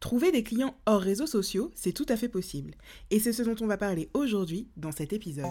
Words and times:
Trouver 0.00 0.32
des 0.32 0.42
clients 0.42 0.74
hors 0.86 1.02
réseaux 1.02 1.26
sociaux, 1.26 1.70
c'est 1.74 1.92
tout 1.92 2.06
à 2.08 2.16
fait 2.16 2.30
possible. 2.30 2.72
Et 3.10 3.20
c'est 3.20 3.34
ce 3.34 3.42
dont 3.42 3.54
on 3.60 3.66
va 3.66 3.76
parler 3.76 4.08
aujourd'hui 4.14 4.66
dans 4.78 4.92
cet 4.92 5.12
épisode. 5.12 5.44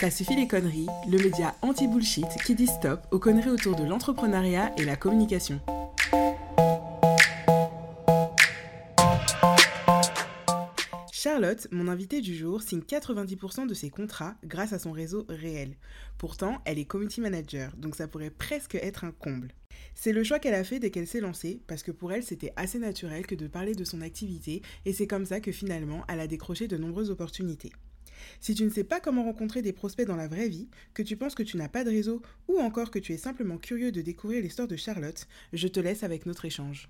Ça 0.00 0.10
suffit 0.10 0.34
les 0.34 0.48
conneries, 0.48 0.88
le 1.08 1.18
média 1.18 1.54
anti-bullshit 1.62 2.26
qui 2.44 2.56
dit 2.56 2.66
stop 2.66 3.06
aux 3.12 3.20
conneries 3.20 3.50
autour 3.50 3.76
de 3.76 3.84
l'entrepreneuriat 3.84 4.72
et 4.78 4.84
la 4.84 4.96
communication. 4.96 5.60
Charlotte, 11.12 11.68
mon 11.70 11.86
invitée 11.86 12.20
du 12.20 12.34
jour, 12.34 12.62
signe 12.62 12.80
90% 12.80 13.68
de 13.68 13.74
ses 13.74 13.90
contrats 13.90 14.34
grâce 14.44 14.72
à 14.72 14.80
son 14.80 14.90
réseau 14.90 15.24
réel. 15.28 15.76
Pourtant, 16.18 16.60
elle 16.64 16.80
est 16.80 16.84
community 16.84 17.20
manager, 17.20 17.70
donc 17.76 17.94
ça 17.94 18.08
pourrait 18.08 18.30
presque 18.30 18.74
être 18.74 19.04
un 19.04 19.12
comble. 19.12 19.54
C'est 19.94 20.12
le 20.12 20.24
choix 20.24 20.38
qu'elle 20.38 20.54
a 20.54 20.64
fait 20.64 20.78
dès 20.78 20.90
qu'elle 20.90 21.06
s'est 21.06 21.20
lancée, 21.20 21.60
parce 21.66 21.82
que 21.82 21.92
pour 21.92 22.12
elle, 22.12 22.22
c'était 22.22 22.52
assez 22.56 22.78
naturel 22.78 23.26
que 23.26 23.34
de 23.34 23.46
parler 23.46 23.74
de 23.74 23.84
son 23.84 24.00
activité, 24.00 24.62
et 24.84 24.92
c'est 24.92 25.06
comme 25.06 25.26
ça 25.26 25.40
que 25.40 25.52
finalement, 25.52 26.04
elle 26.08 26.20
a 26.20 26.26
décroché 26.26 26.68
de 26.68 26.76
nombreuses 26.76 27.10
opportunités. 27.10 27.72
Si 28.40 28.54
tu 28.54 28.64
ne 28.64 28.70
sais 28.70 28.84
pas 28.84 29.00
comment 29.00 29.24
rencontrer 29.24 29.62
des 29.62 29.72
prospects 29.72 30.06
dans 30.06 30.16
la 30.16 30.28
vraie 30.28 30.48
vie, 30.48 30.68
que 30.94 31.02
tu 31.02 31.16
penses 31.16 31.34
que 31.34 31.42
tu 31.42 31.56
n'as 31.56 31.68
pas 31.68 31.84
de 31.84 31.90
réseau, 31.90 32.22
ou 32.48 32.58
encore 32.58 32.90
que 32.90 32.98
tu 32.98 33.12
es 33.12 33.18
simplement 33.18 33.58
curieux 33.58 33.92
de 33.92 34.02
découvrir 34.02 34.42
l'histoire 34.42 34.68
de 34.68 34.76
Charlotte, 34.76 35.26
je 35.52 35.68
te 35.68 35.80
laisse 35.80 36.02
avec 36.02 36.26
notre 36.26 36.44
échange. 36.44 36.88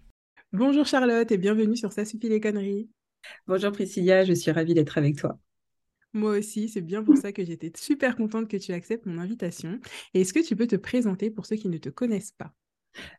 Bonjour 0.53 0.87
Charlotte 0.87 1.31
et 1.33 1.39
bienvenue 1.39 1.77
sur 1.77 1.93
Ça 1.93 2.05
suffit 2.05 2.29
les 2.29 2.41
conneries. 2.41 2.89
Bonjour 3.47 3.73
Priscilla, 3.73 4.25
je 4.25 4.33
suis 4.33 4.51
ravie 4.51 4.75
d'être 4.75 4.99
avec 4.99 5.17
toi. 5.17 5.39
Moi 6.13 6.39
aussi, 6.39 6.69
c'est 6.69 6.81
bien 6.81 7.03
pour 7.03 7.17
ça 7.17 7.33
que 7.33 7.45
j'étais 7.45 7.73
super 7.77 8.15
contente 8.15 8.49
que 8.49 8.57
tu 8.57 8.73
acceptes 8.73 9.07
mon 9.07 9.19
invitation. 9.19 9.81
Et 10.15 10.21
est-ce 10.21 10.33
que 10.33 10.47
tu 10.47 10.55
peux 10.55 10.69
te 10.69 10.77
présenter 10.77 11.31
pour 11.31 11.45
ceux 11.45 11.57
qui 11.57 11.69
ne 11.69 11.79
te 11.79 11.89
connaissent 11.89 12.33
pas? 12.33 12.55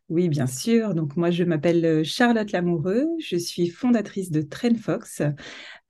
Oui, 0.09 0.29
bien 0.29 0.45
sûr. 0.45 0.93
Donc 0.93 1.17
moi, 1.17 1.31
je 1.31 1.43
m'appelle 1.43 1.83
euh, 1.83 2.03
Charlotte 2.03 2.51
Lamoureux. 2.51 3.07
Je 3.19 3.37
suis 3.37 3.69
fondatrice 3.69 4.29
de 4.29 4.41
TrendFox, 4.41 5.23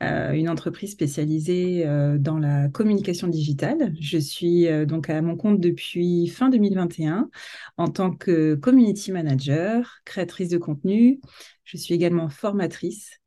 euh, 0.03 0.31
une 0.31 0.47
entreprise 0.47 0.91
spécialisée 0.93 1.85
euh, 1.85 2.17
dans 2.17 2.39
la 2.39 2.69
communication 2.69 3.27
digitale. 3.27 3.93
Je 3.99 4.17
suis 4.17 4.67
donc 4.85 5.09
à 5.09 5.21
mon 5.21 5.35
compte 5.35 5.59
depuis 5.59 6.27
fin 6.27 6.49
2021 6.49 7.29
en 7.77 7.87
tant 7.89 8.11
que 8.11 8.55
community 8.55 9.11
manager, 9.11 9.99
créatrice 10.05 10.49
de 10.49 10.57
contenu. 10.57 11.19
Je 11.65 11.75
suis 11.77 11.93
également 11.93 12.29
formatrice. 12.29 13.19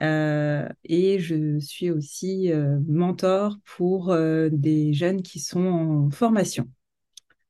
et 0.00 1.16
je 1.20 1.58
suis 1.60 1.90
aussi 1.90 2.50
mentor 2.88 3.58
pour 3.64 4.16
des 4.50 4.92
jeunes 4.92 5.22
qui 5.22 5.38
sont 5.38 5.66
en 5.66 6.10
formation. 6.10 6.68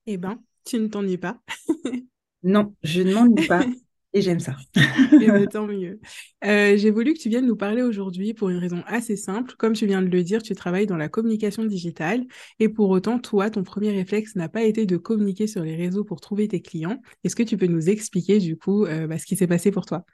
Eh 0.06 0.18
ben, 0.18 0.38
tu 0.66 0.78
ne 0.78 0.88
t'ennuies 0.88 1.16
pas. 1.18 1.40
Non, 2.44 2.74
je 2.82 3.02
ne 3.02 3.46
pas. 3.46 3.64
Et 4.16 4.22
j'aime 4.22 4.38
ça. 4.38 4.54
et 5.20 5.26
ben, 5.26 5.48
tant 5.48 5.66
mieux. 5.66 5.98
Euh, 6.44 6.76
j'ai 6.76 6.92
voulu 6.92 7.14
que 7.14 7.18
tu 7.18 7.28
viennes 7.28 7.46
nous 7.46 7.56
parler 7.56 7.82
aujourd'hui 7.82 8.32
pour 8.32 8.48
une 8.48 8.58
raison 8.58 8.84
assez 8.86 9.16
simple. 9.16 9.54
Comme 9.58 9.72
tu 9.72 9.86
viens 9.86 10.02
de 10.02 10.08
le 10.08 10.22
dire, 10.22 10.40
tu 10.40 10.54
travailles 10.54 10.86
dans 10.86 10.96
la 10.96 11.08
communication 11.08 11.64
digitale 11.64 12.24
et 12.60 12.68
pour 12.68 12.90
autant, 12.90 13.18
toi, 13.18 13.50
ton 13.50 13.64
premier 13.64 13.90
réflexe 13.90 14.36
n'a 14.36 14.48
pas 14.48 14.62
été 14.62 14.86
de 14.86 14.96
communiquer 14.96 15.48
sur 15.48 15.64
les 15.64 15.74
réseaux 15.74 16.04
pour 16.04 16.20
trouver 16.20 16.46
tes 16.46 16.62
clients. 16.62 17.02
Est-ce 17.24 17.34
que 17.34 17.42
tu 17.42 17.56
peux 17.56 17.66
nous 17.66 17.88
expliquer 17.90 18.38
du 18.38 18.56
coup 18.56 18.84
euh, 18.86 19.08
bah, 19.08 19.18
ce 19.18 19.26
qui 19.26 19.34
s'est 19.36 19.48
passé 19.48 19.72
pour 19.72 19.86
toi? 19.86 20.04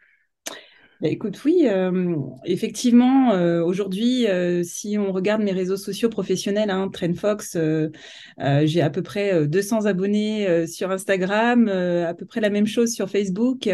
Bah, 1.00 1.08
écoute, 1.08 1.42
oui, 1.46 1.62
euh, 1.66 2.14
effectivement, 2.44 3.32
euh, 3.32 3.62
aujourd'hui, 3.64 4.26
euh, 4.26 4.62
si 4.62 4.98
on 4.98 5.12
regarde 5.12 5.40
mes 5.40 5.52
réseaux 5.52 5.78
sociaux 5.78 6.10
professionnels, 6.10 6.68
hein, 6.68 6.90
TrendFox, 6.92 7.56
j'ai 8.64 8.82
à 8.82 8.90
peu 8.90 9.02
près 9.02 9.46
200 9.46 9.86
abonnés 9.86 10.66
sur 10.66 10.90
Instagram, 10.90 11.68
à 11.68 12.12
peu 12.12 12.26
près 12.26 12.42
la 12.42 12.50
même 12.50 12.66
chose 12.66 12.92
sur 12.92 13.08
Facebook. 13.08 13.68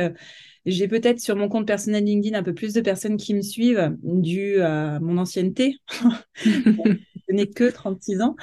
J'ai 0.66 0.88
peut-être 0.88 1.20
sur 1.20 1.36
mon 1.36 1.48
compte 1.48 1.66
personnel 1.66 2.04
LinkedIn 2.04 2.38
un 2.38 2.42
peu 2.42 2.54
plus 2.54 2.72
de 2.72 2.80
personnes 2.80 3.16
qui 3.16 3.34
me 3.34 3.42
suivent, 3.42 3.96
dû 4.02 4.60
à 4.60 5.00
mon 5.00 5.18
ancienneté. 5.18 5.78
Je 6.44 7.34
n'ai 7.34 7.48
que 7.48 7.68
36 7.70 8.20
ans. 8.22 8.36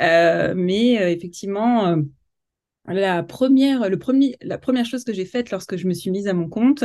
mais 0.00 1.12
effectivement, 1.12 1.96
la 2.86 3.22
première, 3.22 3.88
le 3.88 3.98
premier, 3.98 4.36
la 4.42 4.58
première 4.58 4.84
chose 4.84 5.04
que 5.04 5.12
j'ai 5.12 5.24
faite 5.24 5.50
lorsque 5.50 5.76
je 5.76 5.86
me 5.86 5.94
suis 5.94 6.10
mise 6.10 6.26
à 6.26 6.34
mon 6.34 6.48
compte, 6.48 6.82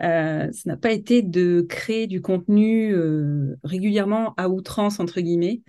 euh, 0.00 0.52
ça 0.52 0.62
n'a 0.64 0.76
pas 0.76 0.92
été 0.92 1.22
de 1.22 1.64
créer 1.68 2.06
du 2.06 2.20
contenu 2.20 2.92
euh, 2.92 3.54
régulièrement 3.62 4.34
à 4.36 4.48
outrance, 4.48 4.98
entre 4.98 5.20
guillemets. 5.20 5.62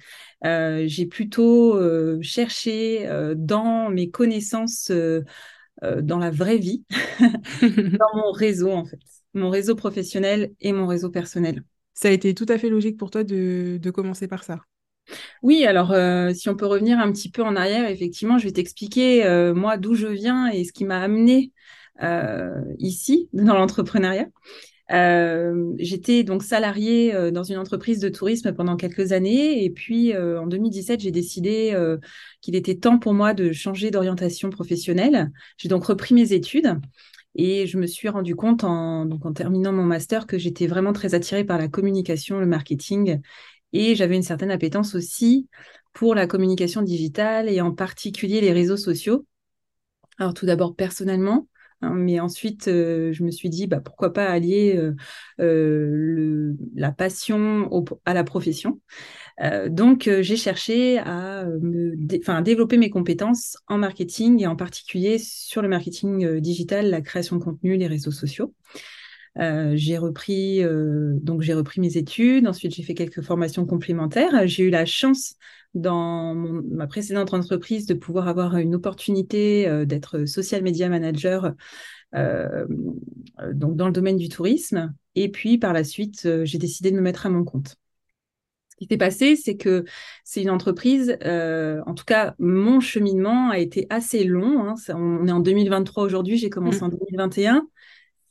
Euh, 0.45 0.83
j'ai 0.87 1.05
plutôt 1.05 1.79
cherché 2.21 3.07
dans 3.35 3.89
mes 3.89 4.09
connaissances, 4.09 4.91
dans 4.91 6.17
la 6.17 6.31
vraie 6.31 6.57
vie, 6.57 6.83
dans 7.61 8.17
mon 8.17 8.31
réseau, 8.31 8.71
en 8.71 8.85
fait, 8.85 8.99
mon 9.33 9.49
réseau 9.49 9.75
professionnel 9.75 10.51
et 10.61 10.71
mon 10.73 10.87
réseau 10.87 11.09
personnel. 11.09 11.63
Ça 11.93 12.07
a 12.07 12.11
été 12.11 12.33
tout 12.33 12.45
à 12.49 12.57
fait 12.57 12.69
logique 12.69 12.97
pour 12.97 13.11
toi 13.11 13.23
de 13.23 13.89
commencer 13.91 14.27
par 14.27 14.43
ça. 14.43 14.59
Oui, 15.41 15.65
alors 15.65 15.91
euh, 15.91 16.33
si 16.33 16.49
on 16.49 16.55
peut 16.55 16.65
revenir 16.65 16.99
un 16.99 17.11
petit 17.11 17.29
peu 17.29 17.43
en 17.43 17.55
arrière, 17.55 17.89
effectivement, 17.89 18.37
je 18.37 18.45
vais 18.45 18.51
t'expliquer 18.51 19.25
euh, 19.25 19.53
moi 19.53 19.77
d'où 19.77 19.95
je 19.95 20.07
viens 20.07 20.47
et 20.47 20.63
ce 20.63 20.73
qui 20.73 20.85
m'a 20.85 21.01
amené 21.01 21.51
euh, 22.01 22.61
ici 22.77 23.29
dans 23.33 23.55
l'entrepreneuriat. 23.55 24.27
J'étais 25.77 26.23
donc 26.23 26.43
salariée 26.43 27.31
dans 27.31 27.43
une 27.43 27.57
entreprise 27.57 27.99
de 27.99 28.09
tourisme 28.09 28.53
pendant 28.53 28.75
quelques 28.75 29.11
années 29.11 29.63
et 29.63 29.69
puis 29.69 30.17
en 30.17 30.47
2017, 30.47 30.99
j'ai 31.01 31.11
décidé 31.11 31.77
qu'il 32.41 32.55
était 32.55 32.75
temps 32.75 32.97
pour 32.97 33.13
moi 33.13 33.35
de 33.35 33.51
changer 33.51 33.91
d'orientation 33.91 34.49
professionnelle. 34.49 35.31
J'ai 35.57 35.69
donc 35.69 35.85
repris 35.85 36.15
mes 36.15 36.33
études. 36.33 36.79
Et 37.35 37.67
je 37.67 37.77
me 37.77 37.85
suis 37.85 38.09
rendu 38.09 38.35
compte 38.35 38.63
en, 38.63 39.07
en 39.09 39.33
terminant 39.33 39.71
mon 39.71 39.83
master 39.83 40.25
que 40.25 40.39
j'étais 40.39 40.65
vraiment 40.65 40.93
très 40.93 41.13
attirée 41.13 41.43
par 41.43 41.59
la 41.59 41.67
communication, 41.67 42.39
le 42.39 42.47
marketing 42.47 43.21
et 43.73 43.95
j'avais 43.95 44.15
une 44.15 44.23
certaine 44.23 44.51
appétence 44.51 44.95
aussi 44.95 45.47
pour 45.93 46.15
la 46.15 46.27
communication 46.27 46.81
digitale 46.81 47.49
et 47.49 47.61
en 47.61 47.73
particulier 47.73 48.41
les 48.41 48.53
réseaux 48.53 48.77
sociaux. 48.77 49.25
Alors 50.17 50.33
tout 50.33 50.45
d'abord 50.45 50.75
personnellement, 50.75 51.47
hein, 51.81 51.93
mais 51.95 52.19
ensuite 52.19 52.67
euh, 52.67 53.13
je 53.13 53.23
me 53.23 53.31
suis 53.31 53.49
dit 53.49 53.67
bah, 53.67 53.79
pourquoi 53.79 54.11
pas 54.11 54.25
allier 54.25 54.75
euh, 54.75 54.95
euh, 55.39 56.53
la 56.75 56.91
passion 56.91 57.69
à 58.05 58.13
la 58.13 58.23
profession. 58.23 58.81
donc 59.67 60.09
j'ai 60.21 60.35
cherché 60.35 60.97
à 60.99 61.45
développer 62.43 62.77
mes 62.77 62.89
compétences 62.89 63.57
en 63.67 63.77
marketing 63.77 64.41
et 64.41 64.47
en 64.47 64.57
particulier 64.57 65.17
sur 65.17 65.61
le 65.61 65.69
marketing 65.69 66.39
digital, 66.39 66.89
la 66.89 67.01
création 67.01 67.37
de 67.37 67.43
contenu, 67.43 67.77
les 67.77 67.87
réseaux 67.87 68.11
sociaux. 68.11 68.53
Euh, 69.37 69.73
j'ai 69.75 69.97
repris 69.97 70.63
euh, 70.63 71.13
donc 71.21 71.41
j'ai 71.41 71.53
repris 71.53 71.81
mes 71.81 71.97
études. 71.97 72.47
Ensuite, 72.47 72.73
j'ai 72.73 72.83
fait 72.83 72.93
quelques 72.93 73.21
formations 73.21 73.65
complémentaires. 73.65 74.47
J'ai 74.47 74.63
eu 74.63 74.69
la 74.69 74.85
chance 74.85 75.35
dans 75.75 76.33
ma 76.33 76.87
précédente 76.87 77.33
entreprise 77.33 77.85
de 77.85 77.93
pouvoir 77.93 78.27
avoir 78.27 78.57
une 78.57 78.73
opportunité 78.73 79.67
euh, 79.67 79.85
d'être 79.85 80.25
social 80.25 80.63
media 80.63 80.89
manager 80.89 81.53
donc 83.53 83.75
dans 83.75 83.85
le 83.85 83.93
domaine 83.93 84.17
du 84.17 84.29
tourisme. 84.29 84.95
Et 85.13 85.29
puis 85.29 85.59
par 85.59 85.73
la 85.73 85.83
suite, 85.83 86.27
j'ai 86.43 86.57
décidé 86.57 86.89
de 86.89 86.95
me 86.95 87.01
mettre 87.01 87.27
à 87.27 87.29
mon 87.29 87.43
compte. 87.43 87.75
Ce 88.69 88.75
qui 88.77 88.87
s'est 88.87 88.97
passé, 88.97 89.35
c'est 89.35 89.57
que 89.57 89.85
c'est 90.23 90.41
une 90.41 90.49
entreprise, 90.49 91.15
en 91.21 91.93
tout 91.93 92.05
cas, 92.05 92.33
mon 92.39 92.79
cheminement 92.79 93.51
a 93.51 93.59
été 93.59 93.85
assez 93.91 94.23
long. 94.23 94.67
Hein. 94.67 94.73
on 94.95 95.27
est 95.27 95.31
en 95.31 95.39
2023 95.39 96.03
aujourd'hui, 96.03 96.37
j'ai 96.37 96.49
commencé 96.49 96.81
mmh. 96.81 96.85
en 96.85 96.89
2021 96.89 97.67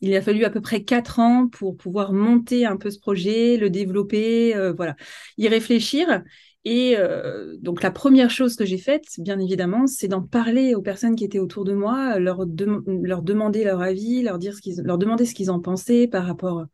il 0.01 0.15
a 0.15 0.23
fallu 0.23 0.45
à 0.45 0.51
peu 0.51 0.61
près 0.61 0.83
quatre 0.85 1.19
ans 1.19 1.49
pour 1.49 1.77
pouvoir 1.77 2.13
monter 2.13 2.67
un 2.67 2.77
peu 2.77 2.91
ce 2.91 2.99
projet, 2.99 3.57
le 3.57 3.71
développer, 3.71 4.55
euh, 4.55 4.73
voilà, 4.73 4.97
y 5.37 5.49
réfléchir. 5.49 6.23
Et 6.65 6.97
euh, 6.99 7.57
donc 7.61 7.83
la 7.83 7.91
première 7.91 8.31
chose 8.31 8.57
que 8.57 8.65
j'ai 8.65 8.79
faite, 8.79 9.05
bien 9.19 9.39
évidemment, 9.39 9.87
c'est 9.87 10.09
d'en 10.09 10.23
parler 10.23 10.75
aux 10.75 10.83
personnes 10.83 11.17
qui 11.17 11.25
étaient 11.25 11.39
autour 11.39 11.65
de 11.65 11.73
moi, 11.73 12.19
leur, 12.19 12.47
demander 12.47 13.65
leur 13.65 13.81
avis, 13.81 14.23
leur 14.23 14.39
dire 14.39 14.55
ce 14.55 14.61
qu'ils, 14.61 14.81
leur 14.83 14.99
demander 14.99 15.25
ce 15.25 15.35
qu'ils 15.35 15.51
en 15.51 15.61
pensaient 15.61 16.07
par 16.09 16.27
rapport 16.27 16.59
euh, 16.59 16.65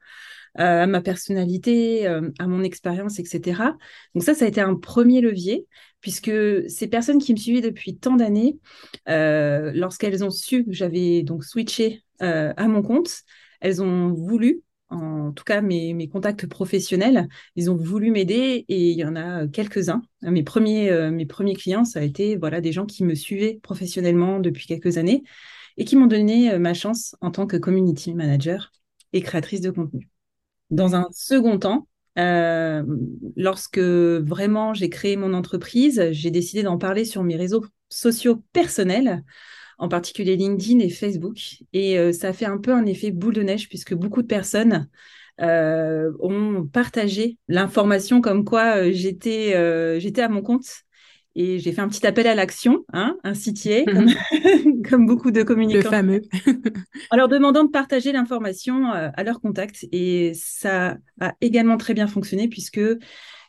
à 0.57 0.87
ma 0.87 1.01
personnalité, 1.01 2.07
à 2.07 2.47
mon 2.47 2.63
expérience, 2.63 3.19
etc. 3.19 3.63
Donc 4.15 4.25
ça, 4.25 4.35
ça 4.35 4.45
a 4.45 4.49
été 4.49 4.61
un 4.61 4.75
premier 4.75 5.21
levier 5.21 5.67
puisque 6.01 6.31
ces 6.69 6.87
personnes 6.87 7.19
qui 7.19 7.33
me 7.33 7.39
suivaient 7.39 7.63
depuis 7.63 7.97
tant 7.97 8.17
d'années, 8.17 8.59
lorsqu'elles 9.07 10.25
ont 10.25 10.31
su 10.31 10.65
que 10.65 10.73
j'avais 10.73 11.23
donc 11.23 11.45
switché 11.45 12.04
euh, 12.23 12.53
à 12.57 12.69
mon 12.69 12.83
compte. 12.83 13.23
Elles 13.61 13.83
ont 13.83 14.13
voulu, 14.13 14.63
en 14.91 15.33
tout 15.33 15.45
cas 15.45 15.61
mes, 15.61 16.09
contacts 16.09 16.47
professionnels, 16.47 17.29
ils 17.57 17.71
ont 17.71 17.77
voulu 17.77 18.11
m'aider 18.11 18.65
et 18.69 18.91
il 18.91 18.99
y 18.99 19.05
en 19.05 19.17
a 19.17 19.47
quelques-uns. 19.49 20.03
Mes 20.23 20.43
premiers, 20.43 20.91
euh, 20.91 21.11
mes 21.11 21.27
premiers 21.27 21.55
clients, 21.55 21.85
ça 21.85 22.01
a 22.01 22.03
été 22.03 22.37
voilà, 22.37 22.61
des 22.61 22.73
gens 22.73 22.87
qui 22.87 23.05
me 23.05 23.15
suivaient 23.15 23.59
professionnellement 23.63 24.41
depuis 24.41 24.67
quelques 24.67 24.99
années 24.99 25.23
et 25.77 25.85
qui 25.85 25.97
m'ont 25.97 26.07
donné 26.07 26.53
euh, 26.53 26.59
ma 26.59 26.75
chance 26.75 27.17
en 27.21 27.31
tant 27.31 27.47
que 27.47 27.57
community 27.57 28.15
manager 28.15 28.71
et 29.13 29.23
créatrice 29.23 29.61
de 29.61 29.71
contenu. 29.71 30.09
Dans 30.71 30.95
un 30.95 31.09
second 31.13 31.59
temps, 31.59 31.89
lorsque 32.17 33.79
vraiment 33.79 34.73
j'ai 34.73 34.89
créé 34.89 35.17
mon 35.17 35.35
entreprise, 35.35 36.11
j'ai 36.13 36.31
décidé 36.31 36.63
d'en 36.63 36.79
parler 36.79 37.05
sur 37.05 37.23
mes 37.25 37.37
réseaux 37.37 37.65
sociaux 37.89 38.43
personnels 38.53 39.25
en 39.85 39.89
particulier 39.89 40.37
LinkedIn 40.37 40.81
et 40.81 40.89
Facebook. 40.89 41.39
Et 41.73 41.99
euh, 41.99 42.13
ça 42.13 42.29
a 42.29 42.33
fait 42.33 42.47
un 42.47 42.59
peu 42.59 42.73
un 42.73 42.87
effet 42.87 43.11
boule 43.11 43.35
de 43.35 43.43
neige 43.43 43.69
puisque 43.69 43.95
beaucoup 43.95 44.23
de 44.23 44.27
personnes 44.27 44.89
ont 45.41 46.69
partagé 46.73 47.39
l'information 47.49 48.21
comme 48.21 48.45
quoi 48.45 48.93
j'étais 48.93 49.51
j'étais 49.99 50.23
à 50.23 50.29
mon 50.29 50.43
compte 50.43 50.85
et 51.37 51.59
j'ai 51.59 51.73
fait 51.73 51.81
un 51.81 51.89
petit 51.89 52.07
appel 52.07 52.27
à 52.27 52.35
l'action, 52.35 52.85
hein, 52.93 53.17
un 53.25 53.33
CTA, 53.35 53.85
comme, 54.89 55.07
beaucoup 55.07 55.31
de 55.31 55.43
communicants. 55.43 55.83
Le 55.83 55.91
fameux. 55.91 56.23
en 57.11 57.17
leur 57.17 57.29
demandant 57.29 57.65
de 57.65 57.71
partager 57.71 58.13
l'information 58.13 58.93
à 58.93 59.23
leur 59.25 59.41
contact. 59.41 59.87
Et 59.93 60.33
ça 60.35 60.99
a 61.21 61.35
également 61.41 61.77
très 61.77 61.95
bien 61.95 62.07
fonctionné 62.07 62.49
puisque 62.49 62.81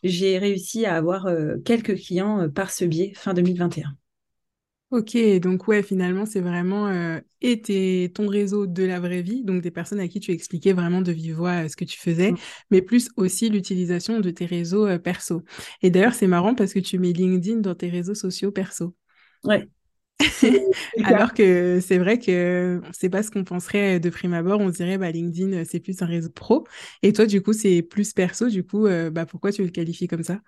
j'ai 0.04 0.38
réussi 0.38 0.86
à 0.86 0.96
avoir 0.96 1.28
quelques 1.64 1.96
clients 1.96 2.50
par 2.50 2.72
ce 2.72 2.86
biais 2.86 3.14
fin 3.16 3.34
2021. 3.34 3.96
Ok, 4.96 5.18
donc 5.42 5.68
ouais, 5.68 5.84
finalement, 5.84 6.26
c'est 6.26 6.40
vraiment 6.40 6.88
euh, 6.88 7.20
et 7.42 8.10
ton 8.16 8.28
réseau 8.28 8.66
de 8.66 8.86
la 8.86 9.02
vraie 9.02 9.22
vie, 9.22 9.44
donc 9.44 9.62
des 9.62 9.70
personnes 9.70 10.00
à 10.00 10.08
qui 10.08 10.22
tu 10.22 10.32
expliquais 10.32 10.72
vraiment 10.72 11.02
de 11.02 11.12
vive 11.12 11.36
voix 11.36 11.66
euh, 11.66 11.68
ce 11.68 11.76
que 11.76 11.84
tu 11.84 12.00
faisais, 12.00 12.32
mmh. 12.32 12.38
mais 12.72 12.82
plus 12.82 13.10
aussi 13.18 13.50
l'utilisation 13.50 14.22
de 14.22 14.30
tes 14.30 14.46
réseaux 14.46 14.88
euh, 14.88 14.98
perso. 14.98 15.44
Et 15.82 15.90
d'ailleurs, 15.90 16.14
c'est 16.14 16.28
marrant 16.28 16.56
parce 16.56 16.72
que 16.72 16.80
tu 16.80 16.98
mets 16.98 17.12
LinkedIn 17.12 17.58
dans 17.58 17.76
tes 17.76 17.90
réseaux 17.90 18.16
sociaux 18.16 18.54
perso. 18.54 18.96
Ouais. 19.44 19.68
Alors 21.04 21.34
que 21.34 21.82
c'est 21.82 21.98
vrai 21.98 22.18
que 22.18 22.82
c'est 22.94 23.10
pas 23.10 23.22
ce 23.22 23.32
qu'on 23.32 23.44
penserait 23.44 24.00
de 24.00 24.10
prime 24.10 24.34
abord. 24.34 24.62
On 24.62 24.72
se 24.72 24.78
dirait, 24.78 24.98
bah, 24.98 25.12
LinkedIn, 25.12 25.66
c'est 25.66 25.82
plus 25.82 26.02
un 26.02 26.06
réseau 26.06 26.30
pro. 26.30 26.66
Et 27.04 27.12
toi, 27.12 27.26
du 27.26 27.42
coup, 27.42 27.52
c'est 27.52 27.82
plus 27.82 28.14
perso. 28.14 28.48
Du 28.48 28.64
coup, 28.64 28.88
bah, 29.12 29.26
pourquoi 29.26 29.52
tu 29.52 29.62
le 29.62 29.72
qualifies 29.72 30.08
comme 30.08 30.24
ça? 30.24 30.40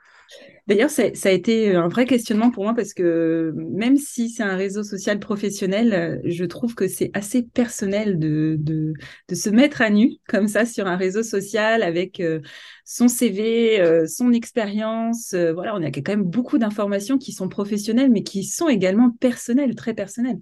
D'ailleurs, 0.67 0.89
ça, 0.89 1.03
a 1.03 1.31
été 1.31 1.75
un 1.75 1.87
vrai 1.87 2.05
questionnement 2.05 2.51
pour 2.51 2.65
moi 2.65 2.73
parce 2.73 2.93
que 2.93 3.53
même 3.55 3.95
si 3.95 4.29
c'est 4.29 4.43
un 4.43 4.57
réseau 4.57 4.83
social 4.83 5.17
professionnel, 5.17 6.21
je 6.25 6.43
trouve 6.43 6.75
que 6.75 6.89
c'est 6.89 7.09
assez 7.13 7.41
personnel 7.41 8.19
de, 8.19 8.57
de, 8.59 8.93
se 9.33 9.49
mettre 9.49 9.81
à 9.81 9.89
nu 9.89 10.15
comme 10.27 10.49
ça 10.49 10.65
sur 10.65 10.85
un 10.87 10.97
réseau 10.97 11.23
social 11.23 11.83
avec 11.83 12.19
euh, 12.19 12.41
son 12.83 13.07
CV, 13.07 13.79
euh, 13.79 14.05
son 14.07 14.33
expérience. 14.33 15.33
Euh, 15.33 15.53
voilà, 15.53 15.73
on 15.73 15.81
a 15.83 15.89
quand 15.89 16.09
même 16.09 16.23
beaucoup 16.23 16.57
d'informations 16.57 17.17
qui 17.17 17.31
sont 17.31 17.47
professionnelles, 17.47 18.11
mais 18.11 18.23
qui 18.23 18.43
sont 18.43 18.67
également 18.67 19.11
personnelles, 19.11 19.75
très 19.75 19.93
personnelles. 19.93 20.39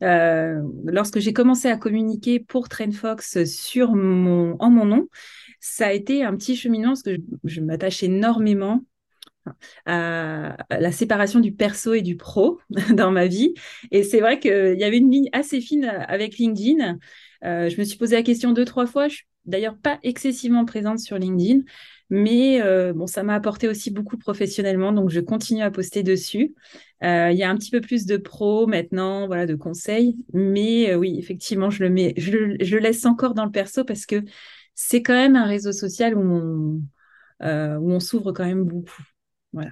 lorsque 0.00 1.18
j'ai 1.18 1.34
commencé 1.34 1.68
à 1.68 1.76
communiquer 1.76 2.40
pour 2.40 2.70
TrendFox 2.70 3.44
sur 3.44 3.94
mon, 3.94 4.56
en 4.58 4.70
mon 4.70 4.86
nom, 4.86 5.06
ça 5.60 5.88
a 5.88 5.92
été 5.92 6.24
un 6.24 6.34
petit 6.34 6.56
cheminement 6.56 6.90
parce 6.90 7.02
que 7.02 7.16
je 7.44 7.60
m'attache 7.60 8.02
énormément 8.02 8.82
à 9.86 10.56
la 10.70 10.92
séparation 10.92 11.40
du 11.40 11.52
perso 11.52 11.94
et 11.94 12.02
du 12.02 12.16
pro 12.16 12.58
dans 12.92 13.10
ma 13.10 13.26
vie. 13.26 13.54
Et 13.90 14.02
c'est 14.02 14.20
vrai 14.20 14.38
qu'il 14.38 14.76
y 14.78 14.84
avait 14.84 14.98
une 14.98 15.10
ligne 15.10 15.28
assez 15.32 15.60
fine 15.60 15.84
avec 15.84 16.38
LinkedIn. 16.38 16.98
Euh, 17.44 17.68
je 17.68 17.78
me 17.78 17.84
suis 17.84 17.98
posé 17.98 18.16
la 18.16 18.22
question 18.22 18.52
deux, 18.52 18.64
trois 18.64 18.86
fois. 18.86 19.08
Je 19.08 19.16
suis 19.16 19.26
d'ailleurs 19.44 19.76
pas 19.78 19.98
excessivement 20.02 20.64
présente 20.64 20.98
sur 20.98 21.18
LinkedIn, 21.18 21.60
mais 22.10 22.60
euh, 22.62 22.92
bon, 22.92 23.06
ça 23.06 23.22
m'a 23.22 23.34
apporté 23.34 23.68
aussi 23.68 23.90
beaucoup 23.90 24.16
professionnellement, 24.18 24.92
donc 24.92 25.10
je 25.10 25.20
continue 25.20 25.62
à 25.62 25.70
poster 25.70 26.02
dessus. 26.02 26.54
Euh, 27.04 27.30
il 27.30 27.38
y 27.38 27.44
a 27.44 27.50
un 27.50 27.56
petit 27.56 27.70
peu 27.70 27.80
plus 27.80 28.06
de 28.06 28.16
pro 28.16 28.66
maintenant, 28.66 29.26
voilà, 29.26 29.46
de 29.46 29.54
conseils, 29.54 30.16
mais 30.32 30.94
oui, 30.94 31.16
effectivement, 31.18 31.70
je 31.70 31.84
le 31.84 31.90
mets, 31.90 32.14
je, 32.16 32.76
laisse 32.76 33.04
encore 33.04 33.34
dans 33.34 33.44
le 33.44 33.50
perso 33.52 33.84
parce 33.84 34.06
que 34.06 34.22
c'est 34.74 35.02
quand 35.02 35.14
même 35.14 35.36
un 35.36 35.44
réseau 35.44 35.72
social 35.72 36.16
où 36.16 36.20
on, 36.20 36.82
où 37.78 37.92
on 37.92 38.00
s'ouvre 38.00 38.32
quand 38.32 38.46
même 38.46 38.64
beaucoup. 38.64 39.02
Voilà. 39.56 39.70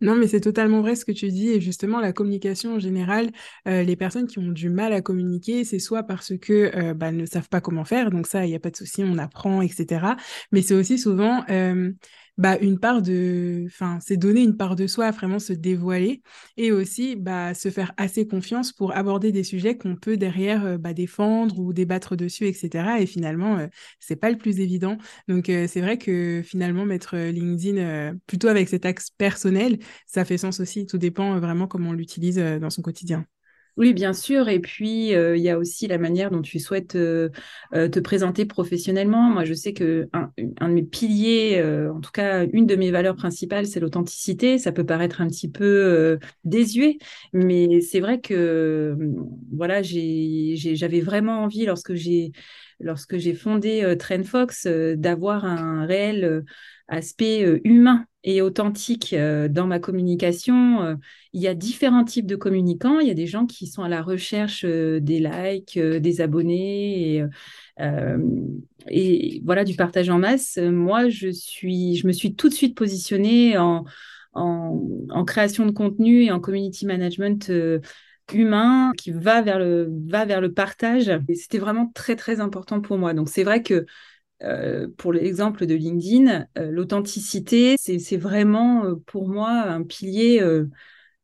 Non, 0.00 0.16
mais 0.16 0.26
c'est 0.26 0.40
totalement 0.40 0.80
vrai 0.80 0.96
ce 0.96 1.04
que 1.04 1.12
tu 1.12 1.28
dis. 1.28 1.50
Et 1.50 1.60
justement, 1.60 2.00
la 2.00 2.12
communication 2.12 2.74
en 2.74 2.78
général, 2.80 3.30
euh, 3.68 3.84
les 3.84 3.94
personnes 3.94 4.26
qui 4.26 4.40
ont 4.40 4.50
du 4.50 4.68
mal 4.68 4.92
à 4.92 5.00
communiquer, 5.00 5.64
c'est 5.64 5.78
soit 5.78 6.02
parce 6.02 6.36
que 6.38 6.72
euh, 6.76 6.92
bah, 6.94 7.12
ne 7.12 7.24
savent 7.24 7.48
pas 7.48 7.60
comment 7.60 7.84
faire, 7.84 8.10
donc 8.10 8.26
ça, 8.26 8.44
il 8.44 8.48
n'y 8.48 8.56
a 8.56 8.60
pas 8.60 8.70
de 8.70 8.76
souci, 8.76 9.04
on 9.04 9.16
apprend, 9.18 9.62
etc. 9.62 10.16
Mais 10.50 10.60
c'est 10.60 10.74
aussi 10.74 10.98
souvent 10.98 11.44
euh, 11.50 11.92
bah, 12.38 12.58
une 12.58 12.78
part 12.78 13.02
de, 13.02 13.64
enfin, 13.66 13.98
c'est 14.00 14.16
donner 14.16 14.42
une 14.42 14.56
part 14.56 14.74
de 14.74 14.86
soi, 14.86 15.10
vraiment 15.10 15.38
se 15.38 15.52
dévoiler 15.52 16.22
et 16.56 16.72
aussi 16.72 17.14
bah, 17.16 17.54
se 17.54 17.70
faire 17.70 17.92
assez 17.96 18.26
confiance 18.26 18.72
pour 18.72 18.96
aborder 18.96 19.32
des 19.32 19.44
sujets 19.44 19.76
qu'on 19.76 19.96
peut 19.96 20.16
derrière 20.16 20.64
euh, 20.64 20.78
bah, 20.78 20.94
défendre 20.94 21.58
ou 21.58 21.72
débattre 21.72 22.16
dessus, 22.16 22.46
etc. 22.46 23.00
Et 23.00 23.06
finalement, 23.06 23.58
euh, 23.58 23.66
c'est 24.00 24.16
pas 24.16 24.30
le 24.30 24.38
plus 24.38 24.60
évident. 24.60 24.96
Donc, 25.28 25.48
euh, 25.50 25.66
c'est 25.68 25.80
vrai 25.80 25.98
que 25.98 26.42
finalement, 26.44 26.86
mettre 26.86 27.16
LinkedIn 27.16 28.14
plutôt 28.26 28.48
avec 28.48 28.68
cet 28.68 28.86
axe 28.86 29.10
personnel, 29.10 29.78
ça 30.06 30.24
fait 30.24 30.38
sens 30.38 30.60
aussi. 30.60 30.86
Tout 30.86 30.98
dépend 30.98 31.38
vraiment 31.38 31.66
comment 31.66 31.90
on 31.90 31.92
l'utilise 31.92 32.36
dans 32.36 32.70
son 32.70 32.82
quotidien. 32.82 33.26
Oui, 33.78 33.94
bien 33.94 34.12
sûr. 34.12 34.48
Et 34.48 34.60
puis, 34.60 35.08
il 35.12 35.38
y 35.38 35.48
a 35.48 35.58
aussi 35.58 35.86
la 35.86 35.96
manière 35.98 36.30
dont 36.30 36.42
tu 36.42 36.58
souhaites 36.58 36.88
te 36.88 38.00
présenter 38.00 38.44
professionnellement. 38.44 39.30
Moi, 39.30 39.44
je 39.44 39.54
sais 39.54 39.72
que 39.72 40.08
un, 40.12 40.30
de 40.68 40.74
mes 40.74 40.82
piliers, 40.82 41.62
en 41.90 42.00
tout 42.00 42.10
cas, 42.12 42.44
une 42.52 42.66
de 42.66 42.76
mes 42.76 42.90
valeurs 42.90 43.16
principales, 43.16 43.66
c'est 43.66 43.80
l'authenticité. 43.80 44.58
Ça 44.58 44.72
peut 44.72 44.84
paraître 44.84 45.20
un 45.20 45.28
petit 45.28 45.50
peu 45.50 46.18
désuet, 46.44 46.98
mais 47.32 47.80
c'est 47.80 48.00
vrai 48.00 48.20
que, 48.20 48.96
voilà, 49.52 49.80
j'avais 49.82 51.00
vraiment 51.00 51.42
envie, 51.42 51.64
lorsque 51.66 51.94
j'ai 51.94 52.32
lorsque 52.80 53.16
j'ai 53.16 53.34
fondé 53.34 53.84
d'avoir 54.96 55.44
un 55.44 55.86
réel 55.86 56.44
aspect 56.92 57.44
euh, 57.44 57.60
humain 57.64 58.04
et 58.22 58.42
authentique 58.42 59.14
euh, 59.14 59.48
dans 59.48 59.66
ma 59.66 59.80
communication. 59.80 60.82
Euh, 60.82 60.94
il 61.32 61.40
y 61.40 61.48
a 61.48 61.54
différents 61.54 62.04
types 62.04 62.26
de 62.26 62.36
communicants. 62.36 63.00
Il 63.00 63.08
y 63.08 63.10
a 63.10 63.14
des 63.14 63.26
gens 63.26 63.46
qui 63.46 63.66
sont 63.66 63.82
à 63.82 63.88
la 63.88 64.02
recherche 64.02 64.64
des 64.64 65.18
likes, 65.18 65.78
des 65.78 66.20
abonnés 66.20 67.24
et, 68.88 69.40
voilà 69.44 69.64
du 69.64 69.74
partage 69.74 70.10
en 70.10 70.18
masse. 70.18 70.58
Moi, 70.58 71.08
je 71.08 71.30
suis, 71.30 71.96
je 71.96 72.06
me 72.06 72.12
suis 72.12 72.34
tout 72.34 72.48
de 72.48 72.54
suite 72.54 72.76
positionnée 72.76 73.56
en, 73.56 73.84
création 75.26 75.66
de 75.66 75.72
contenu 75.72 76.24
et 76.24 76.30
en 76.30 76.40
community 76.40 76.86
management. 76.86 77.50
humain 78.32 78.92
qui 78.96 79.10
va 79.10 79.42
vers 79.42 79.58
le 79.58 79.90
va 80.06 80.24
vers 80.24 80.40
le 80.40 80.52
partage 80.52 81.10
c'était 81.34 81.58
vraiment 81.58 81.90
très 81.92 82.16
très 82.16 82.40
important 82.40 82.80
pour 82.80 82.96
moi 82.96 83.12
donc 83.14 83.28
c'est 83.28 83.42
vrai 83.42 83.62
que 83.62 83.84
euh, 84.44 84.88
pour 84.96 85.12
l'exemple 85.12 85.66
de 85.66 85.74
LinkedIn, 85.74 86.46
euh, 86.58 86.70
l'authenticité, 86.70 87.76
c'est 87.78 88.16
vraiment 88.16 88.84
euh, 88.84 88.94
pour 89.06 89.28
moi 89.28 89.50
un 89.50 89.82
pilier, 89.82 90.42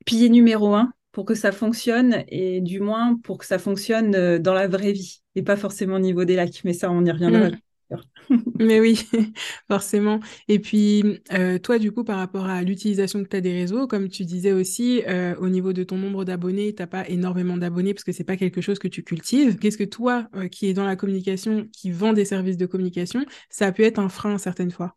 pilier 0.04 0.28
numéro 0.28 0.74
un 0.74 0.92
pour 1.12 1.24
que 1.24 1.34
ça 1.34 1.52
fonctionne 1.52 2.24
et 2.28 2.60
du 2.60 2.80
moins 2.80 3.16
pour 3.22 3.38
que 3.38 3.46
ça 3.46 3.58
fonctionne 3.58 4.38
dans 4.38 4.54
la 4.54 4.68
vraie 4.68 4.92
vie 4.92 5.22
et 5.34 5.42
pas 5.42 5.56
forcément 5.56 5.96
au 5.96 6.00
niveau 6.00 6.24
des 6.24 6.36
likes. 6.36 6.62
Mais 6.64 6.72
ça, 6.72 6.90
on 6.90 7.04
y 7.04 7.10
reviendra. 7.10 7.50
Mm. 7.50 7.58
Mais 8.58 8.80
oui, 8.80 9.08
forcément. 9.68 10.20
Et 10.48 10.58
puis, 10.58 11.20
euh, 11.32 11.58
toi, 11.58 11.78
du 11.78 11.92
coup, 11.92 12.04
par 12.04 12.18
rapport 12.18 12.46
à 12.46 12.62
l'utilisation 12.62 13.22
que 13.22 13.28
tu 13.28 13.36
as 13.36 13.40
des 13.40 13.52
réseaux, 13.52 13.86
comme 13.86 14.08
tu 14.08 14.24
disais 14.24 14.52
aussi, 14.52 15.02
euh, 15.06 15.34
au 15.36 15.48
niveau 15.48 15.72
de 15.72 15.82
ton 15.84 15.96
nombre 15.96 16.24
d'abonnés, 16.24 16.74
tu 16.74 16.82
n'as 16.82 16.86
pas 16.86 17.08
énormément 17.08 17.56
d'abonnés 17.56 17.94
parce 17.94 18.04
que 18.04 18.12
c'est 18.12 18.24
pas 18.24 18.36
quelque 18.36 18.60
chose 18.60 18.78
que 18.78 18.88
tu 18.88 19.02
cultives. 19.02 19.56
Qu'est-ce 19.58 19.78
que 19.78 19.84
toi, 19.84 20.28
euh, 20.34 20.48
qui 20.48 20.66
est 20.66 20.74
dans 20.74 20.86
la 20.86 20.96
communication, 20.96 21.66
qui 21.72 21.90
vend 21.90 22.12
des 22.12 22.24
services 22.24 22.56
de 22.56 22.66
communication, 22.66 23.24
ça 23.48 23.66
a 23.66 23.72
pu 23.72 23.84
être 23.84 23.98
un 23.98 24.08
frein 24.08 24.38
certaines 24.38 24.70
fois? 24.70 24.96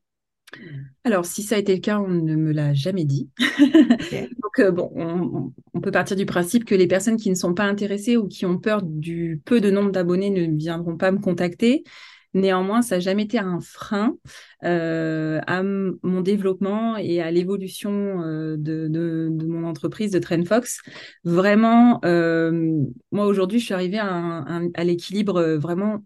Alors, 1.06 1.25
si 1.25 1.44
ça 1.44 1.56
a 1.56 1.60
été 1.60 1.74
le 1.74 1.80
cas, 1.80 1.98
on 2.00 2.10
ne 2.10 2.36
me 2.36 2.51
l'a 2.51 2.74
jamais 2.74 3.06
dit. 3.06 3.30
Donc, 3.39 4.70
bon, 4.74 4.92
on, 4.96 5.54
on, 5.74 5.80
peut 5.80 5.92
partir 5.92 6.18
du 6.18 6.25
principe 6.25 6.66
que 6.66 6.75
les 6.75 6.88
personnes 6.88 7.16
qui 7.16 7.30
ne 7.30 7.36
sont 7.36 7.54
pas 7.54 7.63
intéressées 7.63 8.18
ou 8.18 8.27
qui 8.27 8.46
ont 8.46 8.58
peur 8.58 8.82
du 8.84 9.42
peu 9.46 9.62
de 9.62 9.72
nombre 9.72 9.92
d'abonnés 9.92 10.30
ne 10.30 10.58
viendront 10.58 10.98
pas 10.98 11.12
me 11.12 11.20
contacter. 11.20 11.86
Néanmoins, 12.34 12.82
ça 12.82 12.96
n'a 12.96 13.00
jamais 13.02 13.24
été 13.24 13.40
un 13.40 13.60
frein 13.60 14.16
euh, 14.64 15.42
à 15.48 15.64
mon 15.64 16.22
développement 16.22 16.96
et 16.96 17.22
à 17.22 17.30
l'évolution 17.30 18.22
euh, 18.24 18.56
de, 18.58 19.30
mon 19.46 19.68
entreprise 19.68 20.12
de 20.12 20.20
TrendFox. 20.20 20.80
Vraiment, 21.26 22.00
euh, 22.06 22.80
moi 23.12 23.26
aujourd'hui, 23.26 23.60
je 23.60 23.66
suis 23.66 23.74
arrivée 23.74 24.00
à, 24.00 24.84
l'équilibre 24.84 25.42
vraiment 25.56 26.06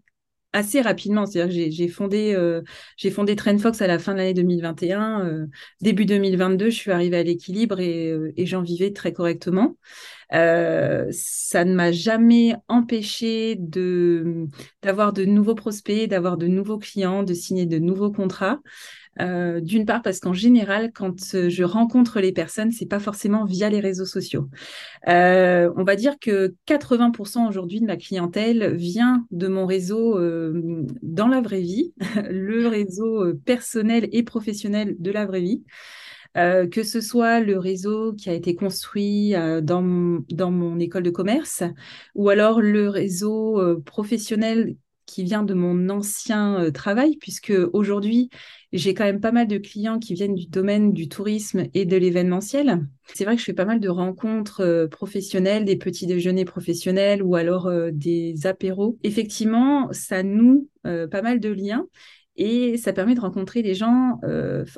assez 0.52 0.80
rapidement. 0.80 1.26
C'est-à-dire 1.26 1.54
que 1.54 1.70
j'ai 1.70 1.88
fondé, 1.88 3.36
TrendFox 3.36 3.80
à 3.80 3.86
la 3.86 3.98
fin 4.00 4.12
de 4.12 4.18
l'année 4.18 4.34
2021. 4.34 5.46
début 5.80 6.06
2022, 6.06 6.70
je 6.70 6.76
suis 6.76 6.90
arrivée 6.90 7.18
à 7.18 7.22
l'équilibre 7.22 7.78
et 7.78 8.46
j'en 8.46 8.62
vivais 8.62 8.92
très 8.92 9.12
correctement. 9.12 9.76
Euh, 10.34 11.06
ça 11.12 11.64
ne 11.64 11.74
m'a 11.74 11.92
jamais 11.92 12.56
empêché 12.68 13.56
de 13.56 14.46
d'avoir 14.82 15.12
de 15.12 15.24
nouveaux 15.24 15.54
prospects, 15.54 16.08
d'avoir 16.08 16.36
de 16.36 16.46
nouveaux 16.46 16.78
clients, 16.78 17.22
de 17.22 17.34
signer 17.34 17.66
de 17.66 17.78
nouveaux 17.78 18.10
contrats. 18.10 18.58
Euh, 19.20 19.60
D'une 19.60 19.86
part 19.86 20.02
parce 20.02 20.20
qu'en 20.20 20.34
général, 20.34 20.92
quand 20.92 21.16
je 21.48 21.64
rencontre 21.64 22.20
les 22.20 22.32
personnes, 22.32 22.70
c'est 22.70 22.86
pas 22.86 22.98
forcément 22.98 23.44
via 23.44 23.70
les 23.70 23.80
réseaux 23.80 24.04
sociaux. 24.04 24.48
Euh, 25.08 25.70
on 25.76 25.84
va 25.84 25.96
dire 25.96 26.18
que 26.20 26.54
80% 26.66 27.48
aujourd'hui 27.48 27.80
de 27.80 27.86
ma 27.86 27.96
clientèle 27.96 28.74
vient 28.74 29.26
de 29.30 29.48
mon 29.48 29.66
réseau 29.66 30.18
euh, 30.18 30.84
dans 31.02 31.28
la 31.28 31.40
vraie 31.40 31.60
vie, 31.60 31.94
le 32.30 32.68
réseau 32.68 33.24
euh, 33.24 33.40
personnel 33.44 34.08
et 34.12 34.22
professionnel 34.22 34.96
de 34.98 35.10
la 35.10 35.26
vraie 35.26 35.40
vie. 35.40 35.62
Euh, 36.36 36.68
que 36.68 36.82
ce 36.82 37.00
soit 37.00 37.40
le 37.40 37.58
réseau 37.58 38.12
qui 38.12 38.28
a 38.28 38.34
été 38.34 38.54
construit 38.54 39.34
euh, 39.34 39.62
dans, 39.62 40.20
dans 40.30 40.50
mon 40.50 40.78
école 40.78 41.02
de 41.02 41.10
commerce 41.10 41.62
ou 42.14 42.28
alors 42.28 42.60
le 42.60 42.90
réseau 42.90 43.58
euh, 43.58 43.80
professionnel 43.80 44.76
qui 45.06 45.22
vient 45.22 45.44
de 45.44 45.54
mon 45.54 45.88
ancien 45.88 46.72
travail, 46.74 47.16
puisque 47.16 47.52
aujourd'hui, 47.72 48.28
j'ai 48.72 48.92
quand 48.92 49.04
même 49.04 49.20
pas 49.20 49.30
mal 49.30 49.46
de 49.46 49.56
clients 49.56 50.00
qui 50.00 50.14
viennent 50.14 50.34
du 50.34 50.48
domaine 50.48 50.92
du 50.92 51.08
tourisme 51.08 51.62
et 51.74 51.84
de 51.84 51.96
l'événementiel. 51.96 52.88
C'est 53.14 53.24
vrai 53.24 53.36
que 53.36 53.40
je 53.40 53.44
fais 53.44 53.52
pas 53.52 53.64
mal 53.64 53.78
de 53.78 53.88
rencontres 53.88 54.88
professionnelles, 54.90 55.64
des 55.64 55.76
petits 55.76 56.08
déjeuners 56.08 56.44
professionnels 56.44 57.22
ou 57.22 57.36
alors 57.36 57.70
des 57.92 58.48
apéros. 58.48 58.98
Effectivement, 59.04 59.92
ça 59.92 60.24
noue 60.24 60.68
pas 60.82 61.22
mal 61.22 61.38
de 61.38 61.50
liens 61.50 61.86
et 62.36 62.76
ça 62.76 62.92
permet 62.92 63.14
de 63.14 63.20
rencontrer 63.20 63.62
les 63.62 63.74
gens 63.74 64.20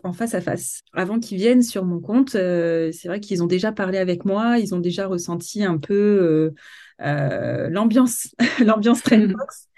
en 0.04 0.12
face 0.12 0.34
à 0.34 0.40
face. 0.40 0.82
Avant 0.92 1.18
qu'ils 1.18 1.38
viennent 1.38 1.62
sur 1.62 1.84
mon 1.84 2.00
compte, 2.00 2.30
c'est 2.30 3.06
vrai 3.06 3.20
qu'ils 3.20 3.42
ont 3.42 3.46
déjà 3.46 3.72
parlé 3.72 3.98
avec 3.98 4.24
moi, 4.24 4.58
ils 4.58 4.74
ont 4.74 4.80
déjà 4.80 5.06
ressenti 5.06 5.64
un 5.64 5.78
peu 5.78 6.52
l'ambiance, 6.98 8.34
l'ambiance 8.64 9.02
Trendbox. 9.02 9.68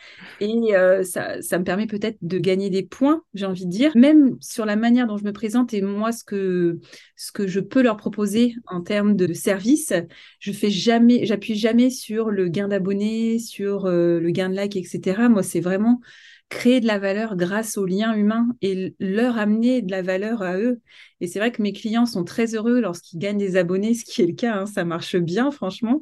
Et 0.41 0.75
euh, 0.75 1.03
ça, 1.03 1.43
ça, 1.43 1.59
me 1.59 1.65
permet 1.65 1.87
peut-être 1.87 2.17
de 2.23 2.39
gagner 2.39 2.71
des 2.71 2.83
points, 2.83 3.23
j'ai 3.35 3.45
envie 3.45 3.67
de 3.67 3.71
dire, 3.71 3.93
même 3.95 4.37
sur 4.41 4.65
la 4.65 4.77
manière 4.77 5.07
dont 5.07 5.19
je 5.19 5.25
me 5.25 5.33
présente 5.33 5.75
et 5.75 5.83
moi 5.83 6.13
ce 6.13 6.25
que 6.25 6.79
ce 7.17 7.31
que 7.31 7.47
je 7.47 7.61
peux 7.61 7.83
leur 7.83 7.97
proposer 7.97 8.55
en 8.67 8.81
termes 8.81 9.17
de 9.17 9.33
service. 9.35 9.93
Je 10.39 10.53
fais 10.53 10.71
jamais, 10.71 11.27
j'appuie 11.27 11.57
jamais 11.57 11.91
sur 11.91 12.31
le 12.31 12.49
gain 12.49 12.69
d'abonnés, 12.69 13.39
sur 13.39 13.87
euh, 13.87 14.19
le 14.19 14.31
gain 14.31 14.49
de 14.49 14.59
likes, 14.59 14.77
etc. 14.77 15.29
Moi, 15.29 15.43
c'est 15.43 15.61
vraiment 15.61 16.01
créer 16.51 16.81
de 16.81 16.87
la 16.87 16.99
valeur 16.99 17.37
grâce 17.37 17.79
aux 17.79 17.87
liens 17.87 18.13
humains 18.15 18.49
et 18.61 18.95
leur 18.99 19.39
amener 19.39 19.81
de 19.83 19.91
la 19.91 20.03
valeur 20.03 20.43
à 20.43 20.59
eux. 20.59 20.81
Et 21.21 21.29
c'est 21.29 21.39
vrai 21.39 21.53
que 21.53 21.63
mes 21.63 21.73
clients 21.73 22.07
sont 22.07 22.25
très 22.25 22.55
heureux 22.55 22.81
lorsqu'ils 22.81 23.19
gagnent 23.19 23.39
des 23.39 23.57
abonnés, 23.57 23.95
ce 23.95 24.05
qui 24.05 24.21
est 24.21 24.27
le 24.27 24.35
cas, 24.35 24.57
hein, 24.57 24.67
ça 24.67 24.85
marche 24.85 25.17
bien, 25.17 25.51
franchement. 25.53 26.01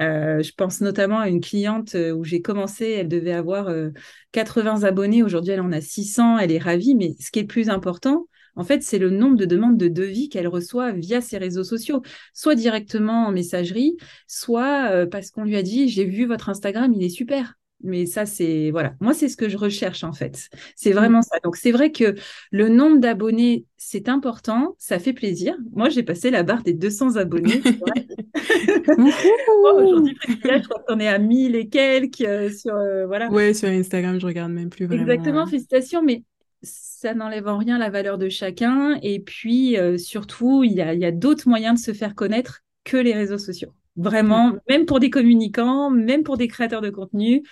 Euh, 0.00 0.42
je 0.42 0.52
pense 0.56 0.80
notamment 0.80 1.18
à 1.18 1.28
une 1.28 1.42
cliente 1.42 1.94
euh, 1.94 2.12
où 2.12 2.24
j'ai 2.24 2.40
commencé, 2.40 2.88
elle 2.88 3.08
devait 3.08 3.34
avoir 3.34 3.70
80 4.32 4.82
euh, 4.82 4.86
abonnés, 4.86 5.22
aujourd'hui 5.22 5.52
elle 5.52 5.60
en 5.60 5.72
a 5.72 5.82
600, 5.82 6.38
elle 6.38 6.52
est 6.52 6.58
ravie, 6.58 6.94
mais 6.94 7.14
ce 7.20 7.30
qui 7.30 7.40
est 7.40 7.42
le 7.42 7.48
plus 7.48 7.68
important, 7.68 8.26
en 8.56 8.64
fait, 8.64 8.82
c'est 8.82 8.98
le 8.98 9.10
nombre 9.10 9.36
de 9.36 9.44
demandes 9.44 9.78
de 9.78 9.88
devis 9.88 10.28
qu'elle 10.28 10.48
reçoit 10.48 10.92
via 10.92 11.20
ses 11.20 11.38
réseaux 11.38 11.64
sociaux, 11.64 12.02
soit 12.34 12.54
directement 12.54 13.26
en 13.26 13.32
messagerie, 13.32 13.96
soit 14.26 15.06
parce 15.06 15.30
qu'on 15.30 15.44
lui 15.44 15.56
a 15.56 15.62
dit, 15.62 15.88
j'ai 15.88 16.04
vu 16.04 16.26
votre 16.26 16.50
Instagram, 16.50 16.92
il 16.94 17.02
est 17.02 17.08
super. 17.08 17.54
Mais 17.82 18.06
ça, 18.06 18.26
c'est 18.26 18.70
voilà. 18.70 18.94
Moi, 19.00 19.14
c'est 19.14 19.28
ce 19.28 19.36
que 19.36 19.48
je 19.48 19.56
recherche 19.56 20.04
en 20.04 20.12
fait. 20.12 20.48
C'est 20.76 20.90
mmh. 20.90 20.96
vraiment 20.96 21.22
ça. 21.22 21.38
Donc, 21.42 21.56
c'est 21.56 21.72
vrai 21.72 21.92
que 21.92 22.14
le 22.50 22.68
nombre 22.68 22.98
d'abonnés, 22.98 23.66
c'est 23.76 24.08
important. 24.08 24.74
Ça 24.78 24.98
fait 24.98 25.12
plaisir. 25.12 25.56
Moi, 25.72 25.88
j'ai 25.88 26.02
passé 26.02 26.30
la 26.30 26.42
barre 26.42 26.62
des 26.62 26.74
200 26.74 27.16
abonnés. 27.16 27.62
Aujourd'hui, 29.74 30.16
je 30.24 30.68
crois 30.68 30.82
qu'on 30.86 31.00
est 31.00 31.08
à 31.08 31.18
1000 31.18 31.56
et 31.56 31.68
quelques 31.68 32.20
euh, 32.22 32.50
sur 32.50 32.74
euh, 32.74 33.06
voilà. 33.06 33.30
Ouais, 33.30 33.54
sur 33.54 33.68
Instagram, 33.68 34.20
je 34.20 34.26
regarde 34.26 34.52
même 34.52 34.70
plus 34.70 34.86
vraiment. 34.86 35.02
Exactement. 35.02 35.46
Félicitations, 35.46 36.02
mais 36.02 36.24
ça 36.62 37.14
n'enlève 37.14 37.48
en 37.48 37.58
rien 37.58 37.78
la 37.78 37.90
valeur 37.90 38.18
de 38.18 38.28
chacun. 38.28 38.98
Et 39.02 39.20
puis, 39.20 39.76
euh, 39.76 39.98
surtout, 39.98 40.64
il 40.64 40.72
y 40.72 40.80
a, 40.80 40.94
y 40.94 41.04
a 41.04 41.12
d'autres 41.12 41.48
moyens 41.48 41.80
de 41.80 41.84
se 41.84 41.92
faire 41.96 42.14
connaître 42.14 42.62
que 42.84 42.96
les 42.96 43.14
réseaux 43.14 43.38
sociaux. 43.38 43.72
Vraiment, 43.96 44.54
même 44.68 44.86
pour 44.86 45.00
des 45.00 45.10
communicants, 45.10 45.90
même 45.90 46.22
pour 46.22 46.36
des 46.38 46.48
créateurs 46.48 46.80
de 46.80 46.90
contenu 46.90 47.42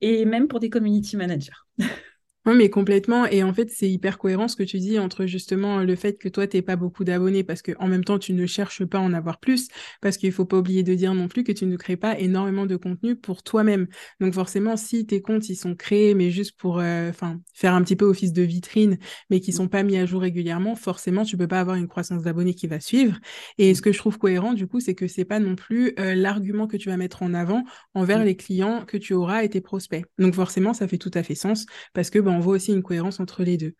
et 0.00 0.24
même 0.24 0.48
pour 0.48 0.60
des 0.60 0.70
community 0.70 1.16
managers. 1.16 1.52
Oui, 2.44 2.54
mais 2.56 2.70
complètement. 2.70 3.24
Et 3.26 3.44
en 3.44 3.54
fait, 3.54 3.70
c'est 3.70 3.88
hyper 3.88 4.18
cohérent 4.18 4.48
ce 4.48 4.56
que 4.56 4.64
tu 4.64 4.78
dis 4.80 4.98
entre 4.98 5.26
justement 5.26 5.78
le 5.78 5.94
fait 5.94 6.18
que 6.18 6.28
toi, 6.28 6.48
tu 6.48 6.56
n'es 6.56 6.62
pas 6.62 6.74
beaucoup 6.74 7.04
d'abonnés 7.04 7.44
parce 7.44 7.62
qu'en 7.62 7.86
même 7.86 8.02
temps, 8.02 8.18
tu 8.18 8.32
ne 8.32 8.46
cherches 8.46 8.84
pas 8.84 8.98
à 8.98 9.00
en 9.00 9.12
avoir 9.12 9.38
plus 9.38 9.68
parce 10.00 10.16
qu'il 10.16 10.32
faut 10.32 10.44
pas 10.44 10.58
oublier 10.58 10.82
de 10.82 10.92
dire 10.94 11.14
non 11.14 11.28
plus 11.28 11.44
que 11.44 11.52
tu 11.52 11.66
ne 11.66 11.76
crées 11.76 11.96
pas 11.96 12.18
énormément 12.18 12.66
de 12.66 12.74
contenu 12.74 13.14
pour 13.14 13.44
toi-même. 13.44 13.86
Donc 14.18 14.34
forcément, 14.34 14.76
si 14.76 15.06
tes 15.06 15.22
comptes, 15.22 15.48
ils 15.50 15.54
sont 15.54 15.76
créés, 15.76 16.14
mais 16.14 16.30
juste 16.30 16.58
pour 16.58 16.80
euh, 16.80 17.10
enfin 17.10 17.40
faire 17.54 17.74
un 17.74 17.82
petit 17.82 17.94
peu 17.94 18.06
office 18.06 18.32
de 18.32 18.42
vitrine, 18.42 18.98
mais 19.30 19.38
qui 19.38 19.52
sont 19.52 19.68
pas 19.68 19.84
mis 19.84 19.96
à 19.96 20.04
jour 20.04 20.22
régulièrement, 20.22 20.74
forcément, 20.74 21.22
tu 21.22 21.36
peux 21.36 21.46
pas 21.46 21.60
avoir 21.60 21.76
une 21.76 21.86
croissance 21.86 22.24
d'abonnés 22.24 22.54
qui 22.54 22.66
va 22.66 22.80
suivre. 22.80 23.20
Et 23.58 23.72
ce 23.76 23.82
que 23.82 23.92
je 23.92 23.98
trouve 23.98 24.18
cohérent, 24.18 24.52
du 24.52 24.66
coup, 24.66 24.80
c'est 24.80 24.96
que 24.96 25.06
c'est 25.06 25.24
pas 25.24 25.38
non 25.38 25.54
plus 25.54 25.92
euh, 26.00 26.16
l'argument 26.16 26.66
que 26.66 26.76
tu 26.76 26.88
vas 26.88 26.96
mettre 26.96 27.22
en 27.22 27.34
avant 27.34 27.62
envers 27.94 28.18
mmh. 28.18 28.24
les 28.24 28.36
clients 28.36 28.84
que 28.84 28.96
tu 28.96 29.14
auras 29.14 29.44
et 29.44 29.48
tes 29.48 29.60
prospects. 29.60 30.04
Donc 30.18 30.34
forcément, 30.34 30.74
ça 30.74 30.88
fait 30.88 30.98
tout 30.98 31.12
à 31.14 31.22
fait 31.22 31.36
sens 31.36 31.66
parce 31.94 32.10
que 32.10 32.18
ben, 32.32 32.38
on 32.38 32.40
voit 32.40 32.54
aussi 32.54 32.72
une 32.72 32.82
cohérence 32.82 33.20
entre 33.20 33.42
les 33.42 33.56
deux. 33.56 33.74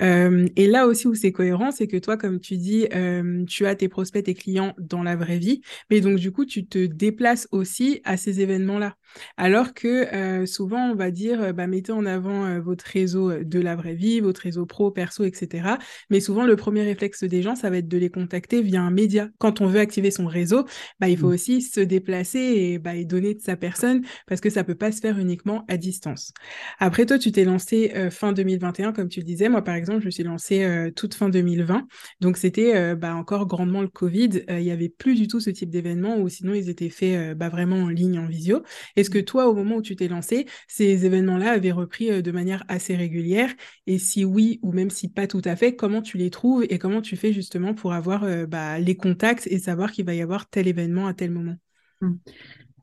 Euh, 0.00 0.46
et 0.56 0.66
là 0.66 0.86
aussi 0.86 1.06
où 1.06 1.14
c'est 1.14 1.32
cohérent, 1.32 1.70
c'est 1.70 1.86
que 1.86 1.96
toi, 1.96 2.16
comme 2.16 2.40
tu 2.40 2.56
dis, 2.56 2.86
euh, 2.94 3.44
tu 3.46 3.66
as 3.66 3.74
tes 3.74 3.88
prospects, 3.88 4.24
tes 4.24 4.34
clients 4.34 4.74
dans 4.78 5.02
la 5.02 5.16
vraie 5.16 5.38
vie, 5.38 5.60
mais 5.90 6.00
donc 6.00 6.18
du 6.18 6.32
coup, 6.32 6.44
tu 6.44 6.66
te 6.66 6.86
déplaces 6.86 7.48
aussi 7.52 8.00
à 8.04 8.16
ces 8.16 8.40
événements-là. 8.40 8.94
Alors 9.36 9.74
que 9.74 10.14
euh, 10.14 10.46
souvent, 10.46 10.90
on 10.90 10.94
va 10.94 11.10
dire, 11.10 11.54
bah, 11.54 11.66
mettez 11.66 11.92
en 11.92 12.06
avant 12.06 12.60
votre 12.60 12.84
réseau 12.84 13.42
de 13.42 13.60
la 13.60 13.74
vraie 13.74 13.94
vie, 13.94 14.20
votre 14.20 14.42
réseau 14.42 14.66
pro, 14.66 14.90
perso, 14.90 15.24
etc. 15.24 15.76
Mais 16.10 16.20
souvent, 16.20 16.44
le 16.44 16.56
premier 16.56 16.82
réflexe 16.82 17.24
des 17.24 17.42
gens, 17.42 17.54
ça 17.54 17.70
va 17.70 17.78
être 17.78 17.88
de 17.88 17.98
les 17.98 18.10
contacter 18.10 18.62
via 18.62 18.82
un 18.82 18.90
média. 18.90 19.28
Quand 19.38 19.60
on 19.60 19.66
veut 19.66 19.80
activer 19.80 20.10
son 20.10 20.26
réseau, 20.26 20.66
bah, 21.00 21.08
il 21.08 21.16
faut 21.16 21.28
mmh. 21.28 21.34
aussi 21.34 21.62
se 21.62 21.80
déplacer 21.80 22.38
et, 22.38 22.78
bah, 22.78 22.94
et 22.94 23.04
donner 23.04 23.34
de 23.34 23.40
sa 23.40 23.56
personne 23.56 24.02
parce 24.26 24.40
que 24.40 24.50
ça 24.50 24.64
peut 24.64 24.74
pas 24.74 24.92
se 24.92 25.00
faire 25.00 25.18
uniquement 25.18 25.64
à 25.68 25.76
distance. 25.76 26.32
Après, 26.78 27.06
toi, 27.06 27.18
tu 27.18 27.32
t'es 27.32 27.44
lancé 27.44 27.92
fin 28.10 28.32
2021, 28.32 28.92
comme 28.92 29.08
tu 29.08 29.20
le 29.20 29.24
disais. 29.24 29.48
Moi, 29.48 29.62
par 29.62 29.74
exemple, 29.74 30.02
je 30.02 30.10
suis 30.10 30.22
lancée 30.22 30.64
euh, 30.64 30.90
toute 30.90 31.14
fin 31.14 31.28
2020. 31.28 31.86
Donc, 32.20 32.36
c'était 32.36 32.76
euh, 32.76 32.94
bah, 32.94 33.14
encore 33.14 33.46
grandement 33.46 33.82
le 33.82 33.88
Covid. 33.88 34.42
Euh, 34.50 34.58
il 34.58 34.64
n'y 34.64 34.70
avait 34.70 34.88
plus 34.88 35.14
du 35.14 35.28
tout 35.28 35.40
ce 35.40 35.50
type 35.50 35.70
d'événement 35.70 36.18
ou 36.18 36.28
sinon, 36.28 36.54
ils 36.54 36.68
étaient 36.68 36.90
faits 36.90 37.36
bah, 37.36 37.48
vraiment 37.48 37.76
en 37.76 37.88
ligne, 37.88 38.18
en 38.18 38.26
visio. 38.26 38.62
Est-ce 38.96 39.10
que 39.10 39.18
toi, 39.18 39.48
au 39.48 39.54
moment 39.54 39.76
où 39.76 39.82
tu 39.82 39.96
t'es 39.96 40.08
lancé, 40.08 40.46
ces 40.66 41.06
événements-là 41.06 41.52
avaient 41.52 41.72
repris 41.72 42.22
de 42.22 42.30
manière 42.30 42.64
assez 42.68 42.96
régulière? 42.96 43.50
Et 43.86 43.98
si 43.98 44.24
oui, 44.24 44.60
ou 44.62 44.72
même 44.72 44.90
si 44.90 45.08
pas 45.08 45.26
tout 45.26 45.42
à 45.44 45.56
fait, 45.56 45.74
comment 45.76 46.02
tu 46.02 46.18
les 46.18 46.30
trouves 46.30 46.64
et 46.68 46.78
comment 46.78 47.02
tu 47.02 47.16
fais 47.16 47.32
justement 47.32 47.74
pour 47.74 47.92
avoir 47.92 48.26
bah, 48.46 48.78
les 48.78 48.96
contacts 48.96 49.46
et 49.46 49.58
savoir 49.58 49.92
qu'il 49.92 50.04
va 50.04 50.14
y 50.14 50.22
avoir 50.22 50.48
tel 50.48 50.68
événement 50.68 51.06
à 51.06 51.14
tel 51.14 51.30
moment? 51.30 51.56
Mmh. 52.00 52.14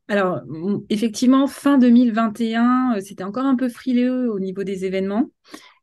Alors, 0.07 0.41
effectivement, 0.89 1.47
fin 1.47 1.77
2021, 1.79 2.95
euh, 2.97 3.01
c'était 3.01 3.23
encore 3.23 3.45
un 3.45 3.55
peu 3.55 3.69
frileux 3.69 4.31
au 4.31 4.39
niveau 4.39 4.63
des 4.63 4.85
événements. 4.85 5.31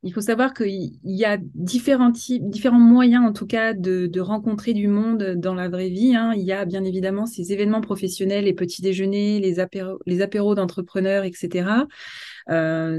Il 0.04 0.12
faut 0.12 0.20
savoir 0.20 0.52
qu'il 0.52 0.98
y 1.04 1.24
a 1.24 1.38
différents 1.54 2.10
types, 2.10 2.48
différents 2.48 2.80
moyens, 2.80 3.24
en 3.24 3.32
tout 3.32 3.46
cas, 3.46 3.72
de, 3.72 4.20
rencontrer 4.20 4.74
du 4.74 4.88
monde 4.88 5.34
dans 5.36 5.54
la 5.54 5.68
vraie 5.68 5.90
vie. 5.90 6.16
Hein. 6.16 6.32
Il 6.34 6.42
y 6.42 6.52
a 6.52 6.64
bien 6.64 6.82
évidemment 6.82 7.26
ces 7.26 7.52
événements 7.52 7.80
professionnels, 7.80 8.44
les 8.46 8.52
petits 8.52 8.82
déjeuners, 8.82 9.38
les 9.38 9.60
apéros, 9.60 10.00
les 10.06 10.20
apéros 10.20 10.56
d'entrepreneurs, 10.56 11.22
etc. 11.24 11.86
Euh, 12.50 12.98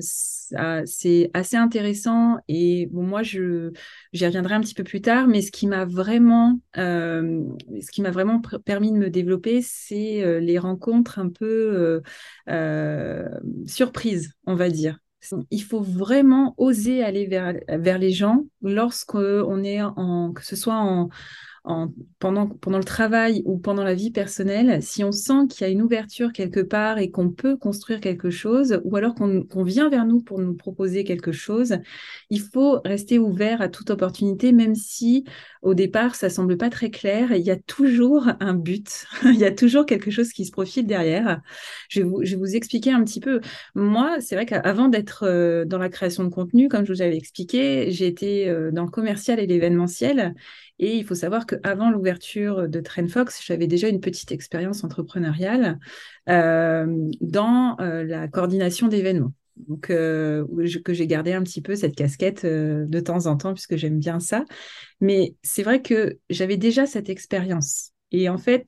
c'est 0.86 1.30
assez 1.34 1.58
intéressant 1.58 2.38
et 2.48 2.88
bon, 2.92 3.04
moi, 3.04 3.24
je, 3.24 3.72
j'y 4.14 4.26
reviendrai 4.26 4.54
un 4.54 4.62
petit 4.62 4.76
peu 4.76 4.84
plus 4.84 5.02
tard, 5.02 5.28
mais 5.28 5.42
ce 5.42 5.52
qui 5.52 5.68
m'a 5.68 5.86
vraiment, 5.86 6.60
euh, 6.78 7.44
ce 7.82 7.92
qui 7.92 8.02
m'a 8.02 8.12
vraiment 8.12 8.42
permis 8.64 8.92
de 8.92 8.98
me 8.98 9.10
développer, 9.10 9.62
c'est 9.62 10.24
euh, 10.24 10.40
les 10.40 10.58
rencontres 10.58 11.20
un 11.20 11.30
peu 11.30 12.02
surprises, 13.66 14.34
on 14.46 14.56
va 14.56 14.70
dire. 14.70 15.03
Il 15.52 15.64
faut 15.64 15.82
vraiment 15.82 16.54
oser 16.58 17.04
aller 17.04 17.28
vers, 17.28 17.98
les 17.98 18.12
gens 18.12 18.44
lorsqu'on 18.62 19.64
est 19.64 19.82
en, 19.82 20.34
que 20.34 20.44
ce 20.44 20.56
soit 20.56 20.76
en, 20.76 21.10
pendant, 22.20 22.48
pendant 22.48 22.78
le 22.78 22.84
travail 22.84 23.42
ou 23.46 23.58
pendant 23.58 23.86
la 23.86 23.94
vie 23.94 24.12
personnelle, 24.12 24.84
si 24.84 25.04
on 25.04 25.14
sent 25.14 25.48
qu'il 25.50 25.66
y 25.66 25.70
a 25.70 25.72
une 25.72 25.82
ouverture 25.82 26.34
quelque 26.34 26.60
part 26.60 26.98
et 26.98 27.10
qu'on 27.10 27.30
peut 27.30 27.56
construire 27.56 28.02
quelque 28.02 28.30
chose, 28.30 28.82
ou 28.84 28.98
alors 28.98 29.16
qu'on 29.16 29.64
vient 29.64 29.90
vers 29.90 30.06
nous 30.06 30.22
pour 30.22 30.40
nous 30.40 30.56
proposer 30.56 31.06
quelque 31.06 31.32
chose, 31.32 31.78
il 32.30 32.42
faut 32.42 32.82
rester 32.84 33.18
ouvert 33.18 33.62
à 33.62 33.70
toute 33.70 33.92
opportunité, 33.92 34.52
même 34.52 34.76
si 34.76 35.24
au 35.62 35.74
départ 35.74 36.16
ça 36.16 36.30
semble 36.30 36.58
pas 36.58 36.70
très 36.70 36.90
clair. 36.90 37.32
Il 37.32 37.44
y 37.44 37.52
a 37.52 37.58
toujours 37.58 38.28
un 38.42 38.54
but, 38.54 39.06
il 39.24 39.40
y 39.40 39.46
a 39.46 39.52
toujours 39.52 39.86
quelque 39.86 40.12
chose 40.12 40.34
qui 40.34 40.46
se 40.46 40.52
profile 40.52 40.86
derrière. 40.86 41.40
Je 41.88 42.02
vais 42.02 42.06
vous, 42.08 42.26
je 42.26 42.32
vais 42.32 42.38
vous 42.38 42.56
expliquer 42.58 42.92
un 42.92 43.04
petit 43.06 43.22
peu. 43.22 43.40
Moi, 43.74 44.18
c'est 44.20 44.36
vrai 44.36 44.46
qu'avant 44.46 44.90
d'être 44.90 45.24
euh, 45.26 45.64
dans 45.64 45.78
la 45.78 45.90
création 45.90 46.26
de 46.26 46.30
contenu, 46.30 46.68
comme 46.68 46.86
je 46.86 46.92
vous 46.92 47.02
avais 47.02 47.16
expliqué, 47.16 47.90
j'ai 47.92 48.08
été 48.08 48.50
euh, 48.50 48.72
dans 48.72 48.84
le 48.84 48.92
commercial 48.92 49.40
et 49.40 49.48
l'événementiel. 49.48 50.36
Et 50.84 50.98
il 50.98 51.06
faut 51.06 51.16
savoir 51.16 51.46
qu'avant 51.46 51.90
l'ouverture 51.90 52.68
de 52.68 52.82
Trendfox, 52.82 53.42
j'avais 53.46 53.68
déjà 53.68 53.88
une 53.88 54.02
petite 54.02 54.34
expérience 54.34 54.84
entrepreneuriale 54.84 55.80
euh, 56.28 57.10
dans 57.22 57.78
euh, 57.80 58.04
la 58.04 58.28
coordination 58.28 58.90
d'événements. 58.90 59.32
Donc, 59.56 59.90
euh, 59.90 60.46
que 60.84 60.94
j'ai 60.94 61.08
gardé 61.08 61.32
un 61.32 61.42
petit 61.42 61.62
peu 61.62 61.76
cette 61.76 61.96
casquette 61.96 62.46
de 62.46 63.00
temps 63.00 63.28
en 63.28 63.38
temps, 63.38 63.54
puisque 63.54 63.78
j'aime 63.78 63.98
bien 63.98 64.20
ça. 64.20 64.44
Mais 65.00 65.36
c'est 65.42 65.64
vrai 65.64 65.82
que 65.82 66.20
j'avais 66.30 66.58
déjà 66.58 66.86
cette 66.86 67.08
expérience. 67.08 67.92
Et 68.12 68.28
en 68.28 68.38
fait, 68.38 68.68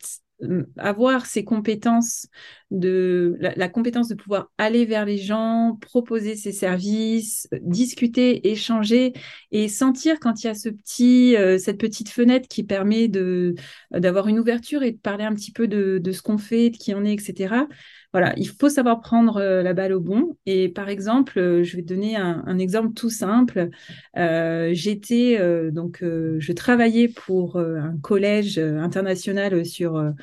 avoir 0.77 1.25
ces 1.25 1.43
compétences 1.43 2.27
de 2.71 3.37
la, 3.39 3.69
compétence 3.69 4.07
de 4.07 4.15
pouvoir 4.15 4.51
aller 4.57 4.85
vers 4.85 5.05
les 5.05 5.17
gens, 5.17 5.77
proposer 5.81 6.35
ses 6.35 6.51
services, 6.51 7.47
discuter, 7.61 8.49
échanger 8.49 9.13
et 9.51 9.67
sentir 9.67 10.19
quand 10.19 10.43
il 10.43 10.47
y 10.47 10.49
a 10.49 10.55
ce 10.55 10.69
petit, 10.69 11.35
euh, 11.35 11.57
cette 11.59 11.77
petite 11.77 12.09
fenêtre 12.09 12.47
qui 12.47 12.63
permet 12.63 13.07
de 13.07 13.55
d'avoir 13.91 14.27
une 14.27 14.39
ouverture 14.39 14.83
et 14.83 14.91
de 14.91 14.97
parler 14.97 15.23
un 15.25 15.33
petit 15.33 15.51
peu 15.51 15.67
de, 15.67 15.99
de 15.99 16.11
ce 16.11 16.21
qu'on 16.21 16.37
fait, 16.37 16.71
de 16.71 16.77
qui 16.77 16.93
on 16.95 17.05
est, 17.05 17.13
etc. 17.13 17.67
Voilà, 18.11 18.33
il 18.37 18.47
faut 18.47 18.69
savoir 18.69 19.01
prendre 19.01 19.37
euh, 19.37 19.61
la 19.61 19.73
balle 19.73 19.93
au 19.93 19.99
bon. 19.99 20.37
Et 20.45 20.69
par 20.69 20.89
exemple, 20.89 21.37
euh, 21.37 21.63
je 21.63 21.75
vais 21.75 21.81
donner 21.83 22.15
un, 22.15 22.57
exemple 22.57 22.93
tout 22.93 23.09
simple. 23.09 23.69
J'étais 24.15 25.37
donc, 25.71 25.99
je 26.01 26.51
travaillais 26.53 27.09
pour 27.09 27.57
un 27.57 27.97
collège 28.01 28.57
international 28.57 29.65
sur 29.65 30.13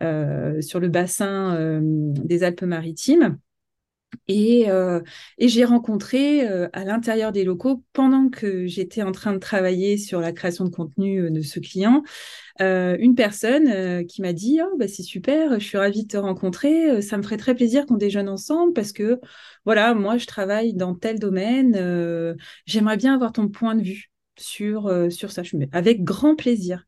sur 0.00 0.80
le 0.80 0.88
bassin 0.88 1.56
euh, 1.56 1.80
des 1.82 2.42
Alpes-Maritimes. 2.42 3.38
Et, 4.26 4.68
euh, 4.68 5.00
j'ai 5.38 5.64
rencontré 5.64 6.44
à 6.46 6.84
l'intérieur 6.84 7.30
des 7.30 7.44
locaux, 7.44 7.84
pendant 7.92 8.28
que 8.28 8.66
j'étais 8.66 9.02
en 9.02 9.12
train 9.12 9.32
de 9.32 9.38
travailler 9.38 9.98
sur 9.98 10.20
la 10.20 10.32
création 10.32 10.64
de 10.64 10.70
contenu 10.70 11.30
de 11.30 11.42
ce 11.42 11.60
client, 11.60 12.02
une 12.58 13.14
personne 13.14 14.04
qui 14.06 14.20
m'a 14.20 14.32
dit 14.32 14.58
oh, 14.62 14.76
bah, 14.78 14.88
c'est 14.88 15.04
super, 15.04 15.60
je 15.60 15.64
suis 15.64 15.78
ravie 15.78 16.02
de 16.02 16.08
te 16.08 16.16
rencontrer, 16.16 17.00
ça 17.02 17.16
me 17.18 17.22
ferait 17.22 17.36
très 17.36 17.54
plaisir 17.54 17.86
qu'on 17.86 17.96
déjeune 17.96 18.28
ensemble 18.28 18.72
parce 18.72 18.92
que 18.92 19.20
voilà, 19.64 19.94
moi 19.94 20.18
je 20.18 20.26
travaille 20.26 20.74
dans 20.74 20.94
tel 20.94 21.20
domaine, 21.20 22.36
j'aimerais 22.66 22.96
bien 22.96 23.14
avoir 23.14 23.32
ton 23.32 23.48
point 23.48 23.76
de 23.76 23.82
vue 23.82 24.10
sur, 24.36 24.92
sur 25.10 25.30
ça. 25.30 25.42
Avec 25.72 26.02
grand 26.02 26.34
plaisir. 26.34 26.84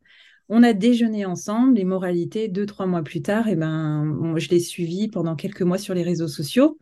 On 0.55 0.63
a 0.63 0.75
déjeuné 0.75 1.25
ensemble, 1.25 1.77
les 1.77 1.85
moralités, 1.85 2.47
deux, 2.49 2.67
trois 2.67 2.85
mois 2.85 3.03
plus 3.03 3.23
tard, 3.23 3.49
et 3.49 3.53
eh 3.53 3.57
ben, 3.57 4.35
je 4.37 4.51
l'ai 4.51 4.61
suivi 4.61 5.09
pendant 5.09 5.35
quelques 5.35 5.63
mois 5.63 5.79
sur 5.79 5.95
les 5.95 6.03
réseaux 6.03 6.29
sociaux 6.29 6.79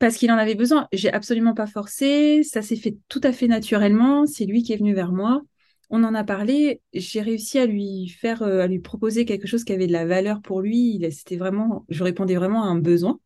parce 0.00 0.16
qu'il 0.16 0.32
en 0.32 0.36
avait 0.36 0.56
besoin. 0.56 0.88
J'ai 0.92 1.12
absolument 1.12 1.54
pas 1.54 1.68
forcé, 1.68 2.42
ça 2.42 2.62
s'est 2.62 2.74
fait 2.74 2.96
tout 3.08 3.20
à 3.22 3.32
fait 3.32 3.46
naturellement. 3.46 4.26
C'est 4.26 4.46
lui 4.46 4.64
qui 4.64 4.72
est 4.72 4.76
venu 4.78 4.94
vers 4.94 5.12
moi. 5.12 5.42
On 5.90 6.02
en 6.02 6.12
a 6.12 6.24
parlé. 6.24 6.82
J'ai 6.92 7.22
réussi 7.22 7.60
à 7.60 7.66
lui 7.66 8.08
faire, 8.08 8.42
euh, 8.42 8.60
à 8.60 8.66
lui 8.66 8.80
proposer 8.80 9.24
quelque 9.24 9.46
chose 9.46 9.62
qui 9.62 9.72
avait 9.72 9.86
de 9.86 9.92
la 9.92 10.04
valeur 10.04 10.42
pour 10.42 10.60
lui. 10.60 11.00
C'était 11.12 11.36
vraiment, 11.36 11.86
je 11.88 12.02
répondais 12.02 12.34
vraiment 12.34 12.64
à 12.64 12.66
un 12.66 12.78
besoin. 12.78 13.20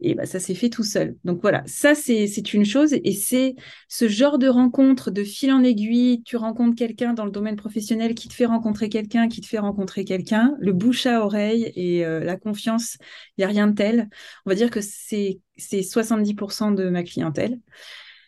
Et 0.00 0.14
bah, 0.14 0.26
ça 0.26 0.40
s'est 0.40 0.54
fait 0.54 0.70
tout 0.70 0.82
seul. 0.82 1.16
Donc 1.24 1.40
voilà, 1.42 1.62
ça 1.66 1.94
c'est 1.94 2.54
une 2.54 2.64
chose 2.64 2.94
et 2.94 3.12
c'est 3.12 3.54
ce 3.88 4.08
genre 4.08 4.38
de 4.38 4.48
rencontre 4.48 5.10
de 5.10 5.24
fil 5.24 5.52
en 5.52 5.62
aiguille. 5.62 6.22
Tu 6.24 6.36
rencontres 6.36 6.76
quelqu'un 6.76 7.12
dans 7.12 7.24
le 7.24 7.30
domaine 7.30 7.56
professionnel 7.56 8.14
qui 8.14 8.28
te 8.28 8.34
fait 8.34 8.46
rencontrer 8.46 8.88
quelqu'un, 8.88 9.28
qui 9.28 9.40
te 9.40 9.46
fait 9.46 9.58
rencontrer 9.58 10.04
quelqu'un, 10.04 10.56
le 10.58 10.72
bouche 10.72 11.06
à 11.06 11.24
oreille 11.24 11.72
et 11.76 12.04
euh, 12.04 12.20
la 12.20 12.36
confiance, 12.36 12.96
il 13.36 13.40
n'y 13.40 13.44
a 13.44 13.48
rien 13.48 13.66
de 13.66 13.74
tel. 13.74 14.08
On 14.46 14.50
va 14.50 14.54
dire 14.56 14.70
que 14.70 14.80
c'est 14.80 15.40
70% 15.58 16.74
de 16.74 16.88
ma 16.88 17.02
clientèle. 17.02 17.58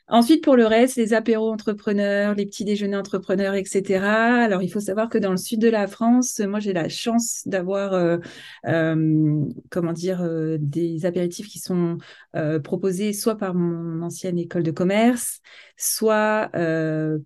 Ensuite, 0.09 0.43
pour 0.43 0.57
le 0.57 0.67
reste, 0.67 0.97
les 0.97 1.15
apéros 1.15 1.51
entrepreneurs, 1.51 2.35
les 2.35 2.45
petits 2.45 2.65
déjeuners 2.65 2.97
entrepreneurs, 2.97 3.55
etc. 3.55 4.05
Alors, 4.05 4.61
il 4.61 4.69
faut 4.69 4.81
savoir 4.81 5.09
que 5.09 5.17
dans 5.17 5.31
le 5.31 5.37
sud 5.37 5.61
de 5.61 5.69
la 5.69 5.87
France, 5.87 6.41
moi, 6.41 6.59
j'ai 6.59 6.73
la 6.73 6.89
chance 6.89 7.43
d'avoir, 7.47 7.95
euh, 7.95 8.19
euh, 8.67 9.45
comment 9.71 9.93
dire, 9.93 10.21
euh, 10.23 10.59
des 10.61 11.07
apéritifs 11.07 11.49
qui 11.49 11.61
sont 11.61 11.99
proposés 12.65 13.13
soit 13.13 13.37
par 13.37 13.55
mon 13.55 14.03
ancienne 14.03 14.39
école 14.39 14.63
de 14.63 14.71
commerce, 14.71 15.41
soit 15.77 16.51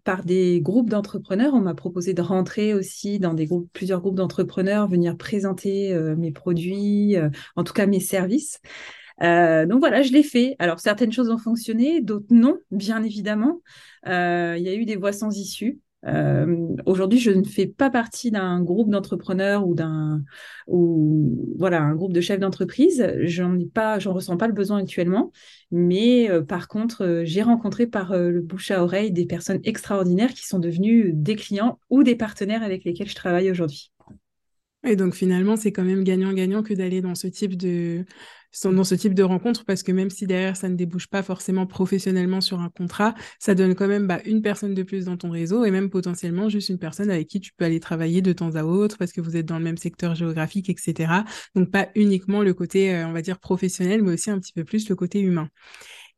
par 0.04 0.24
des 0.24 0.60
groupes 0.60 0.90
d'entrepreneurs. 0.90 1.54
On 1.54 1.60
m'a 1.60 1.74
proposé 1.74 2.12
de 2.12 2.22
rentrer 2.22 2.74
aussi 2.74 3.18
dans 3.18 3.34
plusieurs 3.72 4.00
groupes 4.00 4.16
d'entrepreneurs, 4.16 4.88
venir 4.88 5.16
présenter 5.16 5.94
mes 6.16 6.32
produits, 6.32 7.16
en 7.54 7.64
tout 7.64 7.72
cas 7.72 7.86
mes 7.86 8.00
services. 8.00 8.60
Euh, 9.22 9.66
donc 9.66 9.80
voilà, 9.80 10.02
je 10.02 10.12
l'ai 10.12 10.22
fait. 10.22 10.56
Alors 10.58 10.80
certaines 10.80 11.12
choses 11.12 11.30
ont 11.30 11.38
fonctionné, 11.38 12.00
d'autres 12.00 12.26
non, 12.30 12.58
bien 12.70 13.02
évidemment. 13.02 13.60
Euh, 14.06 14.56
il 14.58 14.64
y 14.64 14.68
a 14.68 14.74
eu 14.74 14.84
des 14.84 14.96
voies 14.96 15.12
sans 15.12 15.36
issue. 15.36 15.80
Euh, 16.04 16.68
aujourd'hui, 16.84 17.18
je 17.18 17.32
ne 17.32 17.42
fais 17.42 17.66
pas 17.66 17.90
partie 17.90 18.30
d'un 18.30 18.62
groupe 18.62 18.90
d'entrepreneurs 18.90 19.66
ou 19.66 19.74
d'un 19.74 20.22
ou 20.68 21.54
voilà 21.58 21.80
un 21.80 21.96
groupe 21.96 22.12
de 22.12 22.20
chefs 22.20 22.38
d'entreprise. 22.38 23.12
J'en 23.22 23.58
ai 23.58 23.66
pas, 23.66 23.98
j'en 23.98 24.12
ressens 24.12 24.36
pas 24.36 24.46
le 24.46 24.52
besoin 24.52 24.78
actuellement. 24.78 25.32
Mais 25.72 26.28
par 26.46 26.68
contre, 26.68 27.22
j'ai 27.24 27.42
rencontré 27.42 27.88
par 27.88 28.16
le 28.16 28.40
bouche 28.40 28.70
à 28.70 28.84
oreille 28.84 29.10
des 29.10 29.26
personnes 29.26 29.60
extraordinaires 29.64 30.32
qui 30.32 30.46
sont 30.46 30.60
devenues 30.60 31.10
des 31.12 31.34
clients 31.34 31.80
ou 31.90 32.04
des 32.04 32.14
partenaires 32.14 32.62
avec 32.62 32.84
lesquels 32.84 33.08
je 33.08 33.16
travaille 33.16 33.50
aujourd'hui. 33.50 33.90
Et 34.86 34.94
donc 34.94 35.14
finalement, 35.14 35.56
c'est 35.56 35.72
quand 35.72 35.82
même 35.82 36.04
gagnant-gagnant 36.04 36.62
que 36.62 36.72
d'aller 36.72 37.00
dans 37.00 37.16
ce 37.16 37.26
type 37.26 37.56
de 37.56 38.04
dans 38.64 38.84
ce 38.84 38.94
type 38.94 39.14
de 39.14 39.22
rencontre 39.22 39.64
parce 39.64 39.82
que 39.82 39.92
même 39.92 40.10
si 40.10 40.26
derrière 40.26 40.56
ça 40.56 40.68
ne 40.68 40.76
débouche 40.76 41.08
pas 41.08 41.22
forcément 41.22 41.66
professionnellement 41.66 42.40
sur 42.40 42.60
un 42.60 42.70
contrat, 42.70 43.14
ça 43.38 43.54
donne 43.54 43.74
quand 43.74 43.88
même 43.88 44.06
bah, 44.06 44.20
une 44.24 44.42
personne 44.42 44.74
de 44.74 44.82
plus 44.82 45.06
dans 45.06 45.16
ton 45.16 45.30
réseau 45.30 45.64
et 45.64 45.70
même 45.70 45.90
potentiellement 45.90 46.48
juste 46.48 46.68
une 46.68 46.78
personne 46.78 47.10
avec 47.10 47.28
qui 47.28 47.40
tu 47.40 47.52
peux 47.56 47.64
aller 47.64 47.80
travailler 47.80 48.22
de 48.22 48.32
temps 48.32 48.56
à 48.56 48.64
autre 48.64 48.96
parce 48.98 49.12
que 49.12 49.20
vous 49.20 49.36
êtes 49.36 49.46
dans 49.46 49.58
le 49.58 49.64
même 49.64 49.76
secteur 49.76 50.14
géographique, 50.14 50.70
etc. 50.70 51.12
Donc 51.54 51.70
pas 51.70 51.88
uniquement 51.94 52.42
le 52.42 52.54
côté, 52.54 52.94
euh, 52.94 53.06
on 53.06 53.12
va 53.12 53.22
dire, 53.22 53.38
professionnel, 53.38 54.02
mais 54.02 54.12
aussi 54.14 54.30
un 54.30 54.38
petit 54.38 54.52
peu 54.52 54.64
plus 54.64 54.88
le 54.88 54.96
côté 54.96 55.20
humain. 55.20 55.48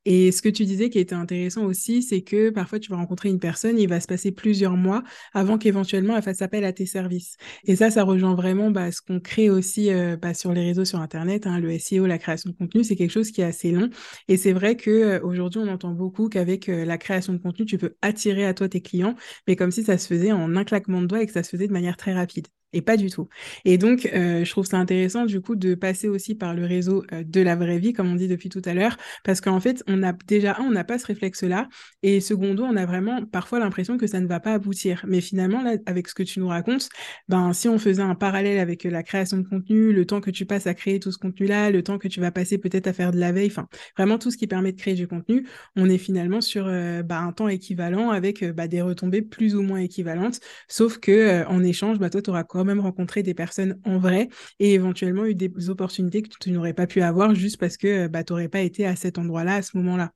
Et 0.05 0.33
ce 0.33 0.41
que 0.43 0.49
tu 0.49 0.65
disais 0.65 0.89
qui 0.91 0.99
était 0.99 1.15
intéressant 1.15 1.65
aussi, 1.65 2.03
c'est 2.03 2.23
que 2.23 2.51
parfois 2.51 2.79
tu 2.79 2.91
vas 2.91 2.97
rencontrer 2.97 3.29
une 3.29 3.41
personne, 3.41 3.79
il 3.79 3.89
va 3.89 4.01
se 4.01 4.07
passer 4.07 4.33
plusieurs 4.33 4.77
mois 4.77 5.03
avant 5.35 5.59
qu'éventuellement 5.59 6.17
elle 6.17 6.23
fasse 6.23 6.41
appel 6.43 6.65
à 6.65 6.73
tes 6.73 6.87
services. 6.87 7.37
Et 7.65 7.77
ça, 7.77 7.91
ça 7.91 8.05
rejoint 8.05 8.35
vraiment 8.35 8.71
bah, 8.71 8.91
ce 8.91 9.03
qu'on 9.03 9.21
crée 9.21 9.51
aussi 9.51 9.93
euh, 9.93 10.17
bah, 10.17 10.35
sur 10.35 10.53
les 10.53 10.65
réseaux 10.65 10.85
sur 10.85 11.01
Internet, 11.01 11.47
hein, 11.47 11.61
le 11.61 11.71
SEO, 11.79 12.07
la 12.07 12.19
création 12.19 12.51
de 12.51 12.57
contenu, 12.57 12.85
c'est 12.85 12.97
quelque 12.97 13.11
chose 13.11 13.31
qui 13.31 13.41
est 13.43 13.45
assez 13.45 13.71
long. 13.71 13.91
Et 14.29 14.37
c'est 14.37 14.53
vrai 14.53 14.77
qu'aujourd'hui, 14.77 15.61
on 15.61 15.69
entend 15.69 15.93
beaucoup 15.93 16.29
qu'avec 16.29 16.69
euh, 16.69 16.85
la 16.85 16.99
création 16.99 17.33
de 17.33 17.39
contenu, 17.39 17.67
tu 17.67 17.79
peux 17.79 17.95
attirer 18.03 18.47
à 18.47 18.55
toi 18.55 18.69
tes 18.69 18.81
clients, 18.81 19.15
mais 19.47 19.57
comme 19.57 19.71
si 19.71 19.85
ça 19.85 19.99
se 19.99 20.07
faisait 20.07 20.33
en 20.33 20.57
un 20.57 20.65
claquement 20.65 21.03
de 21.03 21.07
doigts 21.07 21.23
et 21.23 21.27
que 21.27 21.33
ça 21.33 21.43
se 21.43 21.51
faisait 21.51 21.67
de 21.69 21.73
manière 21.73 21.97
très 21.97 22.15
rapide. 22.15 22.47
Et 22.75 22.83
pas 22.83 22.99
du 22.99 23.09
tout. 23.09 23.29
Et 23.65 23.79
donc, 23.79 24.05
euh, 24.13 24.45
je 24.45 24.51
trouve 24.51 24.67
ça 24.67 24.77
intéressant 24.77 25.25
du 25.25 25.41
coup 25.41 25.57
de 25.57 25.75
passer 25.75 26.07
aussi 26.07 26.35
par 26.35 26.53
le 26.55 26.67
réseau 26.67 27.03
euh, 27.13 27.23
de 27.25 27.41
la 27.41 27.57
vraie 27.57 27.79
vie, 27.79 27.95
comme 27.95 28.13
on 28.13 28.15
dit 28.15 28.29
depuis 28.29 28.51
tout 28.51 28.61
à 28.67 28.75
l'heure, 28.75 28.99
parce 29.25 29.41
qu'en 29.41 29.59
fait, 29.59 29.83
on 29.87 30.03
a 30.03 30.13
déjà, 30.13 30.57
un, 30.59 30.65
on 30.65 30.71
n'a 30.71 30.85
pas 30.85 30.99
ce 30.99 31.07
réflexe-là, 31.07 31.69
et 32.03 32.21
secondo, 32.21 32.65
on 32.65 32.77
a 32.77 32.85
vraiment 32.85 33.25
parfois 33.25 33.59
l'impression 33.59 33.97
que 33.97 34.07
ça 34.07 34.21
ne 34.21 34.27
va 34.27 34.39
pas 34.39 34.53
aboutir. 34.53 35.03
Mais 35.09 35.23
finalement, 35.23 35.63
là, 35.63 35.77
avec 35.87 36.09
ce 36.09 36.15
que 36.15 36.23
tu 36.23 36.41
nous 36.41 36.49
racontes, 36.49 36.91
ben, 37.29 37.55
si 37.55 37.69
on 37.71 37.79
faisait 37.79 38.03
un 38.03 38.15
parallèle 38.15 38.59
avec 38.59 38.85
euh, 38.85 38.91
la 38.91 39.03
création 39.03 39.39
de 39.39 39.49
contenu, 39.49 39.95
le 39.95 40.05
temps 40.05 40.21
que 40.21 40.31
tu 40.31 40.45
passes 40.45 40.67
à 40.67 40.75
créer 40.75 41.01
tout 41.01 41.11
ce 41.11 41.19
contenu-là, 41.19 41.71
le 41.71 41.83
temps 41.83 41.97
que 41.97 42.09
tu 42.09 42.21
vas 42.21 42.33
passer 42.33 42.59
peut-être 42.59 42.87
à 42.87 42.93
faire 42.93 43.13
de 43.13 43.19
la 43.19 43.33
veille, 43.33 43.49
enfin, 43.49 43.67
vraiment 43.97 44.19
tout 44.19 44.31
ce 44.31 44.37
qui 44.37 44.47
permet 44.47 44.73
de 44.73 44.79
créer 44.79 44.95
du 44.95 45.09
contenu, 45.09 45.47
on 45.75 45.89
est 45.89 45.97
finalement 45.97 46.43
sur 46.43 46.65
bah, 47.05 47.21
un 47.21 47.33
temps 47.33 47.49
équivalent 47.49 48.11
avec 48.11 48.45
bah, 48.45 48.69
des 48.69 48.83
retombées 48.83 49.23
plus 49.23 49.55
ou 49.55 49.63
moins 49.63 49.79
équivalentes, 49.79 50.41
sauf 50.69 50.99
que 50.99 51.47
en 51.47 51.63
échange, 51.65 51.99
bah, 51.99 52.11
toi, 52.11 52.21
tu 52.23 52.31
auras 52.31 52.45
même 52.64 52.81
rencontré 52.81 53.23
des 53.23 53.35
personnes 53.35 53.79
en 53.85 53.99
vrai 53.99 54.29
et 54.59 54.75
éventuellement 54.75 55.25
eu 55.25 55.35
des 55.35 55.71
opportunités 55.71 56.23
que 56.23 56.29
tu 56.40 56.51
n'aurais 56.51 56.75
pas 56.75 56.87
pu 56.87 57.01
avoir 57.03 57.35
juste 57.35 57.59
parce 57.59 57.77
que 57.77 58.07
bah, 58.07 58.25
tu 58.25 58.33
n'aurais 58.33 58.49
pas 58.49 58.61
été 58.61 58.87
à 58.87 58.97
cet 58.97 59.18
endroit-là 59.18 59.57
à 59.57 59.62
ce 59.62 59.77
moment-là. 59.77 60.12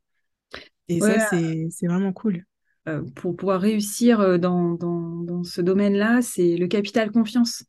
Et 0.88 1.00
ça, 1.00 1.31
c'est 1.31 1.87
vraiment 1.87 2.12
cool. 2.12 2.44
Euh, 2.88 3.02
pour 3.14 3.37
pouvoir 3.37 3.61
réussir 3.61 4.20
euh, 4.20 4.38
dans, 4.38 4.74
dans, 4.74 5.22
dans 5.22 5.44
ce 5.44 5.61
domaine-là, 5.61 6.20
c'est 6.20 6.57
le 6.57 6.66
capital 6.66 7.12
confiance. 7.12 7.64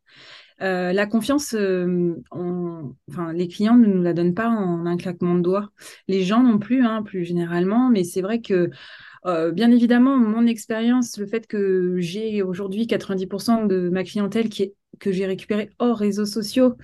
Euh, 0.61 0.91
la 0.91 1.05
confiance, 1.05 1.53
enfin, 1.53 3.33
les 3.33 3.47
clients 3.47 3.77
ne 3.77 3.85
nous 3.85 4.01
la 4.01 4.13
donnent 4.13 4.33
pas 4.33 4.47
en 4.47 4.85
un 4.85 4.97
claquement 4.97 5.35
de 5.35 5.41
doigts. 5.41 5.69
Les 6.07 6.23
gens 6.23 6.41
non 6.41 6.57
plus, 6.57 6.83
hein, 6.85 7.03
plus 7.03 7.25
généralement, 7.25 7.89
mais 7.89 8.03
c'est 8.03 8.21
vrai 8.21 8.41
que 8.41 8.69
euh, 9.25 9.51
bien 9.51 9.71
évidemment, 9.71 10.17
mon 10.17 10.45
expérience, 10.45 11.17
le 11.17 11.25
fait 11.25 11.47
que 11.47 11.95
j'ai 11.99 12.41
aujourd'hui 12.41 12.85
90% 12.87 13.67
de 13.67 13.89
ma 13.89 14.03
clientèle 14.03 14.49
que 14.99 15.11
j'ai 15.11 15.25
récupérée 15.25 15.69
hors 15.79 15.97
réseaux 15.97 16.25
sociaux, 16.25 16.75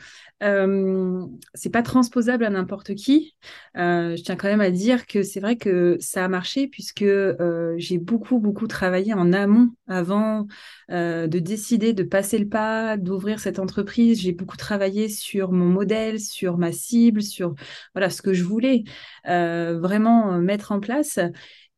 euh, 0.42 1.26
c'est 1.54 1.70
pas 1.70 1.84
transposable 1.84 2.46
à 2.46 2.50
n'importe 2.50 2.96
qui. 2.96 3.36
Euh, 3.78 4.16
je 4.16 4.24
tiens 4.24 4.36
quand 4.36 4.48
même 4.48 4.62
à 4.62 4.72
dire 4.72 5.06
que 5.06 5.22
c'est 5.22 5.40
vrai 5.40 5.58
que 5.58 5.98
ça 6.00 6.24
a 6.26 6.28
marché 6.28 6.68
puisque 6.68 7.02
euh, 7.02 7.76
j'ai 7.78 7.98
beaucoup 7.98 8.40
beaucoup 8.40 8.68
travaillé 8.68 9.14
en 9.14 9.34
amont 9.34 9.70
avant 9.88 10.48
de 10.90 11.40
décider 11.40 11.94
de 11.94 12.04
passer 12.04 12.38
le 12.40 12.48
pas, 12.48 12.98
d'ouvrir 12.98 13.40
cette 13.40 13.60
entreprise. 13.60 14.22
J'ai 14.22 14.32
beaucoup 14.32 14.58
travaillé 14.58 15.10
sur 15.10 15.52
mon 15.52 15.68
modèle, 15.68 16.20
sur 16.20 16.58
ma 16.58 16.72
cible, 16.72 17.22
sur 17.22 17.54
voilà 17.94 18.10
ce 18.10 18.22
que 18.22 18.34
je 18.34 18.44
voulais 18.44 18.84
vraiment 19.26 20.40
mettre 20.40 20.72
en 20.72 20.80
place. 20.80 21.20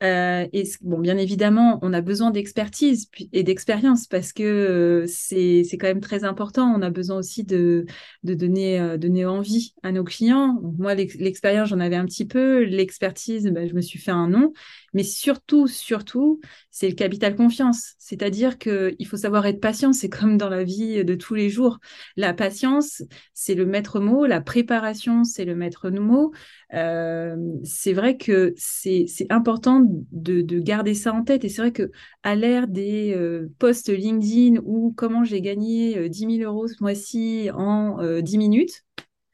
Euh, 0.04 0.48
et 0.52 0.64
bon, 0.82 1.00
bien 1.00 1.18
évidemment, 1.18 1.78
on 1.84 1.94
a 1.94 2.02
besoin 2.02 2.32
d'expertise 2.32 3.10
et 3.34 3.44
d'expérience 3.44 4.08
parce 4.08 4.34
que 4.34 4.44
euh, 4.44 5.06
c'est 5.08 5.64
quand 5.74 5.88
même 5.88 6.02
très 6.02 6.24
important. 6.24 6.74
On 6.76 6.82
a 6.82 6.90
besoin 6.90 7.18
aussi 7.18 7.44
de, 7.44 7.86
de 8.24 8.34
donner, 8.34 8.80
euh, 8.80 8.98
donner 8.98 9.26
envie 9.26 9.76
à 9.84 9.92
nos 9.92 10.04
clients. 10.04 10.60
moi, 10.80 10.96
l'expérience, 10.96 11.70
j'en 11.70 11.80
avais 11.80 11.98
un 11.98 12.06
petit 12.06 12.26
peu. 12.26 12.64
L'expertise, 12.64 13.46
ben, 13.52 13.70
je 13.70 13.76
me 13.76 13.82
suis 13.82 14.00
fait 14.00 14.12
un 14.12 14.28
nom. 14.28 14.54
Mais 14.94 15.04
surtout, 15.04 15.68
surtout, 15.68 16.40
c'est 16.70 16.90
le 16.90 16.96
capital 16.96 17.36
confiance. 17.36 17.94
C'est-à-dire 17.98 18.58
qu'il 18.58 19.08
faut 19.08 19.18
savoir 19.18 19.46
être 19.46 19.62
patient. 19.62 19.94
C'est 19.94 20.10
comme 20.10 20.38
dans 20.38 20.50
la 20.50 20.64
vie 20.64 21.04
de 21.06 21.16
tous 21.16 21.34
les 21.36 21.50
jours. 21.50 21.80
La 22.18 22.34
patience, 22.34 23.04
c'est 23.34 23.56
le 23.56 23.66
maître 23.66 24.00
mot. 24.00 24.26
La 24.26 24.42
préparation, 24.42 25.24
c'est 25.24 25.46
le 25.46 25.56
maître 25.56 25.90
mot. 25.90 26.34
Euh, 26.74 27.36
c'est 27.64 27.94
vrai 27.94 28.18
que 28.18 28.54
c'est 28.58 29.06
important 29.30 29.84
de, 30.12 30.42
garder 30.60 30.94
ça 30.94 31.14
en 31.14 31.24
tête. 31.24 31.44
Et 31.46 31.50
c'est 31.50 31.62
vrai 31.62 31.72
que 31.72 31.92
à 32.24 32.36
l'ère 32.36 32.68
des 32.68 33.14
euh, 33.16 33.50
posts 33.60 33.90
LinkedIn 33.90 34.62
ou 34.64 34.94
comment 34.96 35.24
j'ai 35.24 35.42
gagné 35.42 36.10
10 36.10 36.26
euh, 36.26 36.30
000 36.38 36.52
euros 36.52 36.68
ce 36.68 36.82
mois-ci 36.82 37.50
en 37.54 38.22
10 38.22 38.38
minutes, 38.38 38.86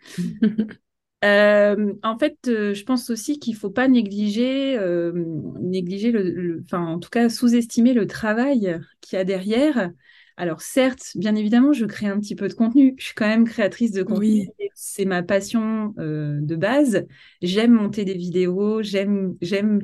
Euh, 1.24 1.94
en 2.04 2.18
fait, 2.20 2.38
euh, 2.48 2.74
je 2.76 2.84
pense 2.84 3.10
aussi 3.10 3.40
qu'il 3.40 3.54
ne 3.56 3.60
faut 3.60 3.72
pas 3.72 3.88
négliger, 3.88 4.78
euh, 4.78 5.12
négliger 5.60 6.12
le, 6.12 6.62
enfin, 6.66 6.86
en 6.86 7.00
tout 7.00 7.10
cas, 7.10 7.28
sous-estimer 7.30 7.94
le 7.94 8.06
travail 8.06 8.80
qu'il 9.02 9.18
y 9.18 9.20
a 9.20 9.24
derrière. 9.24 9.92
Alors, 10.38 10.62
certes, 10.62 11.14
bien 11.16 11.34
évidemment, 11.36 11.74
je 11.74 11.86
crée 11.86 12.06
un 12.08 12.20
petit 12.20 12.36
peu 12.36 12.48
de 12.48 12.54
contenu. 12.54 12.94
Je 13.00 13.06
suis 13.06 13.16
quand 13.16 13.28
même 13.28 13.46
créatrice 13.46 13.92
de 13.92 14.04
contenu. 14.04 14.48
C'est 14.76 15.06
ma 15.06 15.24
passion 15.24 15.94
de 15.98 16.56
base. 16.56 17.06
J'aime 17.42 17.72
monter 17.72 18.06
des 18.06 18.14
vidéos, 18.14 18.84
j'aime, 18.84 19.36
j'aime 19.42 19.82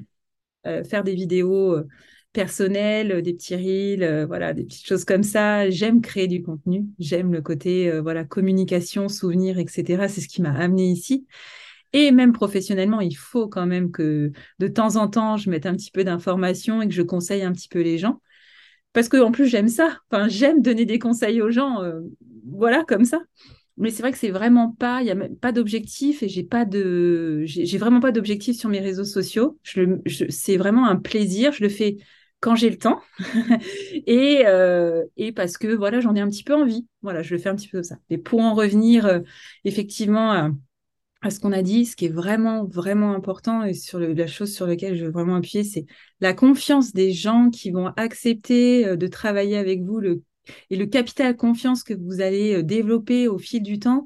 faire 0.63 1.03
des 1.03 1.15
vidéos 1.15 1.77
personnel, 2.33 3.11
euh, 3.11 3.21
des 3.21 3.33
petits 3.33 3.55
reels, 3.55 4.03
euh, 4.03 4.25
voilà, 4.25 4.53
des 4.53 4.65
petites 4.65 4.85
choses 4.85 5.05
comme 5.05 5.23
ça. 5.23 5.69
J'aime 5.69 6.01
créer 6.01 6.27
du 6.27 6.43
contenu, 6.43 6.85
j'aime 6.99 7.31
le 7.31 7.41
côté 7.41 7.89
euh, 7.89 8.01
voilà 8.01 8.25
communication, 8.25 9.07
souvenir, 9.07 9.59
etc. 9.59 10.07
C'est 10.09 10.21
ce 10.21 10.27
qui 10.27 10.41
m'a 10.41 10.51
amené 10.51 10.87
ici. 10.87 11.25
Et 11.93 12.11
même 12.11 12.33
professionnellement, 12.33 13.01
il 13.01 13.15
faut 13.15 13.47
quand 13.47 13.67
même 13.67 13.91
que 13.91 14.31
de 14.59 14.67
temps 14.67 14.95
en 14.95 15.07
temps, 15.07 15.37
je 15.37 15.49
mette 15.51 15.67
un 15.67 15.75
petit 15.75 15.91
peu 15.91 16.03
d'informations 16.03 16.81
et 16.81 16.87
que 16.87 16.93
je 16.93 17.03
conseille 17.03 17.43
un 17.43 17.51
petit 17.53 17.69
peu 17.69 17.81
les 17.81 17.99
gens. 17.99 18.19
Parce 18.93 19.09
que 19.09 19.17
en 19.17 19.31
plus, 19.31 19.47
j'aime 19.47 19.69
ça. 19.69 19.99
Enfin, 20.09 20.27
j'aime 20.27 20.61
donner 20.61 20.85
des 20.85 20.99
conseils 20.99 21.41
aux 21.41 21.51
gens, 21.51 21.81
voilà, 22.45 22.83
comme 22.87 23.05
ça. 23.05 23.19
Mais 23.77 23.89
c'est 23.91 24.01
vrai 24.01 24.11
que 24.11 24.17
c'est 24.17 24.31
vraiment 24.31 24.71
pas, 24.71 25.01
il 25.01 25.05
n'y 25.05 25.11
a 25.11 25.29
pas 25.41 25.51
d'objectif 25.51 26.23
et 26.23 26.29
j'ai 26.29 26.43
pas 26.43 26.65
de, 26.65 27.43
j'ai 27.45 27.77
vraiment 27.77 27.99
pas 27.99 28.11
d'objectif 28.11 28.55
sur 28.57 28.69
mes 28.69 28.79
réseaux 28.79 29.03
sociaux. 29.03 29.59
C'est 30.29 30.57
vraiment 30.57 30.87
un 30.87 30.95
plaisir. 30.95 31.51
Je 31.53 31.63
le 31.63 31.69
fais 31.69 31.97
quand 32.43 32.55
j'ai 32.55 32.69
le 32.69 32.77
temps. 32.77 33.01
Et, 34.05 34.43
euh, 34.45 35.05
et, 35.15 35.31
parce 35.31 35.57
que 35.57 35.67
voilà 35.67 36.01
j'en 36.01 36.13
ai 36.13 36.19
un 36.19 36.27
petit 36.27 36.43
peu 36.43 36.53
envie. 36.53 36.85
Voilà 37.01 37.21
je 37.21 37.33
le 37.33 37.39
fais 37.39 37.47
un 37.47 37.55
petit 37.55 37.69
peu 37.69 37.77
comme 37.77 37.83
ça. 37.83 37.97
Et 38.09 38.17
pour 38.17 38.41
en 38.41 38.53
revenir 38.53 39.05
euh, 39.05 39.19
effectivement 39.63 40.51
à, 41.21 41.29
ce 41.29 41.39
qu'on 41.39 41.53
a 41.53 41.61
dit 41.61 41.85
ce 41.85 41.95
qui 41.95 42.05
est 42.05 42.13
vraiment 42.13 42.65
vraiment 42.65 43.13
important 43.13 43.63
et 43.63 43.73
sur 43.73 43.97
la 43.97 44.27
chose 44.27 44.53
sur 44.53 44.67
laquelle 44.67 44.97
je 44.97 45.05
veux 45.05 45.11
vraiment 45.11 45.35
appuyer 45.35 45.63
c'est 45.63 45.85
la 46.19 46.33
confiance 46.33 46.91
des 46.91 47.13
gens 47.13 47.49
qui 47.49 47.71
vont 47.71 47.93
accepter 47.95 48.85
euh, 48.85 48.97
de 48.97 49.07
travailler 49.07 49.55
avec 49.55 49.81
vous 49.81 50.01
et 50.69 50.75
le 50.75 50.85
capital 50.85 51.37
confiance 51.37 51.81
que 51.83 51.93
vous 51.93 52.19
allez 52.19 52.61
développer 52.61 53.29
au 53.29 53.37
fil 53.37 53.63
du 53.63 53.79
temps. 53.79 54.05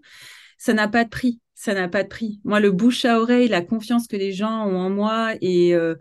Ça 0.60 0.76
n'a 0.76 0.88
pas 0.88 1.04
de 1.04 1.10
prix. 1.10 1.39
Ça 1.56 1.73
n'a 1.73 1.88
pas 1.88 2.04
de 2.04 2.08
prix. 2.08 2.39
Moi 2.43 2.60
le 2.60 2.71
bouche 2.71 3.04
à 3.04 3.19
oreille 3.19 3.47
la 3.47 3.63
confiance 3.63 4.08
que 4.08 4.15
les 4.15 4.32
gens 4.32 4.67
ont 4.67 4.78
en 4.78 4.91
moi 4.91 5.34
et 5.41 5.73
euh, 5.73 5.95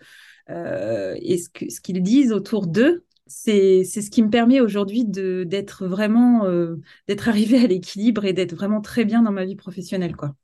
et 0.49 1.39
ce 1.39 1.81
qu'ils 1.81 2.03
disent 2.03 2.33
autour 2.33 2.67
d'eux, 2.67 3.05
c'est 3.27 3.85
ce 3.85 4.11
qui 4.11 4.23
me 4.23 4.31
permet 4.31 4.61
aujourd'hui 4.61 5.05
d'être 5.07 5.87
vraiment, 5.87 6.45
euh, 6.47 6.77
d'être 7.09 7.29
arrivé 7.31 7.59
à 7.63 7.67
l'équilibre 7.67 8.25
et 8.25 8.33
d'être 8.33 8.55
vraiment 8.55 8.81
très 8.81 9.05
bien 9.05 9.23
dans 9.23 9.33
ma 9.33 9.45
vie 9.45 9.57
professionnelle, 9.57 10.17
quoi. 10.17 10.35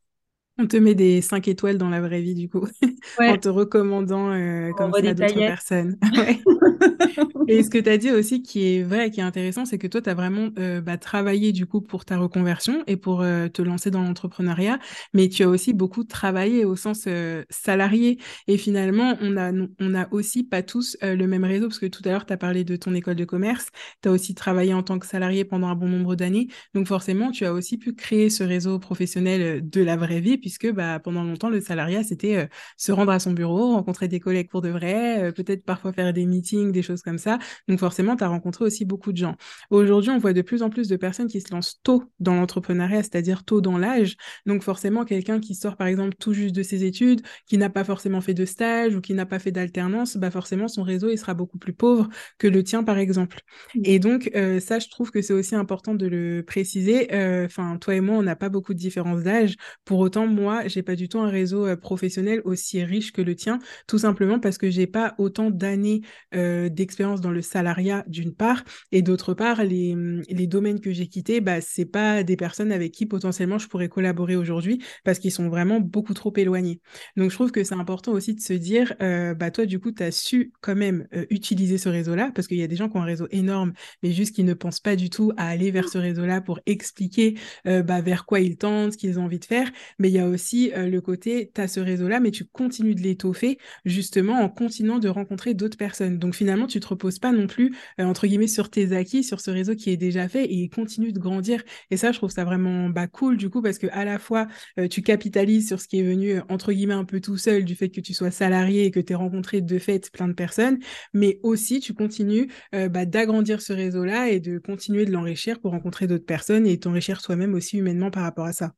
On 0.63 0.67
te 0.69 0.77
met 0.77 0.95
des 0.95 1.21
5 1.23 1.49
étoiles 1.49 1.77
dans 1.77 1.89
la 1.89 2.01
vraie 2.01 2.21
vie, 2.21 2.35
du 2.35 2.49
coup, 2.49 2.69
en 3.19 3.37
te 3.37 3.49
recommandant 3.49 4.31
euh, 4.31 4.71
comme 4.77 4.93
ça 4.93 4.99
à 4.99 5.13
d'autres 5.13 5.35
personnes. 5.35 5.99
et 7.49 7.65
ce 7.65 7.71
que 7.71 7.79
tu 7.79 7.91
as 7.91 7.99
dit 7.99 8.13
aussi 8.13 8.43
qui 8.43 8.77
est 8.77 8.83
vrai, 8.85 9.11
qui 9.11 9.19
est 9.19 9.25
intéressant, 9.25 9.65
c'est 9.65 9.79
que 9.79 9.89
toi, 9.89 10.01
tu 10.01 10.09
as 10.09 10.15
vraiment 10.15 10.51
euh, 10.61 10.81
bah, 10.81 10.99
travaillé 10.99 11.51
du 11.51 11.67
coup 11.67 11.81
pour 11.81 12.05
ta 12.05 12.17
reconversion 12.17 12.85
et 12.87 12.97
pour 12.97 13.23
euh, 13.23 13.49
te 13.49 13.61
lancer 13.61 13.91
dans 13.91 14.03
l'entrepreneuriat, 14.03 14.79
mais 15.15 15.29
tu 15.29 15.43
as 15.43 15.49
aussi 15.49 15.73
beaucoup 15.73 16.05
travaillé 16.05 16.65
au 16.65 16.77
sens 16.77 17.09
salarié. 17.51 18.19
Et 18.47 18.57
finalement, 18.57 19.17
on 19.21 19.37
a, 19.37 19.51
on 19.81 19.95
a 19.97 20.07
aussi 20.13 20.45
pas 20.45 20.63
tous 20.63 20.97
le 21.03 21.27
même 21.27 21.45
réseau, 21.45 21.67
parce 21.67 21.81
que 21.81 21.87
tout 21.87 22.03
à 22.05 22.11
l'heure, 22.11 22.27
tu 22.27 22.33
as 22.33 22.37
parlé 22.37 22.63
de 22.63 22.77
ton 22.77 22.95
école 22.95 23.17
de 23.17 23.25
commerce, 23.25 23.67
tu 24.01 24.09
as 24.09 24.13
aussi 24.13 24.37
travaillé 24.37 24.75
en 24.75 24.85
tant 24.85 25.01
que 25.01 25.07
salarié 25.07 25.45
pendant 25.45 25.67
un 25.67 25.75
bon 25.75 25.89
nombre 25.89 26.15
d'années. 26.15 26.47
Donc 26.75 26.87
forcément, 26.87 27.33
tu 27.33 27.45
as 27.45 27.53
aussi 27.53 27.79
pu 27.79 27.95
créer 27.95 28.31
ce 28.31 28.45
réseau 28.45 28.79
professionnel 28.79 29.69
de 29.69 29.83
la 29.83 29.97
vraie 29.97 30.21
vie 30.21 30.39
puisque 30.53 30.75
bah, 30.75 31.01
pendant 31.01 31.25
longtemps, 31.25 31.49
le 31.49 31.61
salariat, 31.61 32.03
c'était 32.03 32.37
euh, 32.37 32.47
se 32.77 32.93
rendre 32.93 33.11
à 33.11 33.19
son 33.19 33.33
bureau, 33.33 33.73
rencontrer 33.73 34.07
des 34.09 34.21
collègues 34.21 34.51
pour 34.51 34.61
de 34.61 34.69
vrai, 34.69 35.25
euh, 35.25 35.33
peut-être 35.33 35.65
parfois 35.65 35.93
faire 35.93 36.13
des 36.13 36.27
meetings, 36.27 36.73
des 36.73 36.83
choses 36.83 37.01
comme 37.03 37.17
ça. 37.19 37.39
Donc 37.69 37.79
forcément, 37.79 38.17
tu 38.17 38.25
as 38.25 38.29
rencontré 38.29 38.65
aussi 38.65 38.85
beaucoup 38.85 39.13
de 39.13 39.17
gens. 39.17 39.37
Aujourd'hui, 39.71 40.11
on 40.11 40.19
voit 40.19 40.35
de 40.35 40.43
plus 40.43 40.63
en 40.63 40.69
plus 40.69 40.89
de 40.89 40.97
personnes 40.97 41.29
qui 41.29 41.41
se 41.41 41.53
lancent 41.53 41.81
tôt 41.83 42.05
dans 42.21 42.35
l'entrepreneuriat, 42.35 43.03
c'est-à-dire 43.03 43.45
tôt 43.45 43.63
dans 43.63 43.79
l'âge. 43.79 44.17
Donc 44.45 44.63
forcément, 44.63 45.05
quelqu'un 45.07 45.41
qui 45.41 45.55
sort, 45.55 45.77
par 45.77 45.87
exemple, 45.87 46.15
tout 46.19 46.35
juste 46.35 46.55
de 46.55 46.63
ses 46.63 46.85
études, 46.85 47.23
qui 47.47 47.57
n'a 47.57 47.71
pas 47.71 47.85
forcément 47.85 48.21
fait 48.21 48.35
de 48.35 48.45
stage 48.45 48.95
ou 48.95 49.01
qui 49.01 49.15
n'a 49.15 49.25
pas 49.25 49.39
fait 49.39 49.53
d'alternance, 49.53 50.17
bah 50.19 50.31
forcément, 50.31 50.69
son 50.69 50.83
réseau, 50.83 51.09
il 51.11 51.19
sera 51.19 51.33
beaucoup 51.33 51.59
plus 51.59 51.73
pauvre 51.73 52.09
que 52.39 52.47
le 52.47 52.63
tien, 52.63 52.85
par 52.85 52.99
exemple. 52.99 53.41
Et 53.85 53.99
donc, 53.99 54.31
euh, 54.37 54.61
ça, 54.61 54.79
je 54.79 54.89
trouve 54.89 55.11
que 55.11 55.23
c'est 55.23 55.33
aussi 55.33 55.55
important 55.55 55.95
de 55.95 56.07
le 56.07 56.43
préciser. 56.47 57.09
Enfin, 57.47 57.79
toi 57.79 57.95
et 57.95 58.01
moi, 58.01 58.17
on 58.17 58.23
n'a 58.23 58.37
pas 58.37 58.51
beaucoup 58.51 58.75
de 58.75 58.79
différence 58.79 59.23
d'âge. 59.23 59.57
Pour 59.85 59.99
autant, 60.01 60.27
moi, 60.33 60.67
j'ai 60.67 60.83
pas 60.83 60.97
du 60.97 61.09
tout 61.09 61.19
un 61.19 61.29
réseau 61.29 61.67
euh, 61.67 61.77
professionnel 61.77 62.41
aussi 62.45 62.83
riche 62.83 63.13
que 63.13 63.23
le 63.23 63.35
tien, 63.35 63.59
tout 63.87 63.99
simplement 63.99 64.41
parce 64.41 64.59
que 64.59 64.71
j'ai 64.71 64.87
pas 64.87 65.15
autant 65.19 65.51
d'années 65.51 66.03
euh, 66.35 66.69
d'expérience 66.69 67.21
dans 67.21 67.31
le 67.31 67.43
salariat 67.43 68.05
d'une 68.07 68.35
part, 68.35 68.65
et 68.91 69.03
d'autre 69.03 69.35
part, 69.35 69.65
les, 69.65 69.95
mm, 69.95 70.23
les 70.29 70.47
domaines 70.47 70.81
que 70.81 70.93
j'ai 70.93 71.07
quittés, 71.07 71.41
bah, 71.41 71.61
c'est 71.61 71.85
pas 71.85 72.23
des 72.23 72.37
personnes 72.37 72.73
avec 72.73 72.93
qui 72.93 73.07
potentiellement 73.07 73.59
je 73.59 73.69
pourrais 73.69 73.89
collaborer 73.89 74.37
aujourd'hui 74.37 74.83
parce 75.05 75.19
qu'ils 75.19 75.33
sont 75.33 75.49
vraiment 75.49 75.81
beaucoup 75.81 76.15
trop 76.15 76.33
éloignés. 76.37 76.81
Donc 77.17 77.31
je 77.31 77.35
trouve 77.35 77.53
que 77.53 77.65
c'est 77.65 77.75
important 77.75 78.13
aussi 78.13 78.35
de 78.35 78.41
se 78.41 78.53
dire, 78.53 78.95
euh, 79.03 79.35
bah 79.35 79.51
toi 79.51 79.67
du 79.67 79.79
coup, 79.79 79.93
tu 79.93 80.03
as 80.03 80.11
su 80.11 80.53
quand 80.61 80.75
même 80.75 81.07
utiliser 81.31 81.79
ce 81.79 81.89
réseau-là, 81.89 82.33
parce 82.35 82.49
qu'il 82.49 82.59
y 82.59 82.63
a 82.63 82.67
des 82.67 82.77
gens 82.77 82.89
qui 82.89 82.97
ont 82.97 83.03
un 83.03 83.07
réseau 83.07 83.27
énorme, 83.31 83.73
mais 84.03 84.13
juste 84.13 84.35
qui 84.35 84.45
ne 84.45 84.55
pensent 84.55 84.81
pas 84.81 84.97
du 84.97 85.11
tout 85.11 85.33
à 85.37 85.49
aller 85.49 85.71
vers 85.71 85.89
ce 85.89 85.99
réseau-là 85.99 86.41
pour 86.41 86.61
expliquer 86.67 87.39
bah, 87.65 88.01
vers 88.01 88.25
quoi 88.27 88.41
ils 88.41 88.57
tentent, 88.57 88.93
ce 88.93 88.99
qu'ils 88.99 89.19
ont 89.19 89.25
envie 89.25 89.39
de 89.39 89.45
faire. 89.45 89.71
Mais 89.99 90.09
il 90.09 90.15
y 90.15 90.19
a 90.19 90.22
aussi 90.29 90.73
euh, 90.75 90.89
le 90.89 91.01
côté, 91.01 91.51
tu 91.55 91.61
as 91.61 91.69
ce 91.69 91.81
réseau-là, 91.81 92.21
mais 92.21 92.31
tu 92.31 92.45
continues 92.45 92.95
de 92.95 93.01
l'étoffer 93.01 93.59
justement 93.85 94.41
en 94.41 94.49
continuant 94.49 94.99
de 94.99 95.09
rencontrer 95.09 95.55
d'autres 95.55 95.77
personnes. 95.77 96.19
Donc 96.19 96.35
finalement, 96.35 96.67
tu 96.67 96.81
te 96.81 96.87
reposes 96.87 97.19
pas 97.19 97.33
non 97.33 97.47
plus, 97.47 97.75
euh, 98.01 98.05
entre 98.05 98.27
guillemets, 98.27 98.47
sur 98.47 98.71
tes 98.71 98.93
acquis, 98.93 99.25
sur 99.25 99.41
ce 99.41 99.51
réseau 99.51 99.75
qui 99.75 99.91
est 99.91 99.97
déjà 99.97 100.29
fait 100.29 100.45
et 100.45 100.69
continue 100.69 101.13
de 101.13 101.19
grandir. 101.19 101.63
Et 101.91 101.97
ça, 101.97 102.13
je 102.13 102.19
trouve 102.19 102.31
ça 102.31 102.45
vraiment 102.45 102.89
bah, 102.89 103.07
cool 103.07 103.37
du 103.37 103.51
coup, 103.51 103.63
parce 103.63 103.79
que 103.79 103.87
à 103.93 104.05
la 104.05 104.19
fois, 104.19 104.47
euh, 104.79 104.89
tu 104.89 105.03
capitalises 105.03 105.69
sur 105.69 105.81
ce 105.81 105.89
qui 105.89 106.01
est 106.01 106.03
venu, 106.03 106.41
entre 106.49 106.73
guillemets, 106.73 106.95
un 106.95 107.05
peu 107.05 107.21
tout 107.21 107.37
seul 107.37 107.65
du 107.65 107.75
fait 107.75 107.89
que 107.91 108.01
tu 108.01 108.15
sois 108.15 108.31
salarié 108.31 108.85
et 108.85 108.91
que 108.91 109.01
tu 109.01 109.13
aies 109.13 109.17
rencontré 109.17 109.61
de 109.61 109.79
fait 109.79 110.11
plein 110.13 110.29
de 110.29 110.33
personnes, 110.35 110.79
mais 111.13 111.39
aussi 111.43 111.81
tu 111.81 111.95
continues 111.95 112.49
bah, 112.73 113.07
d'agrandir 113.07 113.61
ce 113.63 113.73
réseau-là 113.73 114.29
et 114.31 114.41
de 114.41 114.59
continuer 114.59 115.05
de 115.05 115.13
l'enrichir 115.13 115.61
pour 115.61 115.73
rencontrer 115.73 116.07
d'autres 116.07 116.27
personnes 116.27 116.67
et 116.67 116.79
t'enrichir 116.79 117.23
toi-même 117.23 117.55
aussi 117.55 117.79
humainement 117.79 118.11
par 118.11 118.23
rapport 118.23 118.47
à 118.47 118.53
ça. 118.53 118.75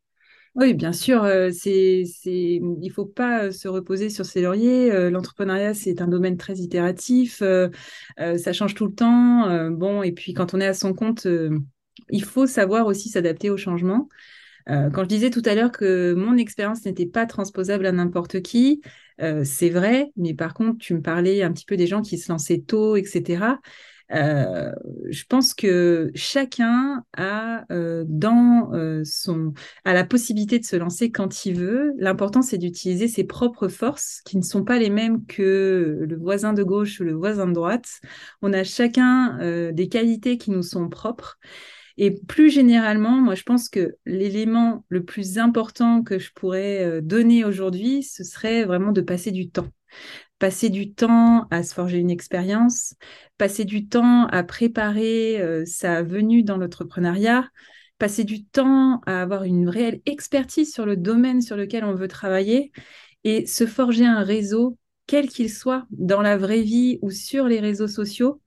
Oui, 0.57 0.73
bien 0.75 0.93
sûr, 0.93 1.27
c'est, 1.53 2.05
c'est, 2.07 2.61
il 2.81 2.91
faut 2.93 3.07
pas 3.07 3.51
se 3.51 3.67
reposer 3.67 4.09
sur 4.09 4.25
ses 4.25 4.41
lauriers. 4.41 5.11
L'entrepreneuriat, 5.11 5.75
c'est 5.75 6.01
un 6.01 6.07
domaine 6.07 6.37
très 6.37 6.55
itératif, 6.59 7.43
ça 8.19 8.53
change 8.53 8.75
tout 8.75 8.87
le 8.87 8.95
temps. 8.95 9.71
bon, 9.71 10.03
et 10.05 10.13
puis 10.13 10.33
quand 10.33 10.55
on 10.55 10.61
est 10.61 10.67
à 10.67 10.75
son 10.75 10.95
compte, 10.95 11.27
il 12.11 12.25
faut 12.25 12.47
savoir 12.47 12.87
aussi 12.87 13.09
s'adapter 13.09 13.51
au 13.51 13.57
changement. 13.57 14.09
quand 14.69 15.03
je 15.05 15.09
disais 15.09 15.31
tout 15.31 15.43
à 15.47 15.55
l'heure 15.55 15.73
que 15.73 16.15
mon 16.15 16.37
expérience 16.37 16.85
n'était 16.87 17.07
pas 17.07 17.27
transposable 17.27 17.87
à 17.87 17.93
n'importe 17.93 18.43
qui, 18.43 18.83
c'est 19.45 19.71
vrai, 19.71 20.13
mais 20.17 20.35
par 20.35 20.55
contre, 20.55 20.79
tu 20.79 20.95
me 20.95 21.03
parlais 21.03 21.43
un 21.43 21.53
petit 21.53 21.67
peu 21.67 21.77
des 21.77 21.87
gens 21.89 22.03
qui 22.03 22.19
se 22.19 22.31
lançaient 22.33 22.61
tôt, 22.61 22.97
etc. 22.97 23.61
Euh, 24.15 24.73
je 25.11 25.25
pense 25.25 25.55
que 25.55 26.11
chacun 26.15 27.05
a 27.17 27.65
euh, 27.73 28.05
dans 28.07 28.73
euh, 28.73 29.03
son 29.05 29.55
a 29.85 29.93
la 29.93 30.05
possibilité 30.05 30.59
de 30.59 30.65
se 30.65 30.77
lancer 30.77 31.11
quand 31.11 31.47
il 31.47 31.59
veut. 31.59 31.93
L'important 31.99 32.43
c'est 32.43 32.59
d'utiliser 32.59 33.09
ses 33.09 33.25
propres 33.25 33.69
forces 33.69 34.21
qui 34.25 34.37
ne 34.37 34.43
sont 34.43 34.65
pas 34.65 34.79
les 34.79 34.91
mêmes 34.91 35.25
que 35.27 35.99
le 36.09 36.17
voisin 36.17 36.53
de 36.53 36.63
gauche 36.63 37.01
ou 37.01 37.05
le 37.05 37.15
voisin 37.15 37.47
de 37.47 37.53
droite. 37.53 38.01
On 38.43 38.53
a 38.53 38.63
chacun 38.63 39.39
des 39.73 39.89
qualités 39.89 40.39
qui 40.39 40.51
nous 40.51 40.63
sont 40.63 40.89
propres. 40.89 41.39
Et 41.97 42.11
plus 42.11 42.51
généralement, 42.51 43.21
moi, 43.21 43.37
je 43.37 43.45
pense 43.45 43.69
que 43.69 43.97
l'élément 44.05 44.85
le 44.89 45.05
plus 45.05 45.39
important 45.39 46.03
que 46.03 46.19
je 46.19 46.33
pourrais 46.35 47.01
donner 47.03 47.45
aujourd'hui, 47.45 48.03
ce 48.03 48.25
serait 48.25 48.65
vraiment 48.65 48.91
de 48.91 49.01
passer 49.01 49.31
du 49.31 49.49
temps 49.51 49.69
passer 50.45 50.69
du 50.69 50.93
temps 50.93 51.47
à 51.51 51.63
se 51.63 51.73
forger 51.73 51.97
une 51.97 52.11
expérience, 52.11 52.97
passer 53.39 53.65
du 53.65 53.89
temps 53.89 54.27
à 54.27 54.43
préparer 54.43 55.41
euh, 55.41 55.65
sa 55.65 56.03
venue 56.03 56.43
dans 56.43 56.59
l'entrepreneuriat, 56.59 57.49
passer 57.97 58.25
du 58.25 58.45
temps 58.45 59.01
à 59.07 59.23
avoir 59.23 59.45
une 59.45 59.71
réelle 59.71 60.03
expertise 60.05 60.71
sur 60.71 60.85
le 60.85 60.99
domaine 60.99 61.41
sur 61.41 61.57
lequel 61.57 61.83
on 61.83 61.95
veut 61.95 62.09
travailler 62.09 62.73
et 63.25 63.47
se 63.47 63.65
forger 63.65 64.05
un 64.05 64.23
réseau 64.23 64.77
quel 65.07 65.31
qu'il 65.31 65.51
soit, 65.51 65.87
dans 65.91 66.21
la 66.21 66.37
vraie 66.37 66.61
vie 66.61 66.99
ou 67.01 67.11
sur 67.11 67.49
les 67.49 67.61
réseaux 67.61 67.89
sociaux, 67.89 68.43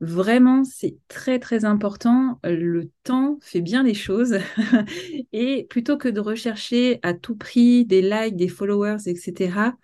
Vraiment, 0.00 0.64
c'est 0.64 0.96
très 1.06 1.38
très 1.38 1.64
important. 1.64 2.40
Le 2.42 2.90
temps 3.04 3.38
fait 3.40 3.60
bien 3.60 3.84
les 3.84 3.94
choses. 3.94 4.38
et 5.32 5.64
plutôt 5.70 5.96
que 5.96 6.08
de 6.08 6.18
rechercher 6.18 6.98
à 7.04 7.14
tout 7.14 7.36
prix 7.36 7.86
des 7.86 8.02
likes, 8.02 8.34
des 8.34 8.48
followers, 8.48 9.06
etc., 9.06 9.76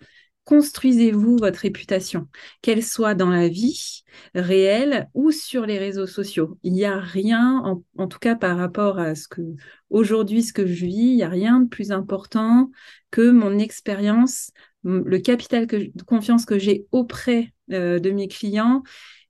construisez-vous 0.49 1.37
votre 1.37 1.59
réputation, 1.59 2.27
qu'elle 2.63 2.83
soit 2.83 3.13
dans 3.13 3.29
la 3.29 3.47
vie 3.49 4.01
réelle 4.33 5.07
ou 5.13 5.29
sur 5.29 5.67
les 5.67 5.77
réseaux 5.77 6.07
sociaux. 6.07 6.57
Il 6.63 6.73
n'y 6.73 6.85
a 6.85 6.99
rien, 6.99 7.79
en, 7.95 8.07
tout 8.07 8.17
cas 8.17 8.33
par 8.33 8.57
rapport 8.57 8.97
à 8.97 9.13
ce 9.13 9.27
que 9.27 9.43
aujourd'hui, 9.91 10.41
ce 10.41 10.51
que 10.51 10.65
je 10.65 10.87
vis, 10.87 11.11
il 11.11 11.17
n'y 11.17 11.21
a 11.21 11.29
rien 11.29 11.59
de 11.59 11.67
plus 11.67 11.91
important 11.91 12.71
que 13.11 13.29
mon 13.29 13.59
expérience, 13.59 14.49
le 14.83 15.19
capital 15.19 15.67
de 15.67 16.03
confiance 16.03 16.45
que 16.45 16.57
j'ai 16.57 16.87
auprès 16.91 17.53
euh, 17.71 17.99
de 17.99 18.09
mes 18.09 18.27
clients 18.27 18.81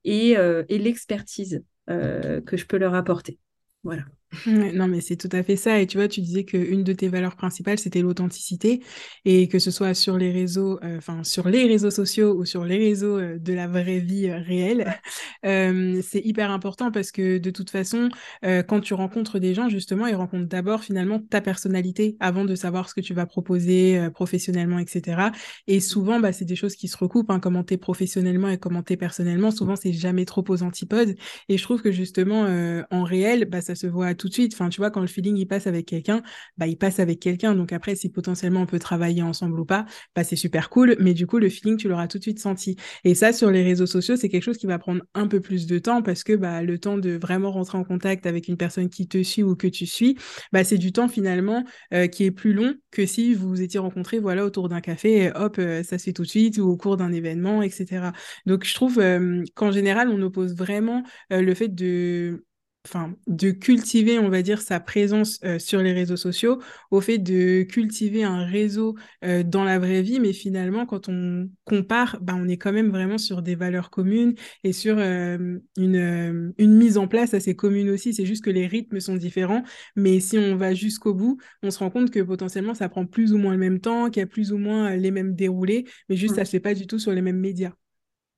euh, 0.07 0.63
et, 0.69 0.77
l'expertise 0.77 1.61
euh, 1.89 2.39
que 2.39 2.55
je 2.55 2.65
peux 2.65 2.77
leur 2.77 2.93
apporter. 2.93 3.39
Voilà 3.83 4.05
non, 4.45 4.87
mais 4.87 5.01
c'est 5.01 5.15
tout 5.15 5.29
à 5.31 5.41
fait 5.41 5.55
ça. 5.55 5.79
Et 5.79 5.87
tu 5.87 5.97
vois, 5.97 6.07
tu 6.07 6.21
disais 6.21 6.43
qu'une 6.43 6.83
de 6.83 6.93
tes 6.93 7.07
valeurs 7.07 7.35
principales, 7.35 7.79
c'était 7.79 8.01
l'authenticité. 8.01 8.81
Et 9.25 9.47
que 9.47 9.57
ce 9.59 9.71
soit 9.71 9.93
sur 9.93 10.17
les 10.17 10.31
réseaux, 10.31 10.79
euh, 10.83 10.97
enfin, 10.97 11.23
sur 11.23 11.47
les 11.49 11.65
réseaux 11.65 11.89
sociaux 11.89 12.35
ou 12.35 12.45
sur 12.45 12.63
les 12.63 12.77
réseaux 12.77 13.17
euh, 13.17 13.39
de 13.39 13.53
la 13.53 13.67
vraie 13.67 13.99
vie 13.99 14.29
euh, 14.29 14.37
réelle, 14.39 14.99
c'est 16.03 16.21
hyper 16.23 16.51
important 16.51 16.91
parce 16.91 17.11
que 17.11 17.37
de 17.37 17.49
toute 17.49 17.69
façon, 17.69 18.09
quand 18.43 18.79
tu 18.81 18.93
rencontres 18.93 19.39
des 19.39 19.53
gens, 19.53 19.69
justement, 19.69 20.07
ils 20.07 20.15
rencontrent 20.15 20.47
d'abord 20.47 20.83
finalement 20.83 21.19
ta 21.19 21.41
personnalité 21.41 22.17
avant 22.19 22.45
de 22.45 22.55
savoir 22.55 22.89
ce 22.89 22.93
que 22.93 23.01
tu 23.01 23.13
vas 23.13 23.25
proposer 23.25 24.09
professionnellement, 24.13 24.79
etc. 24.79 25.31
Et 25.67 25.79
souvent, 25.79 26.19
bah, 26.19 26.33
c'est 26.33 26.45
des 26.45 26.55
choses 26.55 26.75
qui 26.75 26.87
se 26.87 26.97
recoupent, 26.97 27.31
hein, 27.31 27.39
comment 27.39 27.63
t'es 27.63 27.77
professionnellement 27.77 28.49
et 28.49 28.57
comment 28.57 28.83
t'es 28.83 28.97
personnellement. 28.97 29.51
Souvent, 29.51 29.75
c'est 29.75 29.93
jamais 29.93 30.25
trop 30.25 30.43
aux 30.47 30.63
antipodes. 30.63 31.15
Et 31.47 31.57
je 31.57 31.63
trouve 31.63 31.81
que 31.81 31.91
justement, 31.91 32.47
en 32.91 33.03
réel, 33.03 33.45
bah, 33.45 33.61
ça 33.61 33.75
se 33.75 33.87
voit 33.87 34.07
tout 34.19 34.27
de 34.29 34.33
suite. 34.33 34.53
Enfin, 34.53 34.69
tu 34.69 34.79
vois, 34.81 34.91
quand 34.91 35.01
le 35.01 35.07
feeling 35.07 35.35
il 35.37 35.47
passe 35.47 35.65
avec 35.67 35.87
quelqu'un, 35.87 36.21
bah 36.57 36.67
il 36.67 36.77
passe 36.77 36.99
avec 36.99 37.19
quelqu'un. 37.19 37.55
Donc 37.55 37.73
après, 37.73 37.95
si 37.95 38.09
potentiellement 38.09 38.61
on 38.61 38.65
peut 38.67 38.79
travailler 38.79 39.23
ensemble 39.23 39.59
ou 39.59 39.65
pas, 39.65 39.85
bah 40.15 40.23
c'est 40.23 40.35
super 40.35 40.69
cool. 40.69 40.95
Mais 40.99 41.13
du 41.13 41.25
coup, 41.27 41.39
le 41.39 41.49
feeling, 41.49 41.77
tu 41.77 41.87
l'auras 41.87 42.07
tout 42.07 42.17
de 42.17 42.23
suite 42.23 42.39
senti. 42.39 42.75
Et 43.03 43.15
ça, 43.15 43.33
sur 43.33 43.51
les 43.51 43.63
réseaux 43.63 43.85
sociaux, 43.87 44.15
c'est 44.15 44.29
quelque 44.29 44.43
chose 44.43 44.57
qui 44.57 44.67
va 44.67 44.77
prendre 44.79 45.01
un 45.13 45.27
peu 45.27 45.39
plus 45.39 45.65
de 45.65 45.79
temps 45.79 46.01
parce 46.01 46.23
que 46.23 46.33
bah 46.33 46.61
le 46.61 46.77
temps 46.77 46.97
de 46.97 47.11
vraiment 47.17 47.51
rentrer 47.51 47.77
en 47.77 47.83
contact 47.83 48.25
avec 48.25 48.47
une 48.47 48.57
personne 48.57 48.89
qui 48.89 49.07
te 49.07 49.23
suit 49.23 49.43
ou 49.43 49.55
que 49.55 49.67
tu 49.67 49.85
suis, 49.85 50.17
bah 50.51 50.63
c'est 50.63 50.77
du 50.77 50.91
temps 50.91 51.07
finalement 51.07 51.63
euh, 51.93 52.07
qui 52.07 52.25
est 52.25 52.31
plus 52.31 52.53
long 52.53 52.75
que 52.91 53.05
si 53.05 53.33
vous 53.33 53.49
vous 53.49 53.61
étiez 53.61 53.79
rencontrés 53.79 54.19
voilà 54.19 54.45
autour 54.45 54.69
d'un 54.69 54.81
café, 54.81 55.31
hop, 55.35 55.57
euh, 55.59 55.83
ça 55.83 55.97
se 55.97 56.03
fait 56.05 56.13
tout 56.13 56.23
de 56.23 56.27
suite 56.27 56.57
ou 56.57 56.69
au 56.69 56.77
cours 56.77 56.97
d'un 56.97 57.11
événement, 57.11 57.61
etc. 57.61 58.11
Donc 58.45 58.65
je 58.65 58.73
trouve 58.73 58.99
euh, 58.99 59.43
qu'en 59.55 59.71
général, 59.71 60.09
on 60.09 60.21
oppose 60.21 60.55
vraiment 60.55 61.03
le 61.29 61.53
fait 61.53 61.69
de 61.69 62.45
enfin, 62.89 63.15
de 63.27 63.51
cultiver, 63.51 64.19
on 64.19 64.29
va 64.29 64.41
dire, 64.41 64.61
sa 64.61 64.79
présence 64.79 65.39
euh, 65.43 65.59
sur 65.59 65.81
les 65.81 65.93
réseaux 65.93 66.17
sociaux, 66.17 66.59
au 66.91 67.01
fait 67.01 67.17
de 67.19 67.63
cultiver 67.63 68.23
un 68.23 68.45
réseau 68.45 68.95
euh, 69.23 69.43
dans 69.43 69.63
la 69.63 69.79
vraie 69.79 70.01
vie, 70.01 70.19
mais 70.19 70.33
finalement, 70.33 70.85
quand 70.85 71.07
on 71.07 71.49
compare, 71.65 72.17
bah, 72.21 72.33
on 72.35 72.47
est 72.47 72.57
quand 72.57 72.71
même 72.73 72.89
vraiment 72.89 73.17
sur 73.17 73.41
des 73.41 73.55
valeurs 73.55 73.89
communes 73.91 74.33
et 74.63 74.73
sur 74.73 74.97
euh, 74.97 75.59
une, 75.77 76.53
une 76.57 76.73
mise 76.77 76.97
en 76.97 77.07
place 77.07 77.33
assez 77.33 77.55
commune 77.55 77.89
aussi. 77.89 78.13
C'est 78.13 78.25
juste 78.25 78.43
que 78.43 78.49
les 78.49 78.67
rythmes 78.67 78.99
sont 78.99 79.15
différents, 79.15 79.63
mais 79.95 80.19
si 80.19 80.37
on 80.37 80.55
va 80.55 80.73
jusqu'au 80.73 81.13
bout, 81.13 81.37
on 81.63 81.71
se 81.71 81.79
rend 81.79 81.89
compte 81.89 82.11
que 82.11 82.19
potentiellement, 82.21 82.73
ça 82.73 82.89
prend 82.89 83.05
plus 83.05 83.33
ou 83.33 83.37
moins 83.37 83.53
le 83.53 83.59
même 83.59 83.79
temps, 83.79 84.09
qu'il 84.09 84.21
y 84.21 84.23
a 84.23 84.27
plus 84.27 84.51
ou 84.51 84.57
moins 84.57 84.95
les 84.95 85.11
mêmes 85.11 85.35
déroulés, 85.35 85.85
mais 86.09 86.15
juste, 86.15 86.35
ça 86.35 86.41
ne 86.41 86.45
se 86.45 86.51
fait 86.51 86.59
pas 86.59 86.73
du 86.73 86.87
tout 86.87 86.99
sur 86.99 87.11
les 87.11 87.21
mêmes 87.21 87.39
médias. 87.39 87.73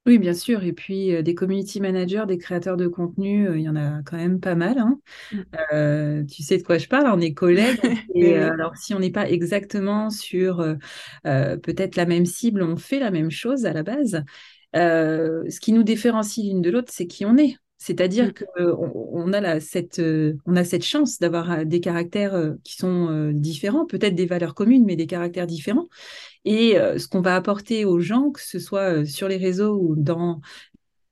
Oui, 0.07 0.17
bien 0.17 0.33
sûr. 0.33 0.63
Et 0.63 0.73
puis, 0.73 1.13
euh, 1.13 1.21
des 1.21 1.35
community 1.35 1.79
managers, 1.79 2.23
des 2.27 2.39
créateurs 2.39 2.75
de 2.75 2.87
contenu, 2.87 3.47
euh, 3.47 3.57
il 3.59 3.63
y 3.63 3.69
en 3.69 3.75
a 3.75 4.01
quand 4.03 4.17
même 4.17 4.39
pas 4.39 4.55
mal. 4.55 4.79
Hein. 4.79 4.99
Mm. 5.31 5.41
Euh, 5.73 6.23
tu 6.23 6.41
sais 6.41 6.57
de 6.57 6.63
quoi 6.63 6.79
je 6.79 6.87
parle, 6.87 7.07
on 7.13 7.21
est 7.21 7.33
collègues. 7.33 7.79
et 8.15 8.35
alors, 8.35 8.75
si 8.77 8.95
on 8.95 8.99
n'est 8.99 9.11
pas 9.11 9.29
exactement 9.29 10.09
sur 10.09 10.65
peut-être 11.23 11.95
la 11.95 12.05
même 12.05 12.25
cible, 12.25 12.63
on 12.63 12.77
fait 12.77 12.99
la 12.99 13.11
même 13.11 13.31
chose 13.31 13.65
à 13.65 13.73
la 13.73 13.83
base. 13.83 14.23
ce 14.73 15.59
qui 15.59 15.71
nous 15.71 15.83
différencie 15.83 16.45
l'une 16.45 16.61
de 16.61 16.71
l'autre, 16.71 16.91
c'est 16.91 17.07
qui 17.07 17.25
on 17.25 17.37
est. 17.37 17.57
C'est-à-dire 17.83 18.27
mm. 18.27 18.33
qu'on 18.33 18.91
on 19.13 19.33
a, 19.33 19.59
cette, 19.59 20.01
on 20.45 20.55
a 20.55 20.63
cette 20.63 20.83
chance 20.83 21.17
d'avoir 21.19 21.65
des 21.65 21.79
caractères 21.79 22.53
qui 22.63 22.75
sont 22.75 23.31
différents, 23.33 23.85
peut-être 23.87 24.15
des 24.15 24.27
valeurs 24.27 24.53
communes, 24.53 24.85
mais 24.85 24.95
des 24.95 25.07
caractères 25.07 25.47
différents. 25.47 25.87
Et 26.45 26.77
euh, 26.77 26.97
ce 26.97 27.07
qu'on 27.07 27.21
va 27.21 27.35
apporter 27.35 27.85
aux 27.85 27.99
gens, 27.99 28.31
que 28.31 28.41
ce 28.41 28.59
soit 28.59 29.01
euh, 29.01 29.05
sur 29.05 29.27
les 29.27 29.37
réseaux 29.37 29.77
ou 29.79 29.95
dans 29.95 30.41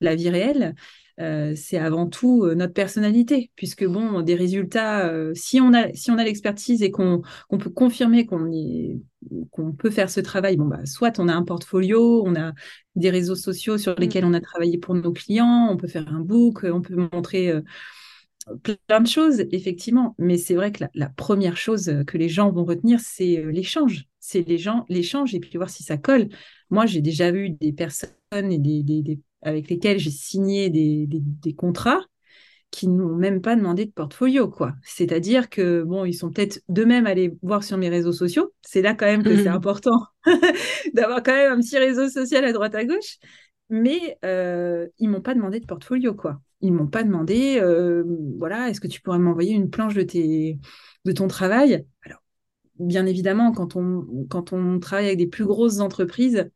la 0.02 0.16
vie 0.16 0.30
réelle, 0.30 0.76
euh, 1.20 1.54
c'est 1.56 1.78
avant 1.78 2.08
tout 2.08 2.46
notre 2.56 2.74
personnalité, 2.74 3.52
puisque 3.56 3.86
bon, 3.86 4.22
des 4.22 4.36
résultats, 4.36 5.12
si 5.34 5.60
on 5.60 5.74
a 5.74 5.92
si 5.94 6.12
on 6.12 6.18
a 6.18 6.24
l'expertise 6.24 6.82
et 6.82 6.92
qu'on 6.92 7.22
peut 7.50 7.70
confirmer 7.70 8.26
qu'on 8.26 8.50
qu'on 9.52 9.74
peut 9.74 9.90
faire 9.90 10.10
ce 10.10 10.20
travail, 10.20 10.58
bon 10.58 10.66
bah 10.66 10.86
soit 10.86 11.20
on 11.20 11.28
a 11.28 11.34
un 11.34 11.44
portfolio, 11.44 12.24
on 12.26 12.36
a 12.36 12.54
des 12.96 13.10
réseaux 13.10 13.36
sociaux 13.36 13.78
sur 13.78 13.94
mmh. 13.94 14.00
lesquels 14.00 14.26
on 14.26 14.34
a 14.34 14.42
travaillé 14.42 14.78
pour 14.78 14.96
nos 14.96 15.12
clients, 15.12 15.68
on 15.70 15.78
peut 15.78 15.88
faire 15.88 16.08
un 16.08 16.20
book, 16.22 16.64
on 16.64 16.82
peut 16.82 16.96
montrer 16.96 17.54
plein 18.88 19.02
de 19.02 19.08
choses, 19.08 19.46
effectivement. 19.52 20.16
Mais 20.18 20.38
c'est 20.38 20.56
vrai 20.56 20.72
que 20.72 20.84
la, 20.94 21.10
première 21.10 21.58
chose 21.58 21.92
que 22.08 22.18
les 22.18 22.30
gens 22.30 22.52
vont 22.52 22.66
retenir, 22.66 23.00
c'est 23.00 23.40
euh, 23.40 23.52
l'échange. 23.52 24.06
C'est 24.20 24.48
les 24.48 24.58
gens, 24.58 24.86
l'échange 24.90 25.34
et 25.36 25.40
puis 25.40 25.58
voir 25.58 25.70
si 25.70 25.84
ça 25.84 25.98
colle. 25.98 26.30
Moi, 26.70 26.86
j'ai 26.86 27.02
déjà 27.02 27.32
vu 27.32 27.52
des 27.52 27.74
personnes 27.74 28.12
et 28.34 28.60
des, 28.60 29.20
avec 29.42 29.70
lesquelles 29.70 30.00
j'ai 30.00 30.12
signé 30.12 30.70
des, 30.70 31.54
contrats 31.54 32.02
qui 32.72 32.88
n'ont 32.88 33.16
même 33.16 33.42
pas 33.42 33.56
demandé 33.56 33.86
de 33.86 33.92
portfolio, 33.92 34.48
quoi. 34.48 34.74
C'est-à-dire 34.84 35.50
que, 35.50 35.84
bon, 35.84 36.06
ils 36.06 36.14
sont 36.14 36.30
peut-être 36.30 36.62
d'eux-mêmes 36.70 37.08
allés 37.08 37.36
voir 37.42 37.64
sur 37.64 37.78
mes 37.78 37.90
réseaux 37.90 38.12
sociaux. 38.12 38.54
C'est 38.62 38.82
là 38.82 38.94
quand 38.94 39.08
même 39.08 39.24
que 39.24 39.36
c'est 39.36 39.48
important 39.48 40.06
d'avoir 40.94 41.24
quand 41.24 41.34
même 41.34 41.54
un 41.54 41.60
petit 41.60 41.78
réseau 41.78 42.10
social 42.10 42.46
à 42.46 42.54
droite 42.54 42.76
à 42.76 42.86
gauche. 42.86 43.18
Mais 43.70 44.18
euh, 44.26 44.88
ils 44.98 45.10
m'ont 45.10 45.22
pas 45.22 45.36
demandé 45.36 45.60
de 45.60 45.66
portfolio, 45.66 46.14
quoi. 46.14 46.42
Ils 46.62 46.74
m'ont 46.74 46.88
pas 46.88 47.04
demandé, 47.04 47.60
euh, 47.62 48.04
voilà, 48.38 48.70
est-ce 48.70 48.82
que 48.82 48.88
tu 48.88 49.02
pourrais 49.02 49.20
m'envoyer 49.20 49.54
une 49.54 49.70
planche 49.70 49.94
de, 49.94 50.02
tes, 50.02 50.60
de 51.06 51.12
ton 51.12 51.28
travail? 51.28 51.86
Alors, 52.04 52.22
bien 52.80 53.06
évidemment, 53.06 53.52
quand 53.52 53.76
on, 53.76 54.26
quand 54.30 54.54
on 54.54 54.80
travaille 54.80 55.08
avec 55.08 55.18
des 55.18 55.28
plus 55.28 55.46
grosses 55.46 55.80
entreprises, 55.80 56.50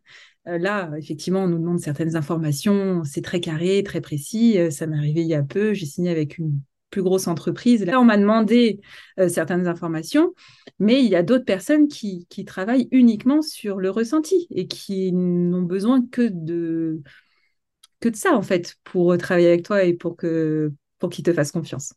là, 0.46 0.92
effectivement, 0.98 1.44
on 1.44 1.48
nous 1.48 1.60
demande 1.60 1.80
certaines 1.80 2.16
informations, 2.16 3.04
c'est 3.04 3.22
très 3.22 3.40
carré, 3.40 3.84
très 3.84 4.02
précis. 4.02 4.60
Euh, 4.60 4.70
ça 4.70 4.88
m'est 4.88 4.98
arrivé 4.98 5.22
il 5.22 5.28
y 5.28 5.36
a 5.36 5.44
peu, 5.44 5.74
j'ai 5.74 5.86
signé 5.86 6.10
avec 6.10 6.38
une 6.38 6.60
plus 6.90 7.02
grosse 7.02 7.28
entreprise. 7.28 7.84
Là, 7.86 8.00
on 8.00 8.06
m'a 8.06 8.18
demandé 8.18 8.80
certaines 9.28 9.68
informations, 9.68 10.36
mais 10.78 11.04
il 11.04 11.10
y 11.10 11.16
a 11.16 11.24
d'autres 11.24 11.44
personnes 11.44 11.88
qui, 11.88 12.28
qui, 12.30 12.46
travaillent 12.46 12.88
uniquement 12.92 13.42
sur 13.42 13.80
le 13.80 13.90
ressenti 13.90 14.46
et 14.52 14.68
qui 14.68 15.12
n'ont 15.12 15.64
besoin 15.64 16.06
que 16.06 16.30
de, 16.32 17.02
que 18.00 18.10
de 18.10 18.16
ça, 18.16 18.36
en 18.36 18.44
fait, 18.44 18.76
pour 18.84 19.18
travailler 19.18 19.48
avec 19.48 19.66
toi 19.66 19.84
et 19.84 19.96
pour 19.96 20.16
que 20.16 20.72
pour 21.00 21.10
te 21.10 21.34
fasse 21.34 21.52
confiance. 21.52 21.96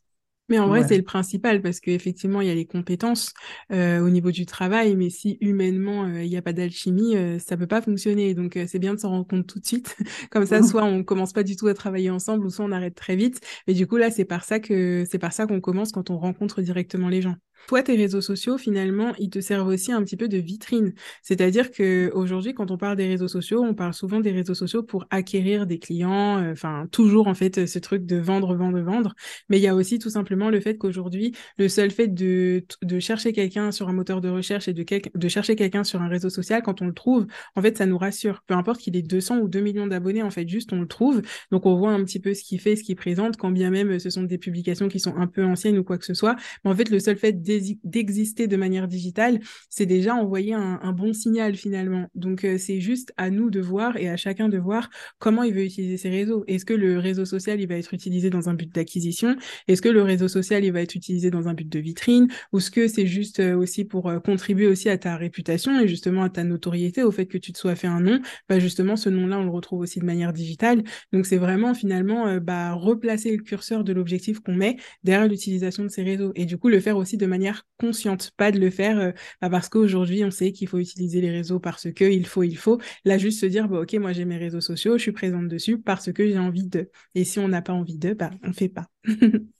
Mais 0.49 0.59
en 0.59 0.67
vrai, 0.67 0.87
c'est 0.87 0.97
le 0.97 1.03
principal 1.03 1.61
parce 1.61 1.79
qu'effectivement, 1.79 2.41
il 2.41 2.47
y 2.47 2.51
a 2.51 2.55
les 2.55 2.65
compétences 2.65 3.33
euh, 3.71 3.99
au 3.99 4.09
niveau 4.09 4.31
du 4.31 4.45
travail, 4.45 4.95
mais 4.95 5.09
si 5.09 5.37
humainement, 5.41 6.05
euh, 6.05 6.23
il 6.23 6.29
n'y 6.29 6.37
a 6.37 6.41
pas 6.41 6.53
d'alchimie, 6.53 7.15
euh, 7.17 7.39
ça 7.39 7.57
peut 7.57 7.67
pas 7.67 7.81
fonctionner. 7.81 8.33
Donc, 8.33 8.57
c'est 8.67 8.79
bien 8.79 8.93
de 8.93 8.99
s'en 8.99 9.09
rendre 9.09 9.27
compte 9.27 9.47
tout 9.47 9.59
de 9.59 9.65
suite. 9.65 9.97
Comme 10.31 10.45
ça, 10.45 10.63
soit 10.63 10.83
on 10.83 11.03
commence 11.03 11.33
pas 11.33 11.43
du 11.43 11.55
tout 11.55 11.67
à 11.67 11.73
travailler 11.73 12.09
ensemble, 12.09 12.45
ou 12.45 12.49
soit 12.49 12.65
on 12.65 12.71
arrête 12.71 12.95
très 12.95 13.15
vite. 13.15 13.41
Mais 13.67 13.73
du 13.73 13.87
coup, 13.87 13.97
là, 13.97 14.11
c'est 14.11 14.25
par 14.25 14.43
ça 14.43 14.59
que 14.59 15.03
c'est 15.09 15.19
par 15.19 15.33
ça 15.33 15.47
qu'on 15.47 15.61
commence 15.61 15.91
quand 15.91 16.09
on 16.09 16.17
rencontre 16.17 16.61
directement 16.61 17.09
les 17.09 17.21
gens. 17.21 17.35
Toi, 17.65 17.83
tes 17.83 17.97
réseaux 17.97 18.21
sociaux, 18.21 18.57
finalement, 18.57 19.13
ils 19.19 19.29
te 19.29 19.41
servent 19.41 19.67
aussi 19.67 19.91
un 19.91 20.01
petit 20.01 20.15
peu 20.15 20.29
de 20.29 20.37
vitrine. 20.37 20.93
C'est-à-dire 21.21 21.69
que 21.71 22.09
aujourd'hui, 22.13 22.53
quand 22.53 22.71
on 22.71 22.77
parle 22.77 22.95
des 22.95 23.07
réseaux 23.07 23.27
sociaux, 23.27 23.61
on 23.61 23.73
parle 23.73 23.93
souvent 23.93 24.21
des 24.21 24.31
réseaux 24.31 24.53
sociaux 24.53 24.83
pour 24.83 25.05
acquérir 25.09 25.67
des 25.67 25.77
clients, 25.77 26.37
euh, 26.41 26.53
enfin, 26.53 26.87
toujours 26.93 27.27
en 27.27 27.33
fait 27.33 27.65
ce 27.65 27.79
truc 27.79 28.05
de 28.05 28.15
vendre, 28.15 28.55
vendre, 28.55 28.79
vendre. 28.79 29.15
Mais 29.49 29.57
il 29.57 29.61
y 29.63 29.67
a 29.67 29.75
aussi 29.75 29.99
tout 29.99 30.09
simplement 30.09 30.49
le 30.49 30.61
fait 30.61 30.77
qu'aujourd'hui, 30.77 31.33
le 31.57 31.67
seul 31.67 31.91
fait 31.91 32.07
de, 32.07 32.65
de 32.83 32.99
chercher 32.99 33.33
quelqu'un 33.33 33.73
sur 33.73 33.89
un 33.89 33.93
moteur 33.93 34.21
de 34.21 34.29
recherche 34.29 34.69
et 34.69 34.73
de, 34.73 34.85
de 35.13 35.27
chercher 35.27 35.57
quelqu'un 35.57 35.83
sur 35.83 36.01
un 36.01 36.07
réseau 36.07 36.29
social, 36.29 36.61
quand 36.63 36.81
on 36.81 36.85
le 36.87 36.93
trouve, 36.93 37.27
en 37.55 37.61
fait, 37.61 37.77
ça 37.77 37.85
nous 37.85 37.97
rassure. 37.97 38.43
Peu 38.47 38.53
importe 38.53 38.79
qu'il 38.79 38.95
ait 38.95 39.01
200 39.01 39.39
ou 39.39 39.49
2 39.49 39.59
millions 39.59 39.87
d'abonnés, 39.87 40.23
en 40.23 40.31
fait, 40.31 40.47
juste 40.47 40.71
on 40.71 40.79
le 40.79 40.87
trouve. 40.87 41.21
Donc, 41.51 41.65
on 41.65 41.75
voit 41.75 41.91
un 41.91 42.03
petit 42.05 42.19
peu 42.21 42.33
ce 42.33 42.43
qu'il 42.43 42.61
fait, 42.61 42.77
ce 42.77 42.83
qu'il 42.83 42.95
présente, 42.95 43.35
quand 43.35 43.51
bien 43.51 43.71
même 43.71 43.99
ce 43.99 44.09
sont 44.09 44.23
des 44.23 44.37
publications 44.37 44.87
qui 44.87 45.01
sont 45.01 45.15
un 45.17 45.27
peu 45.27 45.43
anciennes 45.43 45.77
ou 45.77 45.83
quoi 45.83 45.97
que 45.97 46.05
ce 46.05 46.13
soit. 46.13 46.35
Mais 46.63 46.71
en 46.71 46.75
fait, 46.75 46.89
le 46.89 46.99
seul 46.99 47.17
fait 47.17 47.33
d'exister 47.83 48.47
de 48.47 48.55
manière 48.57 48.87
digitale, 48.87 49.39
c'est 49.69 49.85
déjà 49.85 50.15
envoyer 50.15 50.53
un, 50.53 50.91
bon 50.93 51.13
signal 51.13 51.55
finalement. 51.55 52.07
Donc 52.15 52.43
euh, 52.43 52.57
c'est 52.57 52.79
juste 52.79 53.13
à 53.17 53.29
nous 53.29 53.49
de 53.49 53.59
voir 53.59 53.97
et 53.97 54.09
à 54.09 54.17
chacun 54.17 54.49
de 54.49 54.57
voir 54.57 54.89
comment 55.19 55.43
il 55.43 55.53
veut 55.53 55.63
utiliser 55.63 55.97
ses 55.97 56.09
réseaux. 56.09 56.43
Est-ce 56.47 56.65
que 56.65 56.73
le 56.73 56.97
réseau 56.97 57.25
social, 57.25 57.59
il 57.61 57.67
va 57.67 57.75
être 57.75 57.93
utilisé 57.93 58.29
dans 58.29 58.49
un 58.49 58.53
but 58.53 58.73
d'acquisition? 58.73 59.35
Est-ce 59.67 59.81
que 59.81 59.89
le 59.89 60.01
réseau 60.01 60.27
social, 60.27 60.63
il 60.63 60.71
va 60.71 60.81
être 60.81 60.95
utilisé 60.95 61.29
dans 61.29 61.47
un 61.47 61.53
but 61.53 61.69
de 61.69 61.79
vitrine? 61.79 62.27
Ou 62.53 62.57
est-ce 62.57 62.71
que 62.71 62.87
c'est 62.87 63.05
juste 63.05 63.39
euh, 63.39 63.55
aussi 63.55 63.85
pour 63.85 64.09
euh, 64.09 64.19
contribuer 64.19 64.67
aussi 64.67 64.89
à 64.89 64.97
ta 64.97 65.15
réputation 65.17 65.79
et 65.79 65.87
justement 65.87 66.23
à 66.23 66.29
ta 66.29 66.43
notoriété, 66.43 67.03
au 67.03 67.11
fait 67.11 67.27
que 67.27 67.37
tu 67.37 67.51
te 67.51 67.57
sois 67.57 67.75
fait 67.75 67.87
un 67.87 68.01
nom? 68.01 68.19
Bah 68.49 68.59
Justement, 68.59 68.95
ce 68.95 69.09
nom-là, 69.09 69.39
on 69.39 69.43
le 69.43 69.51
retrouve 69.51 69.81
aussi 69.81 69.99
de 69.99 70.05
manière 70.05 70.33
digitale. 70.33 70.83
Donc 71.13 71.25
c'est 71.25 71.37
vraiment 71.37 71.73
finalement 71.73 72.37
bah, 72.39 72.73
replacer 72.73 73.35
le 73.35 73.43
curseur 73.43 73.83
de 73.83 73.93
l'objectif 73.93 74.39
qu'on 74.39 74.55
met 74.55 74.77
derrière 75.03 75.27
l'utilisation 75.27 75.83
de 75.83 75.89
ces 75.89 76.03
réseaux. 76.03 76.31
Et 76.35 76.45
du 76.45 76.57
coup, 76.57 76.69
le 76.69 76.79
faire 76.79 76.97
aussi 76.97 77.17
de 77.17 77.25
manière 77.25 77.36
consciente, 77.79 78.31
pas 78.37 78.51
de 78.51 78.59
le 78.59 78.69
faire 78.69 78.99
euh, 78.99 79.11
bah, 79.41 79.49
parce 79.49 79.69
qu'aujourd'hui, 79.69 80.23
on 80.23 80.31
sait 80.31 80.51
qu'il 80.51 80.67
faut 80.67 80.79
utiliser 80.79 81.21
les 81.21 81.31
réseaux 81.31 81.59
parce 81.59 81.91
que 81.91 82.03
il 82.05 82.25
faut, 82.27 82.43
il 82.43 82.57
faut. 82.57 82.79
Là, 83.05 83.17
juste 83.17 83.39
se 83.41 83.45
dire, 83.45 83.67
bah, 83.69 83.81
OK, 83.81 83.93
moi 83.93 84.13
j'ai 84.13 84.25
mes 84.25 84.37
réseaux 84.37 84.61
sociaux, 84.61 84.97
je 84.97 85.03
suis 85.03 85.11
présente 85.11 85.47
dessus 85.47 85.79
parce 85.79 86.11
que 86.11 86.27
j'ai 86.27 86.39
envie 86.39 86.65
de. 86.67 86.89
Et 87.15 87.23
si 87.23 87.39
on 87.39 87.47
n'a 87.47 87.61
pas 87.61 87.73
envie 87.73 87.97
de, 87.97 88.13
bah, 88.13 88.31
on 88.43 88.53
fait 88.53 88.69
pas. 88.69 88.87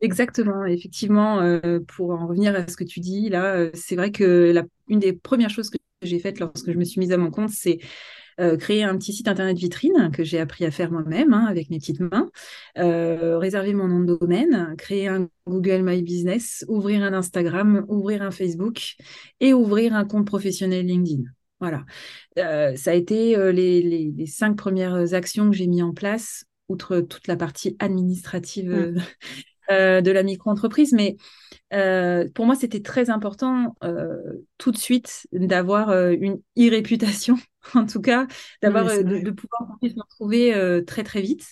Exactement, 0.00 0.64
effectivement, 0.66 1.40
euh, 1.40 1.80
pour 1.96 2.10
en 2.10 2.26
revenir 2.26 2.54
à 2.54 2.68
ce 2.68 2.76
que 2.76 2.84
tu 2.84 3.00
dis, 3.00 3.28
là, 3.30 3.54
euh, 3.56 3.70
c'est 3.74 3.96
vrai 3.96 4.12
que 4.12 4.52
la, 4.52 4.64
une 4.88 4.98
des 4.98 5.14
premières 5.14 5.48
choses 5.50 5.70
que 5.70 5.78
j'ai 6.02 6.18
faites 6.18 6.38
lorsque 6.38 6.70
je 6.70 6.76
me 6.76 6.84
suis 6.84 7.00
mise 7.00 7.12
à 7.12 7.16
mon 7.16 7.30
compte, 7.30 7.48
c'est 7.50 7.78
euh, 8.38 8.58
créer 8.58 8.84
un 8.84 8.98
petit 8.98 9.14
site 9.14 9.28
internet 9.28 9.56
vitrine 9.56 10.10
que 10.12 10.22
j'ai 10.22 10.38
appris 10.38 10.66
à 10.66 10.70
faire 10.70 10.90
moi-même 10.90 11.32
hein, 11.32 11.46
avec 11.48 11.70
mes 11.70 11.78
petites 11.78 12.00
mains, 12.00 12.30
euh, 12.76 13.38
réserver 13.38 13.72
mon 13.72 13.88
nom 13.88 14.00
de 14.00 14.14
domaine, 14.14 14.74
créer 14.76 15.08
un 15.08 15.28
Google 15.46 15.82
My 15.82 16.02
Business, 16.02 16.62
ouvrir 16.68 17.02
un 17.02 17.14
Instagram, 17.14 17.86
ouvrir 17.88 18.20
un 18.20 18.30
Facebook 18.30 18.96
et 19.40 19.54
ouvrir 19.54 19.94
un 19.94 20.04
compte 20.04 20.26
professionnel 20.26 20.84
LinkedIn. 20.84 21.22
Voilà. 21.60 21.86
Euh, 22.38 22.76
ça 22.76 22.90
a 22.90 22.94
été 22.94 23.36
les, 23.52 24.10
les, 24.10 24.26
cinq 24.26 24.56
premières 24.56 25.14
actions 25.14 25.50
que 25.50 25.56
j'ai 25.56 25.66
mis 25.66 25.82
en 25.82 25.94
place, 25.94 26.44
outre 26.68 27.00
toute 27.00 27.28
la 27.28 27.36
partie 27.36 27.74
administrative 27.78 28.70
mmh. 29.70 30.02
de 30.02 30.10
la 30.10 30.22
micro-entreprise. 30.22 30.92
Mais 30.92 31.16
pour 32.34 32.44
moi, 32.44 32.54
c'était 32.54 32.82
très 32.82 33.08
important 33.08 33.74
tout 34.58 34.72
de 34.72 34.76
suite 34.76 35.26
d'avoir 35.32 35.90
une 36.10 36.38
e-réputation 36.58 37.38
en 37.74 37.86
tout 37.86 38.00
cas, 38.00 38.26
d'avoir 38.62 38.88
euh, 38.88 39.02
de, 39.02 39.30
pouvoir 39.30 39.78
me 39.82 40.02
retrouver 40.02 40.54
euh, 40.54 40.82
très 40.82 41.02
très 41.02 41.20
vite. 41.20 41.44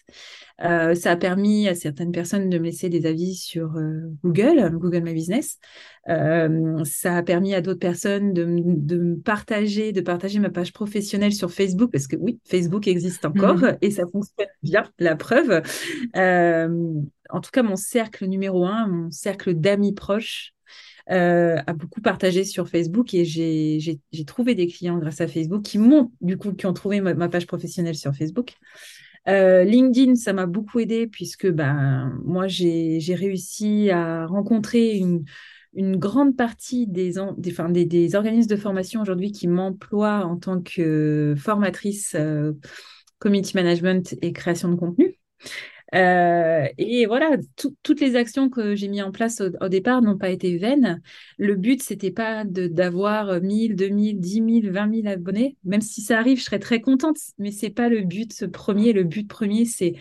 Euh, 0.62 0.94
ça 0.94 1.10
a 1.10 1.16
permis 1.16 1.66
à 1.66 1.74
certaines 1.74 2.12
personnes 2.12 2.48
de 2.48 2.58
me 2.58 2.64
laisser 2.64 2.88
des 2.88 3.06
avis 3.06 3.34
sur 3.34 3.76
Google, 4.22 4.70
Google 4.74 5.02
My 5.02 5.12
Business. 5.12 5.58
ça 6.06 7.16
a 7.16 7.22
permis 7.22 7.54
à 7.54 7.60
d'autres 7.60 7.80
personnes 7.80 8.32
de, 8.32 8.44
me 8.44 9.16
partager, 9.16 9.92
de 9.92 10.00
partager 10.00 10.38
ma 10.38 10.50
page 10.50 10.72
professionnelle 10.72 11.32
sur 11.32 11.50
Facebook, 11.50 11.90
parce 11.90 12.06
que 12.06 12.16
oui, 12.16 12.38
Facebook 12.44 12.86
existe 12.86 13.24
encore 13.24 13.56
mmh. 13.56 13.78
et 13.80 13.90
ça 13.90 14.04
fonctionne 14.10 14.46
bien, 14.62 14.84
la 15.00 15.16
preuve. 15.16 15.62
en 16.14 17.40
tout 17.40 17.50
cas, 17.52 17.62
mon 17.64 17.76
cercle 17.76 18.26
numéro 18.26 18.64
un, 18.64 18.86
mon 18.86 19.10
cercle 19.10 19.54
d'amis 19.54 19.92
proches, 19.92 20.53
euh, 21.10 21.60
a 21.66 21.72
beaucoup 21.74 22.00
partagé 22.00 22.44
sur 22.44 22.68
Facebook 22.68 23.12
et 23.12 23.24
j'ai 23.24 24.24
trouvé 24.26 24.54
des 24.54 24.66
clients 24.66 24.98
grâce 24.98 25.20
à 25.20 25.28
Facebook 25.28 25.62
qui 25.62 25.78
m'ont, 25.78 26.12
du 26.20 26.38
coup, 26.38 26.52
qui 26.52 26.66
ont 26.66 26.72
trouvé 26.72 27.00
ma, 27.00 27.28
page 27.28 27.46
professionnelle 27.46 27.96
sur 27.96 28.14
Facebook. 28.14 28.54
Euh, 29.28 29.64
LinkedIn, 29.64 30.14
ça 30.16 30.32
m'a 30.32 30.46
beaucoup 30.46 30.80
aidé 30.80 31.06
puisque 31.06 31.50
ben, 31.50 32.18
moi, 32.24 32.46
j'ai 32.46 33.14
réussi 33.14 33.90
à 33.90 34.26
rencontrer 34.26 34.96
une, 34.96 35.24
grande 35.96 36.36
partie 36.36 36.86
des, 36.86 37.18
organismes 37.18 38.48
de 38.48 38.56
formation 38.56 39.02
aujourd'hui 39.02 39.32
qui 39.32 39.48
m'emploient 39.48 40.24
en 40.24 40.36
tant 40.36 40.62
que 40.62 41.34
formatrice 41.36 42.14
euh, 42.14 42.52
community 43.18 43.56
management 43.56 44.14
et 44.22 44.32
création 44.32 44.70
de 44.70 44.76
contenu. 44.76 45.18
Euh, 45.94 46.66
et 46.78 47.06
voilà, 47.06 47.36
toutes 47.56 48.00
les 48.00 48.16
actions 48.16 48.48
que 48.48 48.74
j'ai 48.74 48.88
mis 48.88 49.02
en 49.02 49.12
place 49.12 49.40
au, 49.40 49.68
départ 49.68 50.02
n'ont 50.02 50.18
pas 50.18 50.30
été 50.30 50.56
vaines. 50.56 51.00
Le 51.38 51.54
but, 51.54 51.82
c'était 51.82 52.10
pas 52.10 52.44
d'avoir 52.44 53.40
1000, 53.40 53.76
2000, 53.76 54.18
10 54.20 54.62
000, 54.62 54.72
20 54.72 55.02
000 55.02 55.06
abonnés. 55.08 55.56
Même 55.64 55.80
si 55.80 56.00
ça 56.00 56.18
arrive, 56.18 56.38
je 56.38 56.44
serais 56.44 56.58
très 56.58 56.80
contente, 56.80 57.18
mais 57.38 57.50
c'est 57.50 57.70
pas 57.70 57.88
le 57.88 58.02
but 58.02 58.46
premier. 58.46 58.92
Le 58.92 59.04
but 59.04 59.28
premier, 59.28 59.64
c'est 59.64 59.94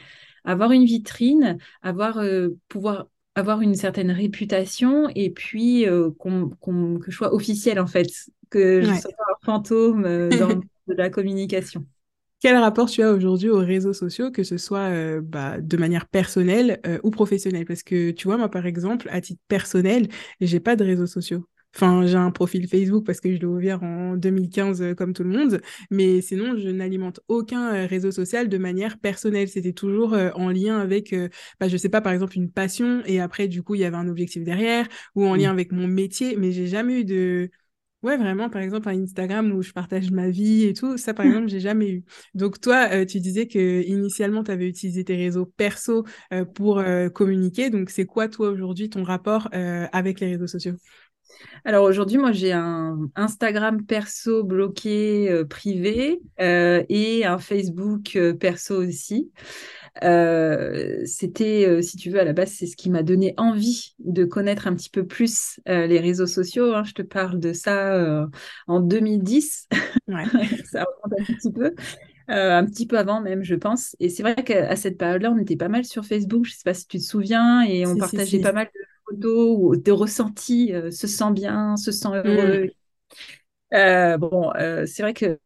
avoir 0.45 0.71
une 0.71 0.85
vitrine, 0.85 1.57
avoir 1.81 2.17
euh, 2.17 2.49
pouvoir 2.69 3.07
avoir 3.35 3.61
une 3.61 3.73
certaine 3.73 4.11
réputation 4.11 5.09
et 5.15 5.31
puis 5.31 5.87
euh, 5.87 6.11
que 6.21 7.11
je 7.11 7.15
sois 7.15 7.33
officielle 7.33 7.79
en 7.79 7.87
fait, 7.87 8.07
que 8.51 8.81
je 8.81 8.91
ne 8.91 8.95
sois 8.95 9.11
pas 9.11 9.23
un 9.31 9.45
fantôme 9.45 10.03
dans 10.03 10.61
de 10.87 10.93
la 10.93 11.09
communication. 11.09 11.85
Quel 12.43 12.57
rapport 12.57 12.89
tu 12.89 13.01
as 13.01 13.13
aujourd'hui 13.13 13.49
aux 13.49 13.59
réseaux 13.59 13.93
sociaux, 13.93 14.29
que 14.29 14.43
ce 14.43 14.57
soit 14.57 14.89
euh, 14.89 15.21
bah, 15.23 15.61
de 15.61 15.77
manière 15.77 16.05
personnelle 16.05 16.81
euh, 16.85 16.99
ou 17.01 17.09
professionnelle? 17.09 17.63
Parce 17.63 17.83
que 17.83 18.11
tu 18.11 18.27
vois, 18.27 18.35
moi 18.35 18.49
par 18.49 18.65
exemple, 18.65 19.07
à 19.11 19.21
titre 19.21 19.41
personnel, 19.47 20.09
j'ai 20.41 20.59
pas 20.59 20.75
de 20.75 20.83
réseaux 20.83 21.05
sociaux. 21.05 21.47
Enfin, 21.73 22.05
j'ai 22.05 22.17
un 22.17 22.31
profil 22.31 22.67
Facebook 22.67 23.05
parce 23.05 23.21
que 23.21 23.33
je 23.33 23.39
l'ai 23.39 23.45
ouvert 23.45 23.81
en 23.81 24.17
2015 24.17 24.81
euh, 24.81 24.93
comme 24.93 25.13
tout 25.13 25.23
le 25.23 25.29
monde, 25.29 25.61
mais 25.89 26.19
sinon, 26.19 26.57
je 26.57 26.67
n'alimente 26.67 27.21
aucun 27.29 27.87
réseau 27.87 28.11
social 28.11 28.49
de 28.49 28.57
manière 28.57 28.99
personnelle. 28.99 29.47
C'était 29.47 29.71
toujours 29.71 30.13
en 30.35 30.49
lien 30.49 30.77
avec, 30.79 31.15
bah, 31.61 31.69
je 31.69 31.77
sais 31.77 31.89
pas, 31.89 32.01
par 32.01 32.11
exemple, 32.11 32.35
une 32.35 32.51
passion, 32.51 33.01
et 33.05 33.21
après, 33.21 33.47
du 33.47 33.63
coup, 33.63 33.75
il 33.75 33.81
y 33.81 33.85
avait 33.85 33.95
un 33.95 34.09
objectif 34.09 34.43
derrière, 34.43 34.85
ou 35.15 35.25
en 35.25 35.35
lien 35.35 35.49
avec 35.49 35.71
mon 35.71 35.87
métier, 35.87 36.35
mais 36.35 36.51
j'ai 36.51 36.67
jamais 36.67 36.99
eu 36.99 37.05
de 37.05 37.49
Ouais, 38.03 38.17
vraiment, 38.17 38.49
par 38.49 38.61
exemple, 38.61 38.89
un 38.89 39.01
Instagram 39.01 39.53
où 39.53 39.61
je 39.61 39.71
partage 39.71 40.11
ma 40.11 40.29
vie 40.29 40.65
et 40.65 40.73
tout, 40.73 40.97
ça, 40.97 41.13
par 41.13 41.25
exemple, 41.25 41.47
j'ai 41.47 41.61
jamais 41.61 41.89
eu. 41.89 42.03
Donc, 42.35 42.59
toi, 42.59 42.89
euh, 42.91 43.05
tu 43.05 43.21
disais 43.21 43.47
que 43.47 43.81
initialement, 43.83 44.43
tu 44.43 44.51
avais 44.51 44.67
utilisé 44.67 45.05
tes 45.05 45.15
réseaux 45.15 45.45
perso 45.45 46.03
euh, 46.33 46.43
pour 46.43 46.79
euh, 46.79 47.07
communiquer. 47.07 47.69
Donc, 47.69 47.89
c'est 47.89 48.05
quoi, 48.05 48.27
toi, 48.27 48.49
aujourd'hui, 48.49 48.89
ton 48.89 49.03
rapport 49.03 49.47
avec 49.53 50.19
les 50.19 50.27
réseaux 50.27 50.47
sociaux? 50.47 50.73
Alors 51.65 51.85
aujourd'hui, 51.85 52.17
moi 52.17 52.31
j'ai 52.31 52.51
un 52.51 53.09
Instagram 53.15 53.85
perso 53.85 54.43
bloqué 54.43 55.43
privé 55.49 56.19
et 56.37 57.25
un 57.25 57.37
Facebook 57.37 58.17
perso 58.39 58.83
aussi. 58.83 59.31
Euh, 60.01 61.01
c'était, 61.05 61.67
euh, 61.67 61.81
si 61.81 61.97
tu 61.97 62.09
veux, 62.09 62.19
à 62.19 62.23
la 62.23 62.33
base, 62.33 62.51
c'est 62.51 62.65
ce 62.65 62.75
qui 62.75 62.89
m'a 62.89 63.03
donné 63.03 63.33
envie 63.37 63.93
de 63.99 64.25
connaître 64.25 64.67
un 64.67 64.75
petit 64.75 64.89
peu 64.89 65.05
plus 65.05 65.59
euh, 65.69 65.85
les 65.85 65.99
réseaux 65.99 66.25
sociaux. 66.25 66.73
Hein. 66.73 66.83
Je 66.83 66.93
te 66.93 67.01
parle 67.03 67.39
de 67.39 67.53
ça 67.53 68.27
en 68.67 68.79
2010. 68.79 69.67
Ouais. 70.07 70.23
ça 70.71 70.85
remonte 70.85 71.19
un 71.19 71.33
petit 71.33 71.51
peu. 71.51 71.75
un 72.27 72.65
petit 72.65 72.87
peu 72.87 72.97
avant 72.97 73.21
même, 73.21 73.43
je 73.43 73.55
pense. 73.55 73.95
Et 73.99 74.09
c'est 74.09 74.23
vrai 74.23 74.35
qu'à 74.35 74.75
cette 74.75 74.97
période-là, 74.97 75.31
on 75.31 75.37
était 75.37 75.57
pas 75.57 75.69
mal 75.69 75.85
sur 75.85 76.05
Facebook, 76.05 76.45
je 76.45 76.51
ne 76.51 76.55
sais 76.55 76.63
pas 76.65 76.73
si 76.73 76.87
tu 76.87 76.97
te 76.97 77.03
souviens, 77.03 77.61
et 77.61 77.85
on 77.85 77.95
partageait 77.95 78.39
pas 78.39 78.53
mal 78.53 78.69
de 78.73 78.79
photos 79.05 79.57
ou 79.59 79.75
de 79.75 79.91
ressentis, 79.91 80.73
se 80.89 81.07
sent 81.07 81.31
bien, 81.33 81.77
se 81.77 81.91
sent 81.91 82.09
heureux. 82.09 82.69
Mmh. 83.71 84.17
bon, 84.17 84.51
c'est 84.85 85.03
vrai 85.03 85.13
que 85.13 85.39